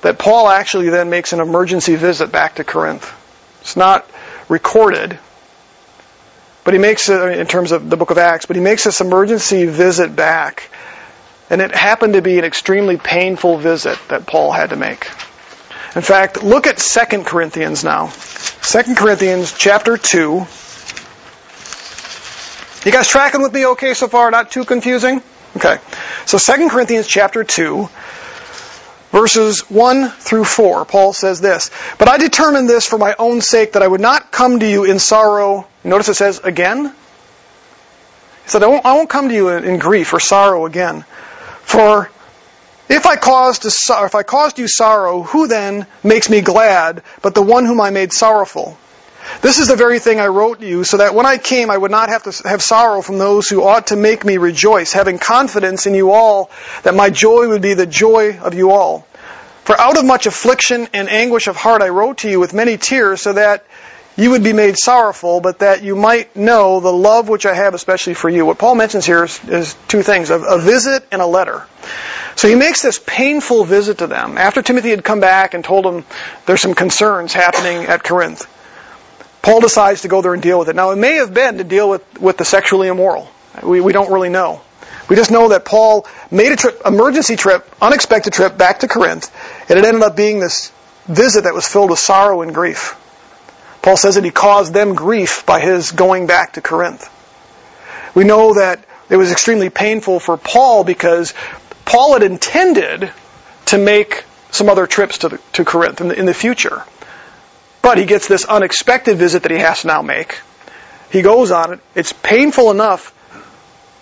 that 0.01 0.17
Paul 0.17 0.49
actually 0.49 0.89
then 0.89 1.11
makes 1.11 1.33
an 1.33 1.39
emergency 1.39 1.97
visit 1.97 2.31
back 2.31 2.55
to 2.55 2.63
Corinth. 2.63 3.07
It's 3.61 3.77
not 3.77 4.09
recorded, 4.49 5.19
but 6.63 6.73
he 6.73 6.79
makes 6.79 7.09
it 7.09 7.39
in 7.39 7.47
terms 7.47 7.71
of 7.71 7.89
the 7.89 7.97
book 7.97 8.11
of 8.11 8.17
Acts, 8.17 8.45
but 8.45 8.55
he 8.55 8.61
makes 8.61 8.83
this 8.83 9.01
emergency 9.01 9.65
visit 9.65 10.15
back. 10.15 10.69
And 11.49 11.61
it 11.61 11.75
happened 11.75 12.13
to 12.13 12.21
be 12.21 12.39
an 12.39 12.45
extremely 12.45 12.97
painful 12.97 13.57
visit 13.57 13.97
that 14.09 14.25
Paul 14.25 14.51
had 14.51 14.69
to 14.69 14.75
make. 14.75 15.05
In 15.95 16.01
fact, 16.01 16.43
look 16.43 16.67
at 16.67 16.77
2 16.77 17.23
Corinthians 17.23 17.83
now. 17.83 18.07
2 18.07 18.95
Corinthians 18.95 19.51
chapter 19.51 19.97
2. 19.97 20.45
You 22.83 22.91
guys 22.91 23.07
tracking 23.09 23.41
with 23.41 23.53
me 23.53 23.65
okay 23.67 23.93
so 23.93 24.07
far? 24.07 24.31
Not 24.31 24.51
too 24.51 24.63
confusing? 24.63 25.21
Okay. 25.57 25.77
So 26.25 26.37
2 26.37 26.69
Corinthians 26.69 27.07
chapter 27.07 27.43
2, 27.43 27.89
verses 29.11 29.69
1 29.69 30.09
through 30.09 30.45
4, 30.45 30.85
Paul 30.85 31.13
says 31.13 31.41
this, 31.41 31.69
But 31.97 32.07
I 32.07 32.17
determined 32.17 32.69
this 32.69 32.85
for 32.85 32.97
my 32.97 33.15
own 33.19 33.41
sake, 33.41 33.73
that 33.73 33.83
I 33.83 33.87
would 33.87 34.01
not 34.01 34.31
come 34.31 34.59
to 34.59 34.69
you 34.69 34.85
in 34.85 34.99
sorrow. 34.99 35.67
Notice 35.83 36.09
it 36.09 36.15
says 36.15 36.39
again. 36.39 36.87
He 38.43 38.49
said, 38.49 38.63
I 38.63 38.67
won't, 38.67 38.85
I 38.85 38.93
won't 38.95 39.09
come 39.09 39.29
to 39.29 39.35
you 39.35 39.49
in, 39.49 39.63
in 39.65 39.79
grief 39.79 40.13
or 40.13 40.19
sorrow 40.19 40.65
again. 40.65 41.05
For 41.61 42.09
if 42.89 43.05
I 43.05 43.15
caused 43.15 43.65
if 43.65 44.15
I 44.15 44.23
caused 44.23 44.59
you 44.59 44.67
sorrow, 44.67 45.21
who 45.23 45.47
then 45.47 45.87
makes 46.03 46.29
me 46.29 46.41
glad 46.41 47.03
but 47.21 47.35
the 47.35 47.41
one 47.41 47.65
whom 47.65 47.79
I 47.79 47.89
made 47.89 48.11
sorrowful? 48.11 48.77
This 49.41 49.59
is 49.59 49.67
the 49.67 49.75
very 49.75 49.99
thing 49.99 50.19
I 50.19 50.27
wrote 50.27 50.61
you, 50.61 50.83
so 50.83 50.97
that 50.97 51.15
when 51.15 51.25
I 51.25 51.37
came 51.37 51.69
I 51.69 51.77
would 51.77 51.91
not 51.91 52.09
have 52.09 52.23
to 52.23 52.47
have 52.47 52.61
sorrow 52.61 53.01
from 53.01 53.17
those 53.17 53.47
who 53.47 53.63
ought 53.63 53.87
to 53.87 53.95
make 53.95 54.23
me 54.23 54.37
rejoice, 54.37 54.93
having 54.93 55.17
confidence 55.17 55.87
in 55.87 55.93
you 55.93 56.11
all 56.11 56.51
that 56.83 56.95
my 56.95 57.09
joy 57.09 57.47
would 57.47 57.61
be 57.61 57.73
the 57.73 57.85
joy 57.85 58.39
of 58.39 58.53
you 58.53 58.71
all. 58.71 59.07
For 59.63 59.79
out 59.79 59.97
of 59.97 60.05
much 60.05 60.25
affliction 60.25 60.87
and 60.93 61.09
anguish 61.09 61.47
of 61.47 61.55
heart 61.55 61.81
I 61.81 61.89
wrote 61.89 62.19
to 62.19 62.29
you 62.29 62.39
with 62.39 62.53
many 62.53 62.77
tears, 62.77 63.21
so 63.21 63.33
that 63.33 63.65
you 64.17 64.31
would 64.31 64.43
be 64.43 64.53
made 64.53 64.77
sorrowful, 64.77 65.39
but 65.39 65.59
that 65.59 65.83
you 65.83 65.95
might 65.95 66.35
know 66.35 66.79
the 66.79 66.91
love 66.91 67.29
which 67.29 67.45
I 67.45 67.53
have 67.53 67.73
especially 67.73 68.13
for 68.13 68.29
you. 68.29 68.45
What 68.45 68.57
Paul 68.57 68.75
mentions 68.75 69.05
here 69.05 69.23
is, 69.23 69.43
is 69.45 69.75
two 69.87 70.03
things, 70.03 70.29
a, 70.29 70.39
a 70.39 70.59
visit 70.59 71.05
and 71.11 71.21
a 71.21 71.25
letter. 71.25 71.65
So 72.35 72.47
he 72.47 72.55
makes 72.55 72.81
this 72.81 72.99
painful 73.05 73.63
visit 73.65 73.99
to 73.99 74.07
them 74.07 74.37
after 74.37 74.61
Timothy 74.61 74.89
had 74.89 75.03
come 75.03 75.19
back 75.19 75.53
and 75.53 75.63
told 75.63 75.85
them 75.85 76.05
there's 76.45 76.61
some 76.61 76.73
concerns 76.73 77.33
happening 77.33 77.85
at 77.85 78.03
Corinth. 78.03 78.47
Paul 79.41 79.61
decides 79.61 80.01
to 80.01 80.07
go 80.07 80.21
there 80.21 80.33
and 80.33 80.41
deal 80.41 80.59
with 80.59 80.69
it. 80.69 80.75
Now, 80.75 80.91
it 80.91 80.97
may 80.97 81.15
have 81.15 81.33
been 81.33 81.57
to 81.57 81.63
deal 81.63 81.89
with, 81.89 82.19
with 82.19 82.37
the 82.37 82.45
sexually 82.45 82.87
immoral. 82.87 83.29
We, 83.63 83.81
we 83.81 83.91
don't 83.91 84.11
really 84.11 84.29
know. 84.29 84.61
We 85.09 85.15
just 85.15 85.31
know 85.31 85.49
that 85.49 85.65
Paul 85.65 86.07
made 86.29 86.51
a 86.51 86.55
trip, 86.55 86.81
emergency 86.85 87.35
trip, 87.35 87.67
unexpected 87.81 88.33
trip 88.33 88.57
back 88.57 88.79
to 88.79 88.87
Corinth, 88.87 89.29
and 89.69 89.77
it 89.77 89.85
ended 89.85 90.03
up 90.03 90.15
being 90.15 90.39
this 90.39 90.71
visit 91.07 91.43
that 91.45 91.53
was 91.53 91.67
filled 91.67 91.89
with 91.89 91.99
sorrow 91.99 92.41
and 92.41 92.53
grief. 92.53 92.95
Paul 93.81 93.97
says 93.97 94.15
that 94.15 94.23
he 94.23 94.31
caused 94.31 94.73
them 94.73 94.93
grief 94.93 95.45
by 95.45 95.59
his 95.59 95.91
going 95.91 96.27
back 96.27 96.53
to 96.53 96.61
Corinth. 96.61 97.09
We 98.15 98.23
know 98.23 98.53
that 98.53 98.85
it 99.09 99.17
was 99.17 99.31
extremely 99.31 99.69
painful 99.69 100.19
for 100.19 100.37
Paul 100.37 100.83
because 100.83 101.33
Paul 101.83 102.13
had 102.13 102.23
intended 102.23 103.11
to 103.67 103.77
make 103.77 104.23
some 104.51 104.69
other 104.69 104.85
trips 104.85 105.19
to, 105.19 105.29
the, 105.29 105.37
to 105.53 105.65
Corinth 105.65 105.99
in 105.99 106.09
the, 106.09 106.19
in 106.19 106.25
the 106.25 106.33
future. 106.33 106.83
But 107.81 107.97
he 107.97 108.05
gets 108.05 108.27
this 108.27 108.45
unexpected 108.45 109.17
visit 109.17 109.43
that 109.43 109.51
he 109.51 109.57
has 109.57 109.81
to 109.81 109.87
now 109.87 110.01
make. 110.01 110.39
He 111.11 111.21
goes 111.21 111.51
on 111.51 111.73
it. 111.73 111.79
It's 111.95 112.13
painful 112.13 112.71
enough 112.71 113.13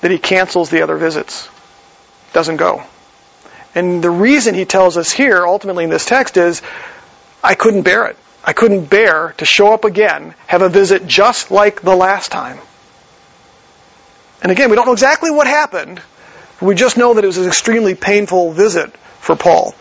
that 0.01 0.11
he 0.11 0.17
cancels 0.17 0.69
the 0.69 0.82
other 0.82 0.97
visits. 0.97 1.49
Doesn't 2.34 2.57
go. 2.57 2.84
And 3.75 4.03
the 4.03 4.09
reason 4.09 4.55
he 4.55 4.65
tells 4.65 4.97
us 4.97 5.11
here, 5.11 5.45
ultimately 5.45 5.84
in 5.84 5.89
this 5.89 6.05
text, 6.05 6.38
is 6.38 6.61
I 7.43 7.55
couldn't 7.55 7.84
bear 7.84 8.07
it. 8.07 8.17
I 8.43 8.53
couldn't 8.53 8.86
bear 8.86 9.34
to 9.38 9.45
show 9.45 9.73
up 9.73 9.86
again, 9.86 10.34
have 10.47 10.61
a 10.61 10.69
visit 10.69 11.05
just 11.05 11.51
like 11.51 11.82
the 11.82 11.95
last 11.95 12.32
time. 12.32 12.57
And 14.41 14.51
again, 14.51 14.69
we 14.69 14.75
don't 14.75 14.86
know 14.86 14.93
exactly 14.93 15.30
what 15.30 15.47
happened. 15.47 16.01
We 16.61 16.75
just 16.75 16.97
know 16.97 17.13
that 17.13 17.23
it 17.23 17.27
was 17.27 17.38
an 17.38 17.47
extremely 17.47 17.95
painful 17.95 18.51
visit 18.53 18.95
for 19.19 19.36
Paul. 19.36 19.75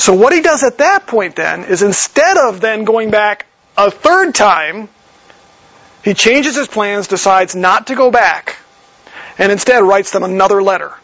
So 0.00 0.14
what 0.14 0.32
he 0.32 0.40
does 0.40 0.62
at 0.62 0.78
that 0.78 1.06
point 1.06 1.36
then 1.36 1.64
is 1.64 1.82
instead 1.82 2.38
of 2.38 2.62
then 2.62 2.84
going 2.84 3.10
back 3.10 3.44
a 3.76 3.90
third 3.90 4.34
time, 4.34 4.88
he 6.02 6.14
changes 6.14 6.56
his 6.56 6.68
plans, 6.68 7.06
decides 7.06 7.54
not 7.54 7.88
to 7.88 7.94
go 7.94 8.10
back, 8.10 8.56
and 9.36 9.52
instead 9.52 9.82
writes 9.82 10.10
them 10.10 10.22
another 10.22 10.62
letter, 10.62 10.94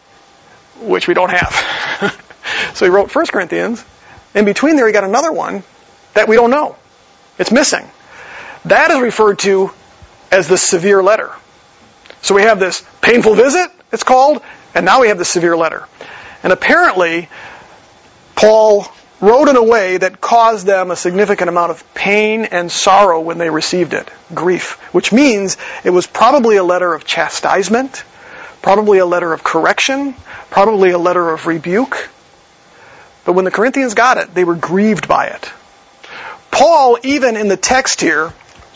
which 0.79 1.07
we 1.07 1.13
don't 1.13 1.29
have. 1.29 2.11
so 2.73 2.85
he 2.85 2.89
wrote 2.89 3.13
1 3.13 3.27
Corinthians. 3.27 3.85
In 4.33 4.45
between 4.45 4.77
there, 4.77 4.87
he 4.87 4.93
got 4.93 5.03
another 5.03 5.31
one 5.31 5.61
that 6.15 6.27
we 6.27 6.35
don't 6.35 6.49
know. 6.49 6.75
It's 7.37 7.51
missing. 7.51 7.87
That 8.65 8.89
is 8.89 8.99
referred 8.99 9.37
to 9.39 9.69
as 10.31 10.47
the 10.47 10.57
severe 10.57 11.03
letter. 11.03 11.31
So 12.23 12.33
we 12.33 12.41
have 12.41 12.59
this 12.59 12.83
painful 13.01 13.35
visit, 13.35 13.69
it's 13.91 14.03
called, 14.03 14.41
and 14.73 14.87
now 14.87 15.01
we 15.01 15.09
have 15.09 15.19
the 15.19 15.25
severe 15.25 15.55
letter. 15.55 15.87
And 16.41 16.51
apparently, 16.51 17.29
Paul 18.37 18.87
wrote 19.19 19.49
in 19.49 19.55
a 19.55 19.63
way 19.63 19.97
that 19.97 20.21
caused 20.21 20.67
them 20.67 20.91
a 20.91 20.95
significant 20.95 21.49
amount 21.49 21.71
of 21.71 21.93
pain 21.95 22.45
and 22.45 22.71
sorrow 22.71 23.19
when 23.19 23.39
they 23.39 23.49
received 23.49 23.93
it. 23.93 24.07
Grief. 24.33 24.73
Which 24.93 25.11
means 25.11 25.57
it 25.83 25.89
was 25.89 26.05
probably 26.05 26.57
a 26.57 26.63
letter 26.63 26.93
of 26.93 27.03
chastisement, 27.03 28.03
probably 28.61 28.99
a 28.99 29.07
letter 29.07 29.33
of 29.33 29.43
correction, 29.43 30.13
probably 30.51 30.91
a 30.91 30.99
letter 30.99 31.31
of 31.31 31.47
rebuke. 31.47 32.09
But 33.25 33.33
when 33.33 33.43
the 33.43 33.51
Corinthians 33.51 33.95
got 33.95 34.17
it, 34.17 34.33
they 34.35 34.43
were 34.43 34.55
grieved 34.55 35.07
by 35.07 35.27
it. 35.27 35.51
Paul, 36.51 36.99
even 37.03 37.37
in 37.37 37.47
the 37.47 37.57
text 37.57 38.01
here, 38.01 38.31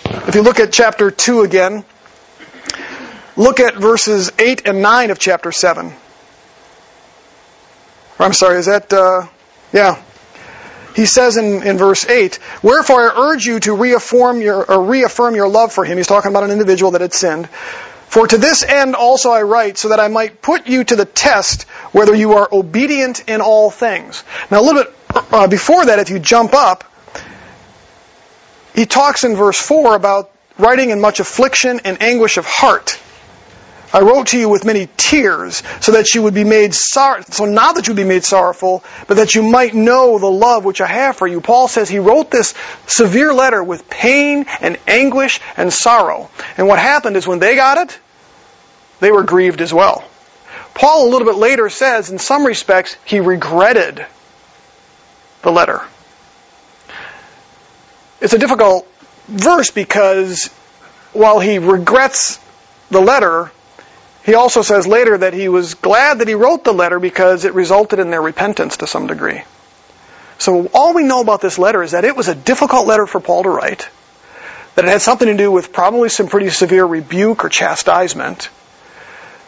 if 0.06 0.34
you 0.34 0.42
look 0.42 0.60
at 0.60 0.74
chapter 0.74 1.12
2 1.12 1.42
again, 1.42 1.86
look 3.38 3.60
at 3.60 3.76
verses 3.76 4.32
8 4.40 4.68
and 4.68 4.82
9 4.82 5.12
of 5.12 5.20
chapter 5.20 5.52
7. 5.52 5.94
I'm 8.20 8.34
sorry, 8.34 8.58
is 8.58 8.66
that, 8.66 8.92
uh, 8.92 9.28
yeah. 9.74 10.02
He 10.96 11.06
says 11.06 11.38
in, 11.38 11.64
in 11.64 11.78
verse 11.78 12.06
8, 12.06 12.40
Wherefore 12.62 13.02
I 13.02 13.32
urge 13.32 13.46
you 13.46 13.60
to 13.62 13.74
reaffirm 13.74 14.42
your, 14.42 14.70
or 14.70 14.84
reaffirm 14.84 15.36
your 15.36 15.48
love 15.48 15.72
for 15.72 15.86
him. 15.86 15.98
He's 15.98 16.08
talking 16.08 16.32
about 16.32 16.44
an 16.44 16.52
individual 16.52 16.92
that 16.92 17.02
had 17.02 17.14
sinned. 17.14 17.48
For 18.12 18.28
to 18.28 18.38
this 18.38 18.62
end 18.62 18.96
also 18.96 19.30
I 19.30 19.44
write, 19.44 19.78
so 19.78 19.90
that 19.90 20.02
I 20.02 20.10
might 20.10 20.42
put 20.42 20.68
you 20.68 20.84
to 20.84 20.98
the 20.98 21.06
test 21.06 21.64
whether 21.94 22.14
you 22.14 22.34
are 22.34 22.50
obedient 22.52 23.30
in 23.30 23.40
all 23.40 23.72
things. 23.72 24.26
Now 24.50 24.60
a 24.60 24.64
little 24.64 24.84
bit 24.84 24.94
uh, 25.32 25.48
before 25.48 25.86
that, 25.86 26.00
if 26.00 26.10
you 26.10 26.20
jump 26.20 26.54
up, 26.54 26.84
he 28.76 28.86
talks 28.86 29.24
in 29.24 29.36
verse 29.36 29.60
4 29.60 29.96
about 29.96 30.32
writing 30.58 30.90
in 30.90 31.00
much 31.00 31.22
affliction 31.22 31.82
and 31.86 32.02
anguish 32.02 32.38
of 32.38 32.46
heart. 32.46 33.00
I 33.94 34.02
wrote 34.02 34.28
to 34.28 34.40
you 34.40 34.48
with 34.48 34.64
many 34.66 34.88
tears, 34.98 35.64
so 35.82 35.94
that 35.94 36.14
you 36.14 36.24
would 36.24 36.34
be 36.34 36.44
made 36.44 36.74
sorrow, 36.74 37.24
so 37.30 37.46
not 37.46 37.76
that 37.76 37.88
you 37.88 37.94
would 37.94 38.02
be 38.02 38.08
made 38.08 38.24
sorrowful, 38.24 38.84
but 39.08 39.18
that 39.18 39.36
you 39.36 39.44
might 39.44 39.74
know 39.74 40.18
the 40.18 40.32
love 40.32 40.64
which 40.64 40.80
I 40.82 40.88
have 40.88 41.18
for 41.18 41.28
you. 41.28 41.42
Paul 41.42 41.68
says 41.68 41.90
he 41.90 42.00
wrote 42.00 42.32
this 42.32 42.54
severe 42.88 43.34
letter 43.34 43.64
with 43.64 43.90
pain 43.90 44.46
and 44.62 44.78
anguish 44.88 45.42
and 45.58 45.74
sorrow. 45.74 46.30
And 46.58 46.68
what 46.68 46.80
happened 46.80 47.18
is 47.18 47.28
when 47.28 47.40
they 47.40 47.56
got 47.56 47.78
it, 47.78 48.00
they 49.02 49.12
were 49.12 49.24
grieved 49.24 49.62
as 49.62 49.74
well. 49.74 50.04
Paul 50.74 51.08
a 51.08 51.10
little 51.10 51.28
bit 51.28 51.36
later 51.36 51.70
says, 51.70 52.10
in 52.10 52.20
some 52.20 52.46
respects, 52.46 52.96
he 53.04 53.20
regretted 53.20 54.06
the 55.42 55.52
letter. 55.52 55.82
It's 58.22 58.34
a 58.34 58.38
difficult 58.38 58.88
verse 59.28 59.72
because 59.72 60.48
while 61.12 61.40
he 61.40 61.58
regrets 61.58 62.40
the 62.90 63.02
letter, 63.02 63.52
he 64.24 64.36
also 64.36 64.62
says 64.62 64.86
later 64.86 65.18
that 65.18 65.34
he 65.34 65.50
was 65.50 65.74
glad 65.74 66.20
that 66.20 66.28
he 66.28 66.36
wrote 66.36 66.64
the 66.64 66.74
letter 66.74 67.00
because 67.00 67.46
it 67.46 67.54
resulted 67.54 68.00
in 68.00 68.12
their 68.12 68.22
repentance 68.22 68.78
to 68.78 68.88
some 68.88 69.08
degree. 69.08 69.42
So 70.38 70.70
all 70.74 70.94
we 70.94 71.04
know 71.04 71.22
about 71.22 71.42
this 71.42 71.58
letter 71.58 71.82
is 71.82 71.92
that 71.92 72.06
it 72.06 72.16
was 72.16 72.28
a 72.28 72.36
difficult 72.36 72.88
letter 72.88 73.08
for 73.08 73.20
Paul 73.20 73.44
to 73.44 73.50
write, 73.50 73.90
that 74.76 74.86
it 74.86 74.88
had 74.88 75.02
something 75.02 75.28
to 75.28 75.38
do 75.38 75.52
with 75.52 75.74
probably 75.74 76.10
some 76.10 76.28
pretty 76.28 76.50
severe 76.50 76.86
rebuke 76.86 77.46
or 77.46 77.50
chastisement, 77.50 78.50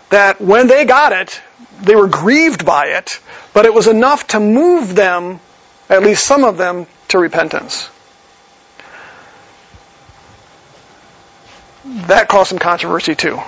that 0.09 0.39
when 0.39 0.67
they 0.67 0.85
got 0.85 1.11
it, 1.11 1.41
they 1.81 1.95
were 1.95 2.07
grieved 2.07 2.65
by 2.65 2.87
it, 2.87 3.19
but 3.53 3.65
it 3.65 3.73
was 3.73 3.87
enough 3.87 4.27
to 4.27 4.39
move 4.39 4.95
them, 4.95 5.39
at 5.89 6.03
least 6.03 6.25
some 6.25 6.43
of 6.43 6.57
them, 6.57 6.87
to 7.09 7.17
repentance. 7.17 7.89
That 11.85 12.27
caused 12.27 12.49
some 12.49 12.59
controversy 12.59 13.15
too. 13.15 13.39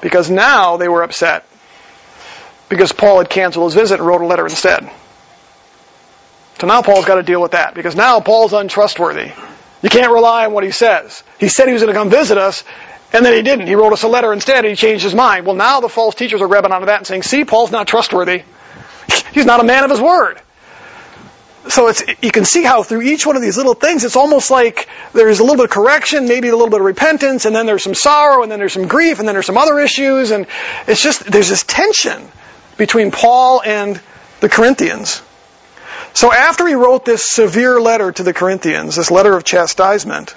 Because 0.00 0.30
now 0.30 0.76
they 0.76 0.88
were 0.88 1.02
upset. 1.02 1.44
Because 2.68 2.92
Paul 2.92 3.18
had 3.18 3.30
canceled 3.30 3.66
his 3.66 3.74
visit 3.74 3.98
and 3.98 4.06
wrote 4.06 4.20
a 4.20 4.26
letter 4.26 4.44
instead. 4.44 4.90
So 6.60 6.66
now 6.66 6.82
Paul's 6.82 7.04
got 7.04 7.16
to 7.16 7.22
deal 7.22 7.40
with 7.40 7.52
that. 7.52 7.74
Because 7.74 7.96
now 7.96 8.20
Paul's 8.20 8.52
untrustworthy. 8.52 9.30
You 9.82 9.90
can't 9.90 10.12
rely 10.12 10.46
on 10.46 10.52
what 10.52 10.64
he 10.64 10.70
says. 10.70 11.22
He 11.38 11.48
said 11.48 11.66
he 11.66 11.72
was 11.72 11.82
going 11.82 11.94
to 11.94 11.98
come 11.98 12.10
visit 12.10 12.36
us, 12.36 12.64
and 13.12 13.24
then 13.24 13.32
he 13.34 13.42
didn't. 13.42 13.68
He 13.68 13.76
wrote 13.76 13.92
us 13.92 14.02
a 14.02 14.08
letter 14.08 14.32
instead, 14.32 14.64
and 14.64 14.68
he 14.68 14.74
changed 14.74 15.04
his 15.04 15.14
mind. 15.14 15.46
Well, 15.46 15.54
now 15.54 15.80
the 15.80 15.88
false 15.88 16.14
teachers 16.14 16.42
are 16.42 16.48
grabbing 16.48 16.72
onto 16.72 16.86
that 16.86 16.98
and 16.98 17.06
saying, 17.06 17.22
see, 17.22 17.44
Paul's 17.44 17.70
not 17.70 17.86
trustworthy. 17.86 18.42
He's 19.32 19.46
not 19.46 19.60
a 19.60 19.64
man 19.64 19.84
of 19.84 19.90
his 19.90 20.00
word 20.00 20.40
so 21.66 21.88
it's 21.88 22.02
you 22.22 22.30
can 22.30 22.44
see 22.44 22.62
how 22.62 22.82
through 22.82 23.02
each 23.02 23.26
one 23.26 23.36
of 23.36 23.42
these 23.42 23.56
little 23.56 23.74
things 23.74 24.04
it's 24.04 24.16
almost 24.16 24.50
like 24.50 24.88
there's 25.12 25.40
a 25.40 25.42
little 25.42 25.56
bit 25.56 25.64
of 25.64 25.70
correction 25.70 26.28
maybe 26.28 26.48
a 26.48 26.52
little 26.52 26.70
bit 26.70 26.80
of 26.80 26.86
repentance 26.86 27.44
and 27.44 27.54
then 27.54 27.66
there's 27.66 27.82
some 27.82 27.94
sorrow 27.94 28.42
and 28.42 28.50
then 28.50 28.58
there's 28.58 28.72
some 28.72 28.86
grief 28.86 29.18
and 29.18 29.26
then 29.26 29.34
there's 29.34 29.46
some 29.46 29.58
other 29.58 29.78
issues 29.80 30.30
and 30.30 30.46
it's 30.86 31.02
just 31.02 31.24
there's 31.24 31.48
this 31.48 31.64
tension 31.64 32.22
between 32.76 33.10
paul 33.10 33.60
and 33.62 34.00
the 34.40 34.48
corinthians. 34.48 35.20
So 36.14 36.32
after 36.32 36.66
he 36.66 36.74
wrote 36.74 37.04
this 37.04 37.24
severe 37.24 37.80
letter 37.80 38.12
to 38.12 38.22
the 38.22 38.32
corinthians 38.32 38.96
this 38.96 39.10
letter 39.10 39.34
of 39.34 39.44
chastisement 39.44 40.34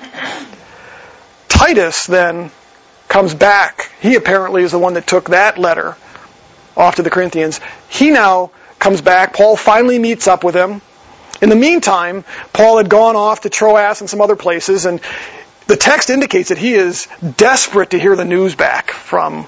titus 1.48 2.08
then 2.08 2.52
comes 3.08 3.36
back. 3.36 3.92
He 4.02 4.16
apparently 4.16 4.64
is 4.64 4.72
the 4.72 4.80
one 4.80 4.96
that 4.96 5.06
took 5.06 5.30
that 5.30 5.58
letter 5.58 5.98
off 6.76 6.96
to 6.96 7.04
the 7.04 7.10
corinthians. 7.10 7.60
He 7.90 8.10
now 8.10 8.52
comes 8.80 9.02
back. 9.02 9.34
Paul 9.34 9.58
finally 9.58 10.00
meets 10.00 10.28
up 10.28 10.44
with 10.44 10.56
him 10.56 10.82
in 11.42 11.50
the 11.50 11.56
meantime, 11.56 12.24
Paul 12.54 12.78
had 12.78 12.90
gone 12.90 13.16
off 13.16 13.42
to 13.42 13.50
Troas 13.50 14.02
and 14.02 14.10
some 14.10 14.22
other 14.22 14.36
places, 14.36 14.86
and 14.86 15.02
the 15.68 15.76
text 15.76 16.10
indicates 16.10 16.50
that 16.50 16.58
he 16.58 16.74
is 16.74 17.08
desperate 17.38 17.92
to 17.92 18.00
hear 18.00 18.16
the 18.16 18.26
news 18.26 18.56
back 18.56 18.92
from, 18.92 19.46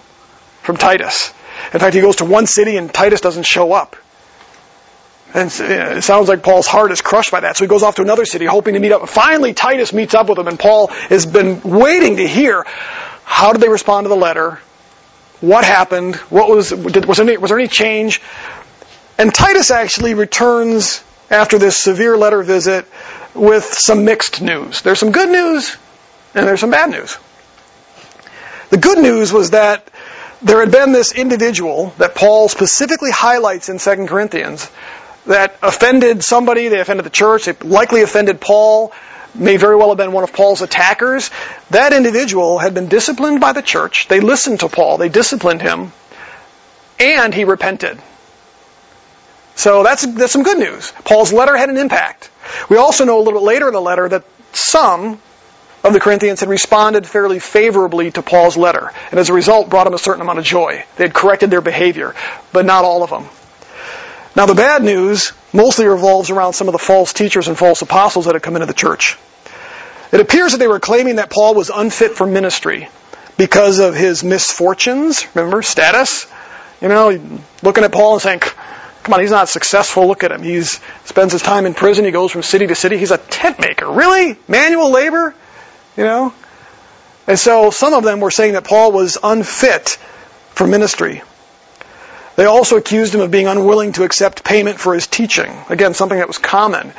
from 0.61 0.77
Titus. 0.77 1.33
In 1.73 1.79
fact, 1.79 1.93
he 1.93 2.01
goes 2.01 2.17
to 2.17 2.25
one 2.25 2.47
city 2.47 2.77
and 2.77 2.93
Titus 2.93 3.21
doesn't 3.21 3.45
show 3.45 3.73
up. 3.73 3.95
And 5.33 5.51
it 5.51 6.03
sounds 6.03 6.29
like 6.29 6.43
Paul's 6.43 6.67
heart 6.67 6.91
is 6.91 7.01
crushed 7.01 7.31
by 7.31 7.39
that. 7.39 7.57
So 7.57 7.63
he 7.63 7.67
goes 7.67 7.81
off 7.81 7.95
to 7.95 8.03
another 8.03 8.25
city 8.25 8.45
hoping 8.45 8.75
to 8.75 8.79
meet 8.79 8.91
up. 8.91 9.09
Finally, 9.09 9.53
Titus 9.53 9.91
meets 9.91 10.13
up 10.13 10.29
with 10.29 10.37
him, 10.37 10.47
and 10.47 10.59
Paul 10.59 10.87
has 10.87 11.25
been 11.25 11.61
waiting 11.61 12.17
to 12.17 12.27
hear 12.27 12.63
how 13.23 13.51
did 13.51 13.61
they 13.61 13.69
respond 13.69 14.05
to 14.05 14.09
the 14.09 14.15
letter? 14.15 14.59
What 15.41 15.65
happened? 15.65 16.15
What 16.15 16.49
was, 16.49 16.69
did, 16.69 17.05
was, 17.05 17.17
there 17.17 17.27
any, 17.27 17.37
was 17.37 17.49
there 17.49 17.59
any 17.59 17.67
change? 17.67 18.21
And 19.17 19.33
Titus 19.33 19.71
actually 19.71 20.13
returns 20.13 21.03
after 21.34 21.57
this 21.57 21.77
severe 21.77 22.15
letter 22.15 22.43
visit 22.43 22.86
with 23.34 23.65
some 23.65 24.05
mixed 24.05 24.41
news. 24.41 24.81
There's 24.81 24.99
some 24.99 25.11
good 25.11 25.29
news 25.29 25.75
and 26.36 26.47
there's 26.47 26.59
some 26.59 26.71
bad 26.71 26.91
news. 26.91 27.17
The 28.69 28.77
good 28.77 28.99
news 28.99 29.34
was 29.34 29.51
that 29.51 29.89
there 30.41 30.59
had 30.59 30.71
been 30.71 30.91
this 30.91 31.13
individual 31.13 31.93
that 31.97 32.15
Paul 32.15 32.49
specifically 32.49 33.11
highlights 33.11 33.69
in 33.69 33.79
2 33.79 34.07
Corinthians 34.07 34.69
that 35.25 35.57
offended 35.63 36.23
somebody, 36.23 36.67
they 36.67 36.79
offended 36.79 37.05
the 37.05 37.09
church, 37.09 37.45
they 37.45 37.53
likely 37.67 38.01
offended 38.01 38.41
Paul, 38.41 38.91
may 39.36 39.57
very 39.57 39.75
well 39.75 39.89
have 39.89 39.97
been 39.97 40.11
one 40.11 40.23
of 40.23 40.34
Paul's 40.34 40.61
attackers. 40.61 41.31
That 41.69 41.93
individual 41.93 42.59
had 42.59 42.73
been 42.73 42.88
disciplined 42.88 43.39
by 43.39 43.53
the 43.53 43.61
church. 43.61 44.07
They 44.07 44.19
listened 44.19 44.59
to 44.59 44.69
Paul, 44.69 44.97
they 44.97 45.09
disciplined 45.09 45.61
him, 45.61 45.93
and 46.99 47.34
he 47.34 47.45
repented. 47.45 47.99
So 49.56 49.84
that's, 49.84 50.06
that's 50.06 50.34
some 50.34 50.43
good 50.43 50.58
news. 50.58 50.91
Paul's 51.06 51.32
letter 51.32 51.56
had 51.56 51.70
an 51.70 51.78
impact. 51.78 52.30
We 52.70 52.78
also 52.78 53.06
know 53.06 53.18
a 53.18 53.22
little 53.22 53.39
bit 53.39 53.45
later 53.45 53.68
in 53.68 53.74
the 53.74 53.82
letter 53.82 54.10
that 54.10 54.24
some 54.51 55.20
of 55.84 55.93
the 55.93 55.99
Corinthians 55.99 56.39
had 56.39 56.49
responded 56.49 57.06
fairly 57.06 57.39
favorably 57.39 58.10
to 58.12 58.22
Paul's 58.22 58.56
letter, 58.56 58.91
and 59.12 59.20
as 59.20 59.30
a 59.30 59.34
result 59.34 59.70
brought 59.70 59.84
them 59.84 59.93
a 59.93 59.99
certain 59.99 60.22
amount 60.22 60.39
of 60.39 60.45
joy. 60.45 60.84
They 60.95 61.04
had 61.04 61.14
corrected 61.14 61.51
their 61.51 61.62
behavior, 61.62 62.16
but 62.51 62.66
not 62.66 62.86
all 62.86 63.04
of 63.04 63.10
them. 63.10 63.26
Now 64.36 64.45
the 64.45 64.56
bad 64.56 64.84
news 64.84 65.34
mostly 65.51 65.86
revolves 65.86 66.32
around 66.32 66.54
some 66.54 66.68
of 66.68 66.72
the 66.72 66.80
false 66.80 67.14
teachers 67.14 67.47
and 67.47 67.58
false 67.58 67.82
apostles 67.82 68.26
that 68.26 68.34
had 68.34 68.41
come 68.41 68.56
into 68.56 68.66
the 68.66 68.74
church. 68.74 69.18
It 70.12 70.20
appears 70.20 70.54
that 70.54 70.58
they 70.58 70.68
were 70.68 70.80
claiming 70.80 71.18
that 71.18 71.30
Paul 71.30 71.54
was 71.54 71.70
unfit 71.70 72.12
for 72.12 72.26
ministry 72.26 72.88
because 73.38 73.80
of 73.80 73.95
his 73.95 74.24
misfortunes, 74.24 75.26
remember, 75.36 75.62
status. 75.62 76.32
You 76.82 76.88
know, 76.88 77.39
looking 77.62 77.84
at 77.84 77.91
Paul 77.91 78.14
and 78.14 78.22
saying, 78.22 78.41
Come 79.04 79.16
on, 79.16 79.20
he's 79.20 79.32
not 79.32 79.49
successful. 79.49 80.08
Look 80.08 80.24
at 80.24 80.32
him. 80.32 80.43
He 80.43 80.62
spends 80.62 81.34
his 81.34 81.41
time 81.41 81.66
in 81.66 81.74
prison. 81.74 82.06
He 82.06 82.12
goes 82.12 82.32
from 82.32 82.41
city 82.41 82.68
to 82.68 82.76
city. 82.76 82.97
He's 82.97 83.12
a 83.12 83.18
tent 83.18 83.60
maker. 83.60 83.91
Really? 83.91 84.38
Manual 84.47 84.91
labor? 84.91 85.36
You 85.97 86.04
know? 86.04 86.34
And 87.28 87.38
so 87.38 87.70
some 87.70 87.93
of 87.93 88.04
them 88.04 88.22
were 88.22 88.32
saying 88.32 88.54
that 88.54 88.64
Paul 88.64 88.91
was 88.91 89.18
unfit 89.22 89.89
for 90.51 90.68
ministry. 90.68 91.22
They 92.36 92.45
also 92.45 92.78
accused 92.78 93.14
him 93.14 93.22
of 93.22 93.30
being 93.30 93.47
unwilling 93.47 93.91
to 93.93 94.04
accept 94.04 94.43
payment 94.43 94.80
for 94.80 94.93
his 94.93 95.06
teaching. 95.06 95.54
Again, 95.70 95.93
something 95.93 96.18
that 96.18 96.28
was 96.28 96.38
common. 96.38 96.93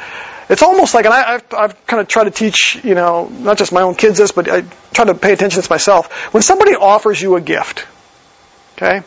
It's 0.48 0.62
almost 0.62 0.94
like, 0.94 1.06
and 1.06 1.14
I, 1.14 1.32
have 1.32 1.44
I've 1.54 1.86
kind 1.86 2.00
of 2.00 2.08
tried 2.08 2.24
to 2.24 2.30
teach, 2.30 2.78
you 2.84 2.94
know, 2.94 3.28
not 3.28 3.56
just 3.56 3.72
my 3.72 3.82
own 3.82 3.94
kids 3.94 4.18
this, 4.18 4.30
but 4.30 4.48
I 4.48 4.64
try 4.92 5.06
to 5.06 5.14
pay 5.14 5.32
attention 5.32 5.56
to 5.56 5.62
this 5.62 5.70
myself. 5.70 6.12
When 6.34 6.42
somebody 6.42 6.74
offers 6.74 7.20
you 7.20 7.36
a 7.36 7.40
gift, 7.40 7.86
okay, 8.76 9.02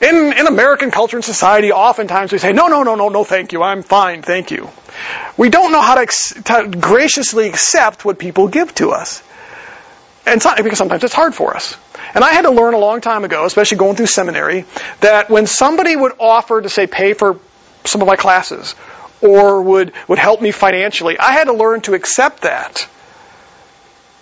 in, 0.00 0.32
in 0.32 0.46
American 0.46 0.90
culture 0.90 1.16
and 1.16 1.24
society, 1.24 1.72
oftentimes 1.72 2.32
we 2.32 2.38
say, 2.38 2.52
no, 2.52 2.68
no, 2.68 2.82
no, 2.82 2.94
no, 2.94 3.08
no, 3.08 3.24
thank 3.24 3.52
you. 3.52 3.62
I'm 3.62 3.82
fine, 3.82 4.22
thank 4.22 4.50
you. 4.50 4.70
We 5.36 5.50
don't 5.50 5.72
know 5.72 5.80
how 5.80 5.96
to, 5.96 6.00
ex- 6.00 6.34
to 6.44 6.68
graciously 6.68 7.48
accept 7.48 8.04
what 8.04 8.18
people 8.18 8.48
give 8.48 8.74
to 8.76 8.90
us. 8.90 9.22
And 10.26 10.40
so, 10.40 10.54
because 10.56 10.78
sometimes 10.78 11.04
it's 11.04 11.14
hard 11.14 11.34
for 11.34 11.54
us. 11.54 11.76
And 12.14 12.24
I 12.24 12.32
had 12.32 12.42
to 12.42 12.50
learn 12.50 12.74
a 12.74 12.78
long 12.78 13.00
time 13.00 13.24
ago, 13.24 13.44
especially 13.44 13.78
going 13.78 13.96
through 13.96 14.06
seminary, 14.06 14.64
that 15.00 15.30
when 15.30 15.46
somebody 15.46 15.94
would 15.96 16.12
offer 16.18 16.60
to 16.60 16.68
say 16.68 16.86
pay 16.86 17.14
for 17.14 17.38
some 17.84 18.00
of 18.00 18.06
my 18.06 18.16
classes 18.16 18.74
or 19.20 19.62
would, 19.62 19.92
would 20.08 20.18
help 20.18 20.40
me 20.40 20.50
financially, 20.50 21.18
I 21.18 21.32
had 21.32 21.44
to 21.44 21.52
learn 21.52 21.82
to 21.82 21.94
accept 21.94 22.42
that. 22.42 22.88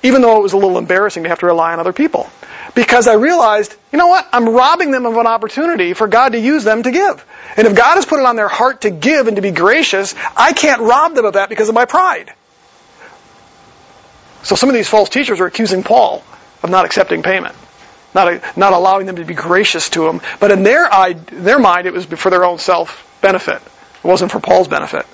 Even 0.02 0.22
though 0.22 0.38
it 0.38 0.42
was 0.42 0.52
a 0.52 0.56
little 0.56 0.78
embarrassing 0.78 1.24
to 1.24 1.28
have 1.28 1.40
to 1.40 1.46
rely 1.46 1.72
on 1.72 1.80
other 1.80 1.92
people 1.92 2.30
because 2.74 3.08
I 3.08 3.14
realized, 3.14 3.74
you 3.92 3.98
know 3.98 4.06
what? 4.06 4.28
I'm 4.32 4.48
robbing 4.48 4.92
them 4.92 5.06
of 5.06 5.16
an 5.16 5.26
opportunity 5.26 5.94
for 5.94 6.06
God 6.06 6.30
to 6.30 6.38
use 6.38 6.64
them 6.64 6.82
to 6.84 6.90
give. 6.90 7.24
And 7.56 7.66
if 7.66 7.74
God 7.74 7.96
has 7.96 8.06
put 8.06 8.20
it 8.20 8.26
on 8.26 8.36
their 8.36 8.48
heart 8.48 8.82
to 8.82 8.90
give 8.90 9.26
and 9.26 9.36
to 9.36 9.42
be 9.42 9.50
gracious, 9.50 10.14
I 10.36 10.52
can't 10.52 10.80
rob 10.80 11.14
them 11.14 11.24
of 11.24 11.34
that 11.34 11.48
because 11.48 11.68
of 11.68 11.74
my 11.74 11.86
pride. 11.86 12.32
So 14.44 14.54
some 14.54 14.68
of 14.68 14.76
these 14.76 14.88
false 14.88 15.08
teachers 15.08 15.40
are 15.40 15.46
accusing 15.46 15.82
Paul 15.82 16.22
of 16.62 16.70
not 16.70 16.84
accepting 16.84 17.22
payment, 17.22 17.54
not, 18.14 18.56
not 18.56 18.72
allowing 18.72 19.06
them 19.06 19.16
to 19.16 19.24
be 19.24 19.34
gracious 19.34 19.90
to 19.90 20.08
him. 20.08 20.20
But 20.38 20.52
in 20.52 20.62
their, 20.62 20.86
eye, 20.92 21.14
their 21.14 21.58
mind, 21.58 21.86
it 21.86 21.92
was 21.92 22.04
for 22.04 22.30
their 22.30 22.44
own 22.44 22.58
self 22.58 23.04
benefit. 23.20 23.56
It 23.56 24.04
wasn't 24.04 24.30
for 24.30 24.38
Paul's 24.38 24.68
benefit. 24.68 25.04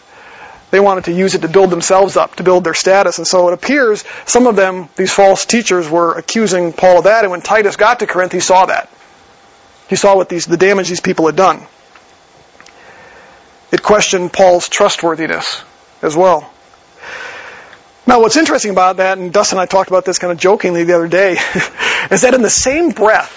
They 0.74 0.80
wanted 0.80 1.04
to 1.04 1.12
use 1.12 1.36
it 1.36 1.42
to 1.42 1.48
build 1.48 1.70
themselves 1.70 2.16
up, 2.16 2.34
to 2.34 2.42
build 2.42 2.64
their 2.64 2.74
status. 2.74 3.18
And 3.18 3.26
so 3.28 3.46
it 3.46 3.54
appears 3.54 4.02
some 4.26 4.48
of 4.48 4.56
them, 4.56 4.88
these 4.96 5.12
false 5.12 5.46
teachers, 5.46 5.88
were 5.88 6.14
accusing 6.14 6.72
Paul 6.72 6.98
of 6.98 7.04
that. 7.04 7.22
And 7.22 7.30
when 7.30 7.42
Titus 7.42 7.76
got 7.76 8.00
to 8.00 8.08
Corinth, 8.08 8.32
he 8.32 8.40
saw 8.40 8.66
that. 8.66 8.90
He 9.88 9.94
saw 9.94 10.16
what 10.16 10.28
these, 10.28 10.46
the 10.46 10.56
damage 10.56 10.88
these 10.88 11.00
people 11.00 11.26
had 11.26 11.36
done. 11.36 11.64
It 13.70 13.84
questioned 13.84 14.32
Paul's 14.32 14.68
trustworthiness 14.68 15.62
as 16.02 16.16
well. 16.16 16.52
Now, 18.04 18.20
what's 18.20 18.36
interesting 18.36 18.72
about 18.72 18.96
that, 18.96 19.16
and 19.16 19.32
Dustin 19.32 19.58
and 19.58 19.62
I 19.62 19.66
talked 19.66 19.90
about 19.90 20.04
this 20.04 20.18
kind 20.18 20.32
of 20.32 20.38
jokingly 20.38 20.82
the 20.82 20.94
other 20.94 21.06
day, 21.06 21.34
is 22.10 22.22
that 22.22 22.34
in 22.34 22.42
the 22.42 22.50
same 22.50 22.90
breath, 22.90 23.30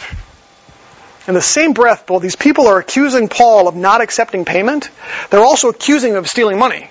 in 1.27 1.35
the 1.35 1.41
same 1.43 1.73
breath, 1.73 2.09
while 2.09 2.19
these 2.19 2.35
people 2.35 2.65
are 2.65 2.79
accusing 2.79 3.27
Paul 3.29 3.67
of 3.67 3.75
not 3.75 4.01
accepting 4.01 4.43
payment, 4.43 4.89
they're 5.29 5.45
also 5.45 5.69
accusing 5.69 6.13
him 6.13 6.17
of 6.17 6.27
stealing 6.27 6.57
money. 6.57 6.89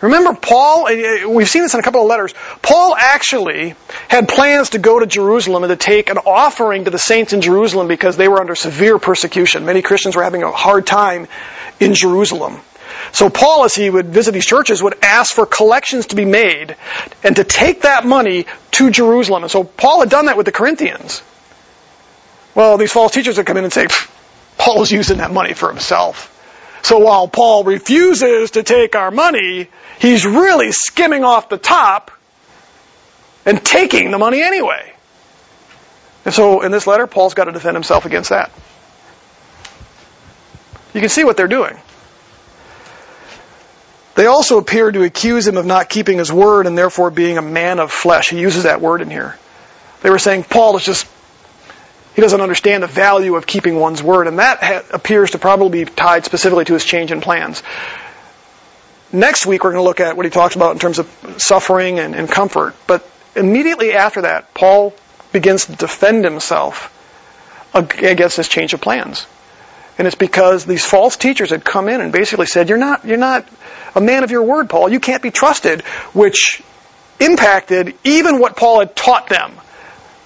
Remember, 0.00 0.34
Paul, 0.34 0.86
uh, 0.86 1.28
we've 1.28 1.48
seen 1.48 1.62
this 1.62 1.74
in 1.74 1.80
a 1.80 1.82
couple 1.82 2.02
of 2.02 2.08
letters. 2.08 2.34
Paul 2.62 2.94
actually 2.96 3.74
had 4.08 4.28
plans 4.28 4.70
to 4.70 4.78
go 4.78 4.98
to 4.98 5.06
Jerusalem 5.06 5.64
and 5.64 5.70
to 5.70 5.76
take 5.76 6.10
an 6.10 6.18
offering 6.18 6.84
to 6.84 6.90
the 6.90 6.98
saints 6.98 7.32
in 7.32 7.40
Jerusalem 7.40 7.88
because 7.88 8.16
they 8.16 8.28
were 8.28 8.40
under 8.40 8.54
severe 8.54 8.98
persecution. 8.98 9.64
Many 9.64 9.82
Christians 9.82 10.16
were 10.16 10.22
having 10.22 10.42
a 10.42 10.50
hard 10.50 10.86
time 10.86 11.28
in 11.80 11.94
Jerusalem. 11.94 12.60
So 13.12 13.30
Paul, 13.30 13.64
as 13.64 13.74
he 13.74 13.88
would 13.88 14.06
visit 14.06 14.32
these 14.32 14.46
churches, 14.46 14.82
would 14.82 14.96
ask 15.02 15.34
for 15.34 15.46
collections 15.46 16.06
to 16.06 16.16
be 16.16 16.24
made 16.24 16.76
and 17.22 17.36
to 17.36 17.44
take 17.44 17.82
that 17.82 18.04
money 18.04 18.46
to 18.72 18.90
Jerusalem. 18.90 19.44
And 19.44 19.50
so 19.50 19.64
Paul 19.64 20.00
had 20.00 20.10
done 20.10 20.26
that 20.26 20.36
with 20.36 20.46
the 20.46 20.52
Corinthians. 20.52 21.22
Well, 22.54 22.76
these 22.76 22.92
false 22.92 23.12
teachers 23.12 23.36
would 23.36 23.46
come 23.46 23.56
in 23.56 23.64
and 23.64 23.72
say, 23.72 23.86
Paul 24.58 24.82
is 24.82 24.92
using 24.92 25.18
that 25.18 25.32
money 25.32 25.54
for 25.54 25.68
himself. 25.68 26.30
So 26.84 26.98
while 26.98 27.28
Paul 27.28 27.64
refuses 27.64 28.52
to 28.52 28.62
take 28.62 28.94
our 28.94 29.10
money, 29.10 29.68
he's 29.98 30.26
really 30.26 30.70
skimming 30.70 31.24
off 31.24 31.48
the 31.48 31.56
top 31.56 32.10
and 33.46 33.64
taking 33.64 34.10
the 34.10 34.18
money 34.18 34.42
anyway. 34.42 34.92
And 36.26 36.34
so 36.34 36.60
in 36.60 36.70
this 36.72 36.86
letter, 36.86 37.06
Paul's 37.06 37.32
got 37.32 37.44
to 37.44 37.52
defend 37.52 37.74
himself 37.74 38.04
against 38.04 38.28
that. 38.28 38.50
You 40.92 41.00
can 41.00 41.08
see 41.08 41.24
what 41.24 41.38
they're 41.38 41.48
doing. 41.48 41.74
They 44.14 44.26
also 44.26 44.58
appear 44.58 44.92
to 44.92 45.04
accuse 45.04 45.46
him 45.46 45.56
of 45.56 45.64
not 45.64 45.88
keeping 45.88 46.18
his 46.18 46.30
word 46.30 46.66
and 46.66 46.76
therefore 46.76 47.10
being 47.10 47.38
a 47.38 47.42
man 47.42 47.80
of 47.80 47.92
flesh. 47.92 48.28
He 48.28 48.38
uses 48.38 48.64
that 48.64 48.82
word 48.82 49.00
in 49.00 49.08
here. 49.08 49.38
They 50.02 50.10
were 50.10 50.18
saying 50.18 50.44
Paul 50.44 50.76
is 50.76 50.84
just 50.84 51.06
he 52.14 52.22
doesn't 52.22 52.40
understand 52.40 52.82
the 52.82 52.88
value 52.88 53.34
of 53.34 53.46
keeping 53.46 53.78
one's 53.78 54.02
word, 54.02 54.28
and 54.28 54.38
that 54.38 54.62
ha- 54.62 54.82
appears 54.92 55.32
to 55.32 55.38
probably 55.38 55.84
be 55.84 55.90
tied 55.90 56.24
specifically 56.24 56.64
to 56.64 56.74
his 56.74 56.84
change 56.84 57.10
in 57.10 57.20
plans. 57.20 57.62
Next 59.12 59.46
week, 59.46 59.64
we're 59.64 59.72
going 59.72 59.82
to 59.82 59.88
look 59.88 60.00
at 60.00 60.16
what 60.16 60.26
he 60.26 60.30
talks 60.30 60.54
about 60.56 60.72
in 60.72 60.78
terms 60.78 60.98
of 60.98 61.34
suffering 61.38 61.98
and, 61.98 62.14
and 62.14 62.28
comfort. 62.28 62.74
But 62.86 63.08
immediately 63.36 63.92
after 63.92 64.22
that, 64.22 64.54
Paul 64.54 64.94
begins 65.32 65.66
to 65.66 65.72
defend 65.72 66.24
himself 66.24 66.90
against 67.74 68.36
this 68.36 68.48
change 68.48 68.74
of 68.74 68.80
plans. 68.80 69.26
And 69.98 70.06
it's 70.06 70.16
because 70.16 70.64
these 70.64 70.84
false 70.84 71.16
teachers 71.16 71.50
had 71.50 71.64
come 71.64 71.88
in 71.88 72.00
and 72.00 72.12
basically 72.12 72.46
said, 72.46 72.68
You're 72.68 72.78
not, 72.78 73.04
you're 73.04 73.16
not 73.16 73.46
a 73.94 74.00
man 74.00 74.24
of 74.24 74.30
your 74.30 74.42
word, 74.42 74.68
Paul. 74.68 74.88
You 74.88 75.00
can't 75.00 75.22
be 75.22 75.30
trusted, 75.30 75.82
which 76.12 76.62
impacted 77.20 77.96
even 78.04 78.38
what 78.38 78.56
Paul 78.56 78.80
had 78.80 78.96
taught 78.96 79.28
them 79.28 79.60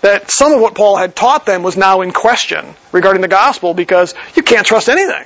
that 0.00 0.30
some 0.30 0.52
of 0.52 0.60
what 0.60 0.74
Paul 0.74 0.96
had 0.96 1.16
taught 1.16 1.46
them 1.46 1.62
was 1.62 1.76
now 1.76 2.02
in 2.02 2.12
question 2.12 2.64
regarding 2.92 3.22
the 3.22 3.28
gospel 3.28 3.74
because 3.74 4.14
you 4.36 4.42
can't 4.42 4.66
trust 4.66 4.88
anything. 4.88 5.24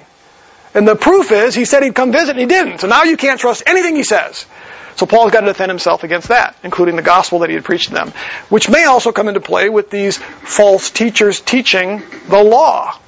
And 0.74 0.88
the 0.88 0.96
proof 0.96 1.30
is 1.32 1.54
he 1.54 1.64
said 1.64 1.82
he'd 1.82 1.94
come 1.94 2.12
visit 2.12 2.30
and 2.30 2.40
he 2.40 2.46
didn't. 2.46 2.78
So 2.80 2.86
now 2.86 3.02
you 3.02 3.16
can't 3.16 3.38
trust 3.38 3.62
anything 3.66 3.94
he 3.96 4.02
says. 4.02 4.46
So 4.96 5.06
Paul's 5.06 5.32
got 5.32 5.40
to 5.40 5.46
defend 5.46 5.70
himself 5.70 6.04
against 6.04 6.28
that, 6.28 6.56
including 6.62 6.96
the 6.96 7.02
gospel 7.02 7.40
that 7.40 7.48
he 7.48 7.54
had 7.54 7.64
preached 7.64 7.88
to 7.88 7.94
them, 7.94 8.12
which 8.48 8.68
may 8.68 8.84
also 8.84 9.12
come 9.12 9.28
into 9.28 9.40
play 9.40 9.68
with 9.68 9.90
these 9.90 10.18
false 10.18 10.90
teachers 10.90 11.40
teaching 11.40 12.02
the 12.28 12.42
law. 12.42 12.98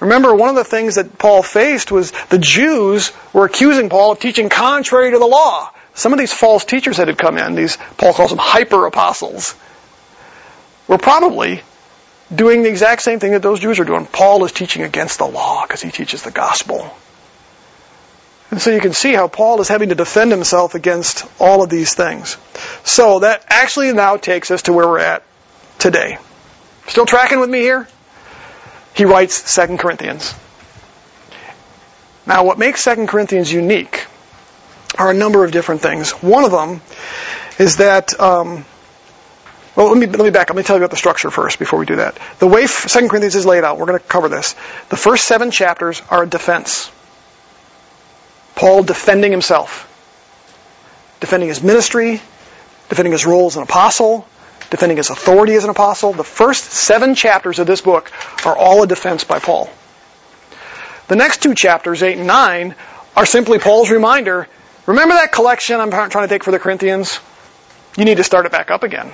Remember, 0.00 0.34
one 0.34 0.50
of 0.50 0.56
the 0.56 0.64
things 0.64 0.96
that 0.96 1.18
Paul 1.18 1.42
faced 1.42 1.92
was 1.92 2.12
the 2.28 2.38
Jews 2.38 3.12
were 3.32 3.44
accusing 3.44 3.88
Paul 3.88 4.12
of 4.12 4.18
teaching 4.18 4.48
contrary 4.48 5.12
to 5.12 5.18
the 5.18 5.26
law. 5.26 5.70
Some 5.94 6.12
of 6.12 6.18
these 6.18 6.32
false 6.32 6.64
teachers 6.64 6.96
that 6.96 7.06
had 7.06 7.16
come 7.16 7.38
in, 7.38 7.54
these 7.54 7.76
Paul 7.96 8.12
calls 8.12 8.30
them 8.30 8.38
hyper 8.38 8.86
apostles, 8.86 9.54
were 10.86 10.98
probably 10.98 11.62
doing 12.34 12.62
the 12.62 12.68
exact 12.68 13.02
same 13.02 13.20
thing 13.20 13.32
that 13.32 13.42
those 13.42 13.60
Jews 13.60 13.78
are 13.78 13.84
doing. 13.84 14.06
Paul 14.06 14.44
is 14.44 14.52
teaching 14.52 14.82
against 14.82 15.18
the 15.18 15.26
law 15.26 15.62
because 15.62 15.82
he 15.82 15.90
teaches 15.90 16.22
the 16.22 16.30
gospel. 16.30 16.90
And 18.50 18.60
so 18.60 18.70
you 18.70 18.80
can 18.80 18.92
see 18.92 19.12
how 19.12 19.28
Paul 19.28 19.60
is 19.60 19.68
having 19.68 19.88
to 19.88 19.94
defend 19.94 20.30
himself 20.30 20.74
against 20.74 21.26
all 21.40 21.62
of 21.62 21.70
these 21.70 21.94
things. 21.94 22.36
So 22.84 23.20
that 23.20 23.44
actually 23.48 23.92
now 23.92 24.16
takes 24.16 24.50
us 24.50 24.62
to 24.62 24.72
where 24.72 24.86
we're 24.86 25.00
at 25.00 25.22
today. 25.78 26.18
Still 26.86 27.06
tracking 27.06 27.40
with 27.40 27.50
me 27.50 27.60
here? 27.60 27.88
He 28.94 29.06
writes 29.06 29.54
2 29.54 29.76
Corinthians. 29.76 30.34
Now 32.26 32.44
what 32.44 32.58
makes 32.58 32.84
2 32.84 33.06
Corinthians 33.06 33.52
unique 33.52 34.06
are 34.96 35.10
a 35.10 35.14
number 35.14 35.44
of 35.44 35.50
different 35.50 35.80
things. 35.80 36.12
One 36.12 36.44
of 36.44 36.52
them 36.52 36.80
is 37.58 37.78
that 37.78 38.18
um, 38.20 38.64
well, 39.76 39.88
let 39.88 39.98
me, 39.98 40.06
let 40.06 40.20
me 40.20 40.30
back. 40.30 40.50
Let 40.50 40.56
me 40.56 40.62
tell 40.62 40.76
you 40.76 40.82
about 40.82 40.90
the 40.90 40.96
structure 40.96 41.30
first 41.30 41.58
before 41.58 41.78
we 41.78 41.86
do 41.86 41.96
that. 41.96 42.18
The 42.38 42.46
way 42.46 42.66
2 42.66 43.08
Corinthians 43.08 43.34
is 43.34 43.44
laid 43.44 43.64
out, 43.64 43.78
we're 43.78 43.86
going 43.86 43.98
to 43.98 44.04
cover 44.04 44.28
this. 44.28 44.54
The 44.88 44.96
first 44.96 45.24
seven 45.24 45.50
chapters 45.50 46.00
are 46.10 46.22
a 46.22 46.26
defense. 46.26 46.90
Paul 48.54 48.84
defending 48.84 49.32
himself. 49.32 49.90
Defending 51.18 51.48
his 51.48 51.62
ministry, 51.62 52.20
defending 52.88 53.12
his 53.12 53.26
role 53.26 53.46
as 53.46 53.56
an 53.56 53.62
apostle, 53.62 54.28
defending 54.70 54.96
his 54.96 55.10
authority 55.10 55.54
as 55.54 55.64
an 55.64 55.70
apostle. 55.70 56.12
The 56.12 56.22
first 56.22 56.64
seven 56.64 57.14
chapters 57.14 57.58
of 57.58 57.66
this 57.66 57.80
book 57.80 58.12
are 58.46 58.56
all 58.56 58.82
a 58.84 58.86
defense 58.86 59.24
by 59.24 59.40
Paul. 59.40 59.68
The 61.08 61.16
next 61.16 61.42
two 61.42 61.54
chapters, 61.54 62.02
8 62.02 62.18
and 62.18 62.26
9, 62.26 62.74
are 63.16 63.26
simply 63.26 63.58
Paul's 63.58 63.90
reminder 63.90 64.48
remember 64.86 65.14
that 65.14 65.32
collection 65.32 65.80
I'm 65.80 65.90
trying 65.90 66.10
to 66.10 66.28
take 66.28 66.44
for 66.44 66.50
the 66.50 66.58
Corinthians? 66.58 67.18
You 67.96 68.04
need 68.04 68.16
to 68.18 68.24
start 68.24 68.46
it 68.46 68.52
back 68.52 68.70
up 68.70 68.82
again. 68.82 69.12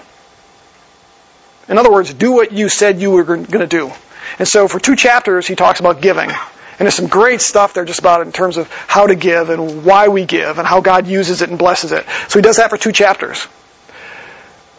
In 1.71 1.79
other 1.79 1.91
words, 1.91 2.13
do 2.13 2.33
what 2.33 2.51
you 2.53 2.69
said 2.69 3.01
you 3.01 3.13
were 3.13 3.23
going 3.23 3.47
to 3.47 3.67
do. 3.67 3.93
And 4.41 4.47
so 4.47 4.67
for 4.67 4.81
two 4.81 4.97
chapters, 4.97 5.47
he 5.47 5.55
talks 5.55 5.79
about 5.79 6.03
giving. 6.03 6.29
And 6.29 6.87
there's 6.87 6.95
some 6.95 7.07
great 7.07 7.41
stuff 7.41 7.75
there 7.75 7.85
just 7.85 8.01
about 8.01 8.23
in 8.23 8.33
terms 8.33 8.57
of 8.57 8.69
how 8.73 9.07
to 9.07 9.15
give 9.15 9.51
and 9.51 9.85
why 9.85 10.09
we 10.09 10.25
give 10.25 10.59
and 10.59 10.67
how 10.67 10.81
God 10.81 11.07
uses 11.07 11.43
it 11.43 11.49
and 11.49 11.59
blesses 11.59 11.93
it. 11.93 12.05
So 12.29 12.39
he 12.39 12.43
does 12.43 12.57
that 12.57 12.71
for 12.71 12.77
two 12.77 12.91
chapters. 12.91 13.47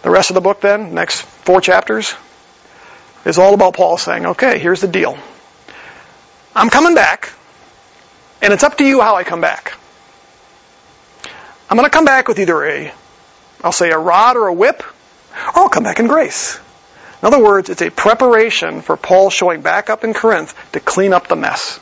The 0.02 0.10
rest 0.10 0.32
of 0.32 0.34
the 0.34 0.42
book 0.42 0.60
then, 0.60 0.94
next 0.94 1.22
four 1.22 1.62
chapters, 1.62 2.14
is 3.24 3.38
all 3.38 3.54
about 3.54 3.76
Paul 3.76 3.98
saying, 3.98 4.26
okay, 4.26 4.60
here's 4.60 4.82
the 4.82 4.88
deal. 4.88 5.18
I'm 6.54 6.70
coming 6.70 6.96
back. 6.96 7.32
And 8.42 8.52
it's 8.52 8.64
up 8.64 8.78
to 8.80 8.84
you 8.84 9.00
how 9.00 9.16
I 9.16 9.24
come 9.24 9.40
back. 9.40 9.78
I'm 11.70 11.78
going 11.78 11.90
to 11.90 11.96
come 11.96 12.06
back 12.06 12.28
with 12.28 12.40
either 12.40 12.66
a, 12.66 12.92
I'll 13.64 13.72
say 13.72 13.92
a 13.92 13.98
rod 13.98 14.36
or 14.36 14.48
a 14.48 14.54
whip, 14.54 14.84
or 15.56 15.62
I'll 15.62 15.70
come 15.70 15.84
back 15.84 16.00
in 16.00 16.08
grace. 16.08 16.60
In 17.22 17.28
other 17.28 17.44
words, 17.44 17.70
it's 17.70 17.82
a 17.82 17.92
preparation 17.92 18.82
for 18.82 18.98
Paul 18.98 19.30
showing 19.30 19.62
back 19.62 19.90
up 19.90 20.04
in 20.04 20.14
Corinth 20.14 20.56
to 20.72 20.80
clean 20.80 21.14
up 21.14 21.28
the 21.28 21.36
mess. 21.36 21.80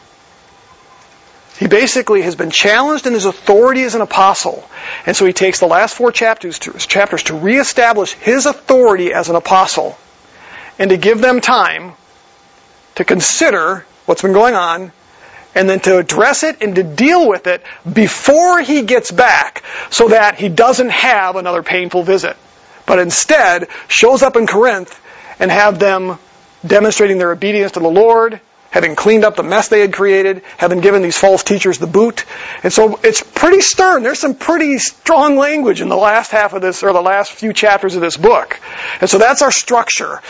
He 1.58 1.68
basically 1.68 2.22
has 2.22 2.36
been 2.36 2.52
challenged 2.52 3.06
in 3.06 3.14
his 3.14 3.26
authority 3.26 3.84
as 3.84 3.96
an 3.96 4.02
apostle. 4.02 4.68
And 5.06 5.16
so 5.16 5.26
he 5.26 5.34
takes 5.34 5.60
the 5.60 5.68
last 5.68 5.96
four 5.96 6.12
chapters 6.12 6.60
to, 6.60 6.74
chapters 6.74 7.24
to 7.24 7.36
reestablish 7.36 8.14
his 8.14 8.46
authority 8.46 9.14
as 9.14 9.30
an 9.30 9.36
apostle 9.36 9.98
and 10.78 10.90
to 10.90 10.98
give 10.98 11.20
them 11.20 11.42
time 11.42 11.94
to 12.96 13.04
consider 13.04 13.86
what's 14.06 14.22
been 14.22 14.34
going 14.34 14.56
on 14.56 14.92
and 15.56 15.70
then 15.70 15.80
to 15.82 15.98
address 15.98 16.44
it 16.44 16.62
and 16.62 16.76
to 16.76 16.84
deal 16.84 17.28
with 17.28 17.48
it 17.48 17.64
before 17.92 18.62
he 18.62 18.84
gets 18.84 19.12
back 19.12 19.64
so 19.90 20.10
that 20.10 20.36
he 20.36 20.48
doesn't 20.48 20.90
have 20.90 21.36
another 21.36 21.64
painful 21.64 22.04
visit. 22.04 22.38
But 22.86 23.00
instead 23.00 23.68
shows 23.88 24.22
up 24.22 24.36
in 24.36 24.48
Corinth 24.48 24.98
and 25.40 25.50
have 25.50 25.80
them 25.80 26.18
demonstrating 26.66 27.18
their 27.18 27.32
obedience 27.32 27.74
to 27.74 27.80
the 27.80 27.90
Lord 27.90 28.42
having 28.72 28.96
cleaned 28.96 29.24
up 29.24 29.36
the 29.36 29.44
mess 29.44 29.68
they 29.68 29.82
had 29.82 29.94
created, 29.94 30.44
having 30.58 30.80
given 30.80 31.02
these 31.02 31.18
false 31.18 31.44
teachers 31.44 31.80
the 31.80 31.88
boot. 31.88 32.26
And 32.64 32.72
so 32.72 33.00
it's 33.04 33.22
pretty 33.22 33.62
stern. 33.62 34.04
There's 34.04 34.20
some 34.20 34.36
pretty 34.36 34.78
strong 34.78 35.38
language 35.38 35.82
in 35.82 35.90
the 35.90 35.98
last 35.98 36.32
half 36.32 36.54
of 36.54 36.62
this, 36.62 36.84
or 36.84 36.94
the 36.94 37.02
last 37.02 37.32
few 37.32 37.54
chapters 37.54 37.96
of 37.96 38.02
this 38.02 38.18
book. 38.18 38.60
And 39.02 39.10
so 39.10 39.18
that's 39.18 39.42
our 39.42 39.52
structure. 39.52 40.22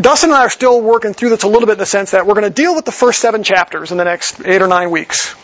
Dustin 0.00 0.30
and 0.30 0.36
I 0.36 0.42
are 0.42 0.50
still 0.50 0.80
working 0.80 1.14
through 1.14 1.30
this 1.30 1.42
a 1.42 1.48
little 1.48 1.66
bit 1.66 1.72
in 1.72 1.78
the 1.78 1.86
sense 1.86 2.12
that 2.12 2.26
we're 2.26 2.34
going 2.34 2.44
to 2.44 2.50
deal 2.50 2.74
with 2.74 2.84
the 2.84 2.92
first 2.92 3.18
seven 3.18 3.42
chapters 3.42 3.90
in 3.90 3.98
the 3.98 4.04
next 4.04 4.40
eight 4.44 4.62
or 4.62 4.68
nine 4.68 4.90
weeks. 4.90 5.34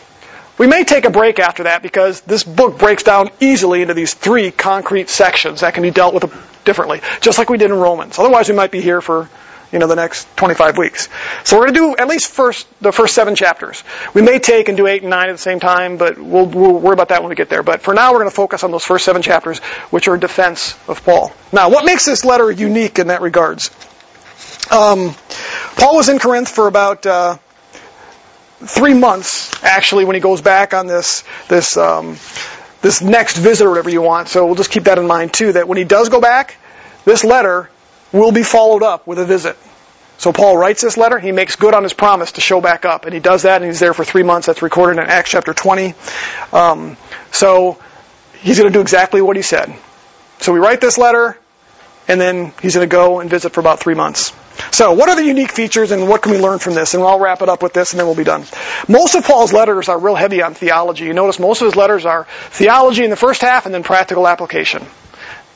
We 0.57 0.67
may 0.67 0.83
take 0.83 1.05
a 1.05 1.09
break 1.09 1.39
after 1.39 1.63
that 1.63 1.83
because 1.83 2.21
this 2.21 2.43
book 2.43 2.79
breaks 2.79 3.03
down 3.03 3.29
easily 3.39 3.81
into 3.81 3.93
these 3.93 4.13
three 4.13 4.51
concrete 4.51 5.09
sections 5.09 5.61
that 5.61 5.73
can 5.73 5.83
be 5.83 5.91
dealt 5.91 6.13
with 6.13 6.23
differently, 6.65 7.01
just 7.21 7.37
like 7.37 7.49
we 7.49 7.57
did 7.57 7.69
in 7.69 7.77
Romans. 7.77 8.17
Otherwise, 8.17 8.49
we 8.49 8.55
might 8.55 8.71
be 8.71 8.81
here 8.81 9.01
for 9.01 9.29
you 9.71 9.79
know, 9.79 9.87
the 9.87 9.95
next 9.95 10.27
25 10.37 10.77
weeks. 10.77 11.09
So 11.43 11.57
we're 11.57 11.67
going 11.67 11.73
to 11.73 11.79
do 11.79 12.03
at 12.03 12.07
least 12.07 12.31
first 12.31 12.67
the 12.81 12.91
first 12.91 13.13
seven 13.13 13.35
chapters. 13.35 13.83
We 14.13 14.21
may 14.21 14.39
take 14.39 14.69
and 14.69 14.77
do 14.77 14.87
eight 14.87 15.01
and 15.01 15.09
nine 15.09 15.29
at 15.29 15.33
the 15.33 15.37
same 15.37 15.59
time, 15.59 15.97
but 15.97 16.17
we'll, 16.17 16.45
we'll 16.45 16.79
worry 16.79 16.93
about 16.93 17.09
that 17.09 17.21
when 17.21 17.29
we 17.29 17.35
get 17.35 17.49
there. 17.49 17.63
But 17.63 17.81
for 17.81 17.93
now, 17.93 18.11
we're 18.13 18.19
going 18.19 18.29
to 18.29 18.35
focus 18.35 18.63
on 18.63 18.71
those 18.71 18.85
first 18.85 19.05
seven 19.05 19.21
chapters, 19.21 19.59
which 19.89 20.07
are 20.07 20.17
defense 20.17 20.77
of 20.87 21.03
Paul. 21.03 21.33
Now, 21.51 21.69
what 21.69 21.85
makes 21.85 22.05
this 22.05 22.23
letter 22.23 22.49
unique 22.49 22.99
in 22.99 23.07
that 23.07 23.21
regards? 23.21 23.69
Um, 24.71 25.15
Paul 25.75 25.95
was 25.95 26.09
in 26.09 26.19
Corinth 26.19 26.49
for 26.49 26.67
about 26.67 27.05
uh, 27.05 27.37
three 28.59 28.93
months, 28.93 29.51
actually, 29.63 30.05
when 30.05 30.15
he 30.15 30.21
goes 30.21 30.41
back 30.41 30.73
on 30.73 30.87
this 30.87 31.23
this 31.47 31.77
um, 31.77 32.17
this 32.81 33.01
next 33.01 33.37
visit 33.37 33.65
or 33.65 33.69
whatever 33.69 33.89
you 33.89 34.01
want. 34.01 34.27
So 34.29 34.45
we'll 34.45 34.55
just 34.55 34.71
keep 34.71 34.83
that 34.83 34.97
in 34.97 35.07
mind 35.07 35.33
too. 35.33 35.53
That 35.53 35.67
when 35.67 35.77
he 35.77 35.83
does 35.83 36.09
go 36.09 36.21
back, 36.21 36.57
this 37.05 37.23
letter 37.23 37.69
will 38.11 38.31
be 38.31 38.43
followed 38.43 38.83
up 38.83 39.07
with 39.07 39.19
a 39.19 39.25
visit. 39.25 39.57
So 40.17 40.33
Paul 40.33 40.57
writes 40.57 40.81
this 40.81 40.97
letter. 40.97 41.19
He 41.19 41.31
makes 41.31 41.55
good 41.55 41.73
on 41.75 41.83
his 41.83 41.93
promise 41.93 42.33
to 42.33 42.41
show 42.41 42.59
back 42.59 42.85
up, 42.85 43.05
and 43.05 43.13
he 43.13 43.19
does 43.19 43.43
that, 43.43 43.61
and 43.61 43.69
he's 43.69 43.79
there 43.79 43.93
for 43.93 44.03
three 44.03 44.23
months. 44.23 44.47
That's 44.47 44.61
recorded 44.61 44.99
in 44.99 45.07
Acts 45.07 45.29
chapter 45.29 45.53
20. 45.53 45.93
Um, 46.51 46.97
so 47.31 47.79
he's 48.39 48.57
going 48.57 48.71
to 48.71 48.73
do 48.73 48.81
exactly 48.81 49.21
what 49.21 49.35
he 49.35 49.43
said. 49.43 49.73
So 50.39 50.53
we 50.53 50.59
write 50.59 50.81
this 50.81 50.97
letter, 50.97 51.37
and 52.07 52.19
then 52.19 52.53
he's 52.61 52.75
going 52.75 52.87
to 52.87 52.91
go 52.91 53.19
and 53.19 53.29
visit 53.29 53.53
for 53.53 53.59
about 53.59 53.79
three 53.79 53.95
months. 53.95 54.33
So, 54.71 54.93
what 54.93 55.09
are 55.09 55.15
the 55.15 55.25
unique 55.25 55.51
features, 55.51 55.91
and 55.91 56.07
what 56.07 56.21
can 56.21 56.31
we 56.31 56.39
learn 56.39 56.59
from 56.59 56.73
this? 56.73 56.93
And 56.93 57.03
I'll 57.03 57.19
wrap 57.19 57.41
it 57.41 57.49
up 57.49 57.61
with 57.61 57.73
this, 57.73 57.91
and 57.91 57.99
then 57.99 58.07
we'll 58.07 58.15
be 58.15 58.23
done. 58.23 58.43
Most 58.87 59.15
of 59.15 59.23
Paul's 59.23 59.53
letters 59.53 59.87
are 59.89 59.99
real 59.99 60.15
heavy 60.15 60.41
on 60.41 60.53
theology. 60.53 61.05
You 61.05 61.13
notice 61.13 61.39
most 61.39 61.61
of 61.61 61.65
his 61.65 61.75
letters 61.75 62.05
are 62.05 62.25
theology 62.49 63.03
in 63.03 63.09
the 63.09 63.15
first 63.15 63.41
half, 63.41 63.65
and 63.65 63.73
then 63.73 63.83
practical 63.83 64.27
application. 64.27 64.85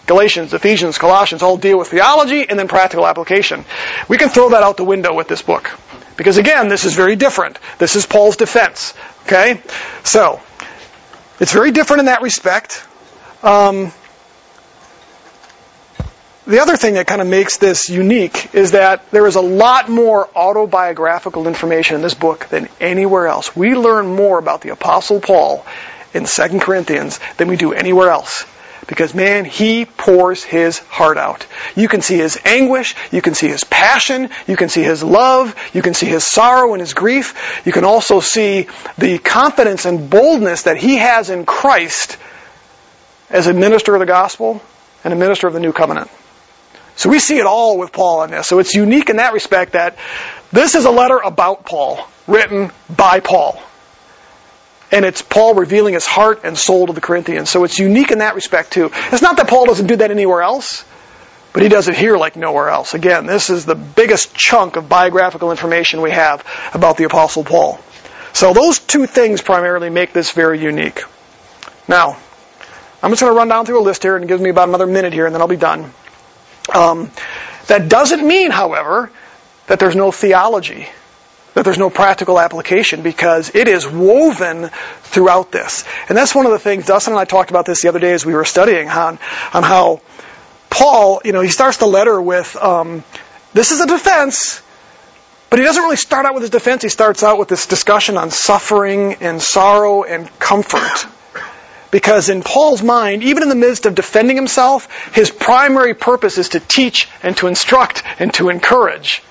Galatians, 0.07 0.53
Ephesians, 0.53 0.97
Colossians 0.97 1.41
all 1.41 1.57
deal 1.57 1.77
with 1.77 1.87
theology 1.89 2.49
and 2.49 2.57
then 2.57 2.67
practical 2.67 3.07
application. 3.07 3.63
We 4.09 4.17
can 4.17 4.29
throw 4.29 4.49
that 4.49 4.63
out 4.63 4.75
the 4.77 4.83
window 4.83 5.13
with 5.13 5.27
this 5.27 5.41
book. 5.41 5.71
Because 6.17 6.37
again, 6.37 6.67
this 6.67 6.85
is 6.85 6.95
very 6.95 7.15
different. 7.15 7.59
This 7.77 7.95
is 7.95 8.05
Paul's 8.05 8.35
defense. 8.35 8.93
Okay? 9.23 9.61
So, 10.03 10.41
it's 11.39 11.53
very 11.53 11.71
different 11.71 12.01
in 12.01 12.05
that 12.07 12.21
respect. 12.21 12.85
Um, 13.41 13.93
the 16.51 16.59
other 16.59 16.75
thing 16.75 16.95
that 16.95 17.07
kind 17.07 17.21
of 17.21 17.27
makes 17.27 17.57
this 17.57 17.89
unique 17.89 18.53
is 18.53 18.71
that 18.71 19.09
there 19.11 19.25
is 19.25 19.35
a 19.35 19.41
lot 19.41 19.89
more 19.89 20.29
autobiographical 20.35 21.47
information 21.47 21.95
in 21.95 22.01
this 22.01 22.13
book 22.13 22.47
than 22.47 22.67
anywhere 22.79 23.27
else. 23.27 23.55
We 23.55 23.75
learn 23.75 24.15
more 24.15 24.37
about 24.37 24.61
the 24.61 24.69
Apostle 24.69 25.19
Paul 25.21 25.65
in 26.13 26.25
2 26.25 26.59
Corinthians 26.59 27.19
than 27.37 27.47
we 27.47 27.55
do 27.55 27.73
anywhere 27.73 28.11
else. 28.11 28.45
Because 28.87 29.15
man, 29.15 29.45
he 29.45 29.85
pours 29.85 30.43
his 30.43 30.79
heart 30.79 31.17
out. 31.17 31.47
You 31.75 31.87
can 31.87 32.01
see 32.01 32.17
his 32.17 32.37
anguish, 32.43 32.95
you 33.11 33.21
can 33.21 33.33
see 33.33 33.47
his 33.47 33.63
passion, 33.63 34.29
you 34.45 34.57
can 34.57 34.67
see 34.67 34.83
his 34.83 35.01
love, 35.03 35.55
you 35.73 35.81
can 35.81 35.93
see 35.93 36.07
his 36.07 36.27
sorrow 36.27 36.73
and 36.73 36.81
his 36.81 36.93
grief. 36.93 37.61
You 37.65 37.71
can 37.71 37.85
also 37.85 38.19
see 38.19 38.67
the 38.97 39.19
confidence 39.19 39.85
and 39.85 40.09
boldness 40.09 40.63
that 40.63 40.77
he 40.77 40.97
has 40.97 41.29
in 41.29 41.45
Christ 41.45 42.17
as 43.29 43.47
a 43.47 43.53
minister 43.53 43.95
of 43.95 43.99
the 43.99 44.05
gospel 44.05 44.61
and 45.03 45.13
a 45.13 45.17
minister 45.17 45.47
of 45.47 45.53
the 45.53 45.59
new 45.59 45.71
covenant. 45.71 46.11
So 47.01 47.09
we 47.09 47.17
see 47.17 47.39
it 47.39 47.47
all 47.47 47.79
with 47.79 47.91
Paul 47.91 48.21
in 48.25 48.29
this. 48.29 48.47
So 48.47 48.59
it's 48.59 48.75
unique 48.75 49.09
in 49.09 49.15
that 49.15 49.33
respect 49.33 49.71
that 49.71 49.97
this 50.51 50.75
is 50.75 50.85
a 50.85 50.91
letter 50.91 51.17
about 51.17 51.65
Paul, 51.65 52.07
written 52.27 52.69
by 52.95 53.21
Paul. 53.21 53.59
And 54.91 55.03
it's 55.03 55.23
Paul 55.23 55.55
revealing 55.55 55.95
his 55.95 56.05
heart 56.05 56.41
and 56.43 56.55
soul 56.55 56.85
to 56.85 56.93
the 56.93 57.01
Corinthians. 57.01 57.49
So 57.49 57.63
it's 57.63 57.79
unique 57.79 58.11
in 58.11 58.19
that 58.19 58.35
respect 58.35 58.73
too. 58.73 58.91
It's 59.11 59.23
not 59.23 59.37
that 59.37 59.47
Paul 59.47 59.65
doesn't 59.65 59.87
do 59.87 59.95
that 59.95 60.11
anywhere 60.11 60.43
else, 60.43 60.85
but 61.53 61.63
he 61.63 61.69
does 61.69 61.87
it 61.87 61.95
here 61.95 62.17
like 62.17 62.35
nowhere 62.35 62.69
else. 62.69 62.93
Again, 62.93 63.25
this 63.25 63.49
is 63.49 63.65
the 63.65 63.73
biggest 63.73 64.35
chunk 64.35 64.75
of 64.75 64.87
biographical 64.87 65.49
information 65.49 66.03
we 66.03 66.11
have 66.11 66.45
about 66.71 66.97
the 66.97 67.05
Apostle 67.05 67.43
Paul. 67.43 67.79
So 68.31 68.53
those 68.53 68.77
two 68.77 69.07
things 69.07 69.41
primarily 69.41 69.89
make 69.89 70.13
this 70.13 70.33
very 70.33 70.61
unique. 70.61 71.01
Now, 71.87 72.15
I'm 73.01 73.09
just 73.09 73.21
going 73.21 73.33
to 73.33 73.35
run 73.35 73.47
down 73.47 73.65
through 73.65 73.79
a 73.79 73.81
list 73.81 74.03
here 74.03 74.15
and 74.15 74.23
it 74.23 74.27
gives 74.27 74.39
me 74.39 74.51
about 74.51 74.69
another 74.69 74.85
minute 74.85 75.13
here 75.13 75.25
and 75.25 75.33
then 75.33 75.41
I'll 75.41 75.47
be 75.47 75.55
done. 75.55 75.91
Um, 76.73 77.11
that 77.67 77.89
doesn't 77.89 78.25
mean, 78.25 78.51
however, 78.51 79.11
that 79.67 79.79
there's 79.79 79.95
no 79.95 80.11
theology 80.11 80.87
that 81.53 81.65
there's 81.65 81.77
no 81.77 81.89
practical 81.89 82.39
application 82.39 83.01
because 83.01 83.53
it 83.53 83.67
is 83.67 83.87
woven 83.87 84.69
throughout 85.01 85.51
this. 85.51 85.83
And 86.07 86.17
that's 86.17 86.33
one 86.33 86.45
of 86.45 86.51
the 86.51 86.59
things, 86.59 86.85
Dustin 86.85 87.13
and 87.13 87.19
I 87.19 87.25
talked 87.25 87.49
about 87.49 87.65
this 87.65 87.81
the 87.81 87.89
other 87.89 87.99
day 87.99 88.13
as 88.13 88.25
we 88.25 88.33
were 88.33 88.45
studying 88.45 88.89
on, 88.89 89.19
on 89.53 89.63
how 89.63 90.01
Paul, 90.69 91.21
you 91.25 91.33
know, 91.33 91.41
he 91.41 91.49
starts 91.49 91.77
the 91.77 91.87
letter 91.87 92.21
with, 92.21 92.55
um, 92.55 93.03
this 93.53 93.71
is 93.71 93.81
a 93.81 93.87
defense, 93.87 94.61
but 95.49 95.59
he 95.59 95.65
doesn't 95.65 95.83
really 95.83 95.97
start 95.97 96.25
out 96.25 96.33
with 96.33 96.43
his 96.43 96.49
defense. 96.49 96.83
He 96.83 96.89
starts 96.89 97.23
out 97.23 97.37
with 97.37 97.49
this 97.49 97.67
discussion 97.67 98.17
on 98.17 98.31
suffering 98.31 99.15
and 99.15 99.41
sorrow 99.41 100.03
and 100.03 100.29
comfort. 100.39 101.05
Because 101.91 102.29
in 102.29 102.41
Paul's 102.41 102.81
mind, 102.81 103.23
even 103.23 103.43
in 103.43 103.49
the 103.49 103.55
midst 103.55 103.85
of 103.85 103.95
defending 103.95 104.37
himself, 104.37 105.13
his 105.13 105.29
primary 105.29 105.93
purpose 105.93 106.37
is 106.37 106.49
to 106.49 106.59
teach 106.59 107.09
and 107.21 107.35
to 107.37 107.47
instruct 107.47 108.03
and 108.19 108.33
to 108.35 108.49
encourage. 108.49 109.21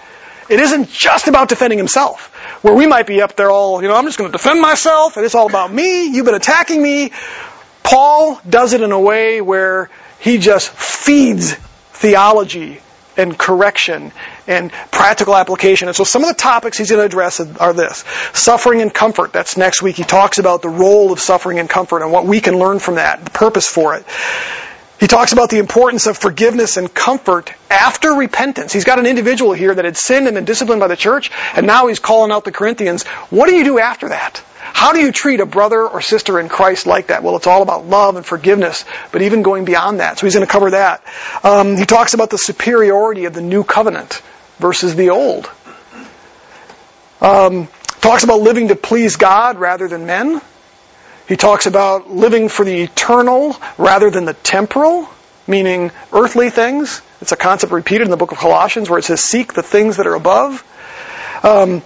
It 0.50 0.60
isn't 0.60 0.90
just 0.90 1.28
about 1.28 1.48
defending 1.48 1.78
himself, 1.78 2.26
where 2.62 2.74
we 2.74 2.86
might 2.86 3.06
be 3.06 3.22
up 3.22 3.36
there 3.36 3.50
all, 3.50 3.80
you 3.80 3.88
know, 3.88 3.94
I'm 3.94 4.04
just 4.04 4.18
going 4.18 4.30
to 4.30 4.36
defend 4.36 4.60
myself, 4.60 5.16
and 5.16 5.24
it's 5.24 5.34
all 5.34 5.48
about 5.48 5.72
me, 5.72 6.06
you've 6.08 6.26
been 6.26 6.34
attacking 6.34 6.82
me. 6.82 7.12
Paul 7.82 8.40
does 8.48 8.72
it 8.72 8.82
in 8.82 8.92
a 8.92 9.00
way 9.00 9.40
where 9.40 9.90
he 10.18 10.38
just 10.38 10.68
feeds 10.70 11.54
theology 11.92 12.80
and 13.20 13.38
correction 13.38 14.12
and 14.46 14.72
practical 14.90 15.36
application. 15.36 15.88
And 15.88 15.96
so 15.96 16.04
some 16.04 16.22
of 16.22 16.28
the 16.28 16.34
topics 16.34 16.78
he's 16.78 16.90
going 16.90 17.00
to 17.00 17.06
address 17.06 17.40
are 17.40 17.72
this. 17.72 18.04
Suffering 18.32 18.80
and 18.80 18.92
comfort. 18.92 19.32
That's 19.32 19.56
next 19.56 19.82
week. 19.82 19.96
He 19.96 20.04
talks 20.04 20.38
about 20.38 20.62
the 20.62 20.68
role 20.68 21.12
of 21.12 21.20
suffering 21.20 21.58
and 21.58 21.68
comfort 21.68 22.02
and 22.02 22.10
what 22.10 22.26
we 22.26 22.40
can 22.40 22.58
learn 22.58 22.78
from 22.78 22.96
that, 22.96 23.24
the 23.24 23.30
purpose 23.30 23.66
for 23.66 23.94
it. 23.94 24.04
He 24.98 25.06
talks 25.06 25.32
about 25.32 25.48
the 25.48 25.58
importance 25.58 26.06
of 26.06 26.18
forgiveness 26.18 26.76
and 26.76 26.92
comfort 26.92 27.54
after 27.70 28.12
repentance. 28.12 28.70
He's 28.72 28.84
got 28.84 28.98
an 28.98 29.06
individual 29.06 29.54
here 29.54 29.74
that 29.74 29.86
had 29.86 29.96
sinned 29.96 30.26
and 30.26 30.34
been 30.34 30.44
disciplined 30.44 30.80
by 30.80 30.88
the 30.88 30.96
church, 30.96 31.30
and 31.54 31.66
now 31.66 31.86
he's 31.86 31.98
calling 31.98 32.30
out 32.30 32.44
the 32.44 32.52
Corinthians. 32.52 33.04
What 33.30 33.48
do 33.48 33.54
you 33.54 33.64
do 33.64 33.78
after 33.78 34.10
that? 34.10 34.42
How 34.62 34.92
do 34.92 35.00
you 35.00 35.10
treat 35.10 35.40
a 35.40 35.46
brother 35.46 35.86
or 35.86 36.00
sister 36.00 36.38
in 36.38 36.48
Christ 36.48 36.86
like 36.86 37.08
that? 37.08 37.22
Well, 37.22 37.36
it's 37.36 37.46
all 37.46 37.62
about 37.62 37.86
love 37.86 38.16
and 38.16 38.24
forgiveness, 38.24 38.84
but 39.10 39.22
even 39.22 39.42
going 39.42 39.64
beyond 39.64 40.00
that. 40.00 40.18
So 40.18 40.26
he's 40.26 40.34
going 40.34 40.46
to 40.46 40.52
cover 40.52 40.70
that. 40.70 41.02
Um, 41.42 41.76
he 41.76 41.86
talks 41.86 42.14
about 42.14 42.30
the 42.30 42.38
superiority 42.38 43.24
of 43.24 43.32
the 43.34 43.40
new 43.40 43.64
covenant 43.64 44.22
versus 44.58 44.94
the 44.94 45.10
old. 45.10 45.50
Um, 47.20 47.68
talks 48.00 48.24
about 48.24 48.40
living 48.40 48.68
to 48.68 48.76
please 48.76 49.16
God 49.16 49.58
rather 49.58 49.88
than 49.88 50.06
men. 50.06 50.40
He 51.28 51.36
talks 51.36 51.66
about 51.66 52.10
living 52.10 52.48
for 52.48 52.64
the 52.64 52.82
eternal 52.82 53.56
rather 53.78 54.10
than 54.10 54.24
the 54.24 54.34
temporal, 54.34 55.08
meaning 55.46 55.92
earthly 56.12 56.50
things. 56.50 57.02
It's 57.20 57.32
a 57.32 57.36
concept 57.36 57.72
repeated 57.72 58.04
in 58.04 58.10
the 58.10 58.16
book 58.16 58.32
of 58.32 58.38
Colossians 58.38 58.90
where 58.90 58.98
it 58.98 59.04
says, 59.04 59.22
seek 59.22 59.52
the 59.52 59.62
things 59.62 59.98
that 59.98 60.06
are 60.06 60.14
above. 60.14 60.64
Um, 61.42 61.82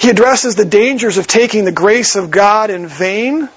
He 0.00 0.08
addresses 0.08 0.54
the 0.54 0.64
dangers 0.64 1.18
of 1.18 1.26
taking 1.26 1.66
the 1.66 1.72
grace 1.72 2.16
of 2.16 2.30
God 2.30 2.70
in 2.70 2.86
vain, 2.86 3.50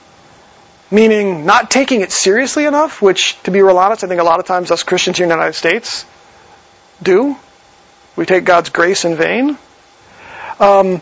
meaning 0.91 1.45
not 1.45 1.71
taking 1.71 2.01
it 2.01 2.11
seriously 2.11 2.65
enough, 2.65 3.01
which, 3.01 3.41
to 3.43 3.51
be 3.51 3.61
real 3.61 3.77
honest, 3.77 4.03
I 4.03 4.07
think 4.07 4.19
a 4.19 4.25
lot 4.25 4.41
of 4.41 4.45
times 4.45 4.69
us 4.69 4.83
Christians 4.83 5.15
here 5.15 5.23
in 5.23 5.29
the 5.29 5.35
United 5.35 5.53
States 5.53 6.03
do. 7.01 7.37
We 8.17 8.25
take 8.25 8.43
God's 8.43 8.71
grace 8.71 9.05
in 9.05 9.15
vain. 9.15 9.57
Um, 10.59 11.01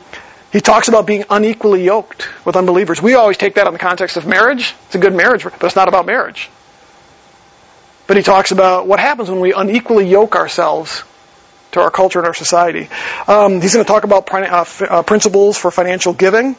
he 0.54 0.62
talks 0.62 0.90
about 0.90 1.08
being 1.08 1.24
unequally 1.28 1.84
yoked 1.84 2.30
with 2.46 2.56
unbelievers. 2.56 3.02
We 3.02 3.16
always 3.16 3.38
take 3.38 3.56
that 3.56 3.66
in 3.66 3.74
the 3.74 3.80
context 3.80 4.18
of 4.18 4.28
marriage. 4.28 4.76
It's 4.86 4.96
a 4.96 5.00
good 5.00 5.16
marriage, 5.16 5.44
but 5.44 5.64
it's 5.64 5.76
not 5.76 5.88
about 5.88 6.06
marriage. 6.06 6.52
But 8.06 8.16
he 8.16 8.22
talks 8.22 8.52
about 8.52 8.86
what 8.86 9.00
happens 9.00 9.28
when 9.28 9.40
we 9.40 9.54
unequally 9.54 10.08
yoke 10.08 10.36
ourselves 10.36 11.04
to 11.72 11.82
our 11.82 11.92
culture 11.92 12.20
and 12.20 12.28
our 12.28 12.34
society. 12.34 12.90
Um, 13.28 13.62
he's 13.62 13.74
going 13.74 13.86
to 13.86 13.92
talk 13.92 14.04
about 14.04 14.32
uh, 14.32 14.66
uh, 14.90 15.04
principles 15.04 15.58
for 15.58 15.72
financial 15.72 16.14
giving. 16.14 16.56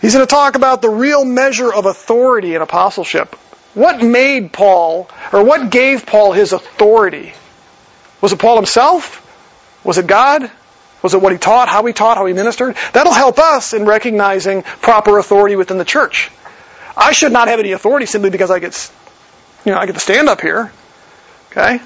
He's 0.00 0.14
going 0.14 0.26
to 0.26 0.30
talk 0.30 0.56
about 0.56 0.82
the 0.82 0.90
real 0.90 1.24
measure 1.24 1.72
of 1.72 1.86
authority 1.86 2.54
in 2.54 2.62
apostleship. 2.62 3.34
What 3.74 4.02
made 4.02 4.52
Paul, 4.52 5.08
or 5.32 5.44
what 5.44 5.70
gave 5.70 6.06
Paul 6.06 6.32
his 6.32 6.52
authority? 6.52 7.34
Was 8.20 8.32
it 8.32 8.38
Paul 8.38 8.56
himself? 8.56 9.22
Was 9.84 9.98
it 9.98 10.06
God? 10.06 10.50
Was 11.02 11.14
it 11.14 11.20
what 11.20 11.32
he 11.32 11.38
taught, 11.38 11.68
how 11.68 11.84
he 11.84 11.92
taught, 11.92 12.16
how 12.16 12.26
he 12.26 12.32
ministered? 12.32 12.76
That'll 12.92 13.12
help 13.12 13.38
us 13.38 13.74
in 13.74 13.84
recognizing 13.84 14.62
proper 14.62 15.18
authority 15.18 15.56
within 15.56 15.78
the 15.78 15.84
church. 15.84 16.30
I 16.96 17.12
should 17.12 17.32
not 17.32 17.48
have 17.48 17.60
any 17.60 17.72
authority 17.72 18.06
simply 18.06 18.30
because 18.30 18.50
I 18.50 18.58
get, 18.58 18.90
you 19.64 19.72
know, 19.72 19.78
I 19.78 19.86
get 19.86 19.92
to 19.92 20.00
stand 20.00 20.28
up 20.28 20.40
here. 20.40 20.72
Okay? 21.50 21.80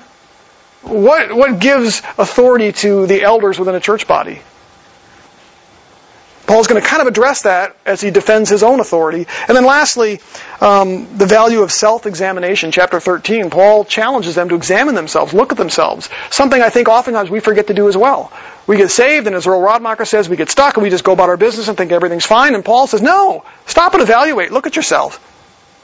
What, 0.83 1.35
what 1.35 1.59
gives 1.59 2.01
authority 2.17 2.73
to 2.73 3.07
the 3.07 3.23
elders 3.23 3.59
within 3.59 3.75
a 3.75 3.81
church 3.81 4.07
body? 4.07 4.41
Paul's 6.51 6.67
going 6.67 6.83
to 6.83 6.89
kind 6.89 7.01
of 7.01 7.07
address 7.07 7.43
that 7.43 7.77
as 7.87 8.01
he 8.01 8.11
defends 8.11 8.51
his 8.51 8.65
own 8.65 8.81
authority. 8.81 9.25
And 9.47 9.57
then 9.57 9.65
lastly, 9.65 10.19
um, 10.61 11.17
the 11.17 11.27
value 11.27 11.63
of 11.63 11.71
self-examination, 11.71 12.73
chapter 12.73 12.99
13. 12.99 13.51
Paul 13.51 13.85
challenges 13.85 14.35
them 14.35 14.49
to 14.49 14.57
examine 14.57 14.97
themselves, 14.97 15.33
look 15.33 15.53
at 15.53 15.59
themselves. 15.59 16.11
Something 16.31 16.61
I 16.61 16.69
think 16.69 16.89
oftentimes 16.89 17.31
we 17.31 17.39
forget 17.39 17.69
to 17.69 17.75
do 17.75 17.89
as 17.89 17.97
well. 17.97 18.33
We 18.67 18.79
get 18.79 18.91
saved, 18.91 19.29
and 19.29 19.37
as 19.37 19.47
Earl 19.47 19.61
Radmacher 19.61 20.05
says, 20.05 20.29
we 20.29 20.37
get 20.37 20.51
stuck, 20.51 20.77
and 20.77 20.83
we 20.83 20.91
just 20.91 21.05
go 21.05 21.13
about 21.13 21.29
our 21.29 21.37
business 21.37 21.69
and 21.69 21.79
think 21.79 21.93
everything's 21.93 22.27
fine. 22.27 22.57
And 22.57 22.65
Paul 22.65 22.89
says, 22.89 23.01
no, 23.01 23.45
stop 23.67 23.95
and 23.95 24.03
evaluate. 24.03 24.51
Look 24.51 24.67
at 24.67 24.75
yourself. 24.75 25.25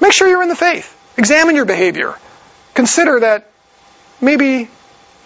Make 0.00 0.12
sure 0.12 0.26
you're 0.26 0.42
in 0.42 0.48
the 0.48 0.56
faith. 0.56 0.92
Examine 1.16 1.54
your 1.54 1.64
behavior. 1.64 2.16
Consider 2.74 3.20
that 3.20 3.48
maybe 4.20 4.68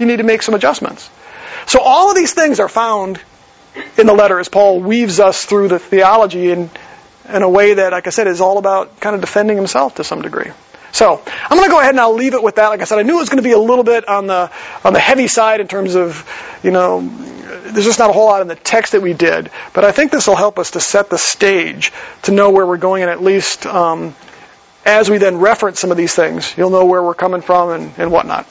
you 0.01 0.07
need 0.07 0.17
to 0.17 0.25
make 0.25 0.43
some 0.43 0.55
adjustments. 0.55 1.09
So 1.67 1.81
all 1.81 2.11
of 2.11 2.17
these 2.17 2.33
things 2.33 2.59
are 2.59 2.69
found 2.69 3.21
in 3.97 4.07
the 4.07 4.15
letter 4.15 4.41
as 4.41 4.49
Paul 4.49 4.81
weaves 4.81 5.21
us 5.21 5.45
through 5.45 5.69
the 5.69 5.79
theology 5.79 6.51
in, 6.51 6.71
in 7.29 7.43
a 7.43 7.49
way 7.49 7.75
that, 7.75 7.93
like 7.93 8.07
I 8.07 8.11
said, 8.11 8.27
is 8.27 8.41
all 8.41 8.59
about 8.59 8.99
kind 8.99 9.15
of 9.15 9.21
defending 9.21 9.57
himself 9.57 9.97
to 9.97 10.05
some 10.05 10.23
degree. 10.23 10.51
So 10.93 11.23
I'm 11.25 11.57
going 11.57 11.69
to 11.69 11.73
go 11.73 11.79
ahead 11.79 11.91
and 11.91 12.01
I'll 12.01 12.15
leave 12.15 12.35
it 12.35 12.43
with 12.43 12.57
that. 12.57 12.69
Like 12.69 12.81
I 12.81 12.85
said, 12.85 12.99
I 12.99 13.03
knew 13.03 13.17
it 13.17 13.21
was 13.21 13.29
going 13.29 13.43
to 13.43 13.49
be 13.49 13.53
a 13.53 13.59
little 13.59 13.85
bit 13.85 14.09
on 14.09 14.27
the 14.27 14.51
on 14.83 14.93
the 14.93 14.99
heavy 14.99 15.29
side 15.29 15.61
in 15.61 15.69
terms 15.69 15.95
of, 15.95 16.29
you 16.65 16.73
know, 16.73 17.01
there's 17.01 17.85
just 17.85 17.99
not 17.99 18.11
a 18.11 18.13
whole 18.13 18.27
lot 18.27 18.43
in 18.43 18.49
the 18.49 18.57
text 18.57 18.93
that 18.93 19.03
we 19.03 19.13
did. 19.13 19.51
But 19.73 19.85
I 19.85 19.93
think 19.93 20.11
this 20.11 20.27
will 20.27 20.37
help 20.37 20.59
us 20.59 20.73
to 20.73 20.81
set 20.81 21.11
the 21.11 21.19
stage 21.19 21.93
to 22.23 22.33
know 22.33 22.51
where 22.51 22.67
we're 22.67 22.77
going, 22.77 23.03
and 23.03 23.11
at 23.11 23.23
least 23.23 23.67
um, 23.67 24.17
as 24.85 25.09
we 25.09 25.19
then 25.19 25.39
reference 25.39 25.79
some 25.79 25.91
of 25.91 25.97
these 25.97 26.15
things, 26.15 26.57
you'll 26.57 26.71
know 26.71 26.87
where 26.87 27.03
we're 27.03 27.15
coming 27.15 27.43
from 27.43 27.71
and, 27.71 27.93
and 27.99 28.11
whatnot. 28.11 28.47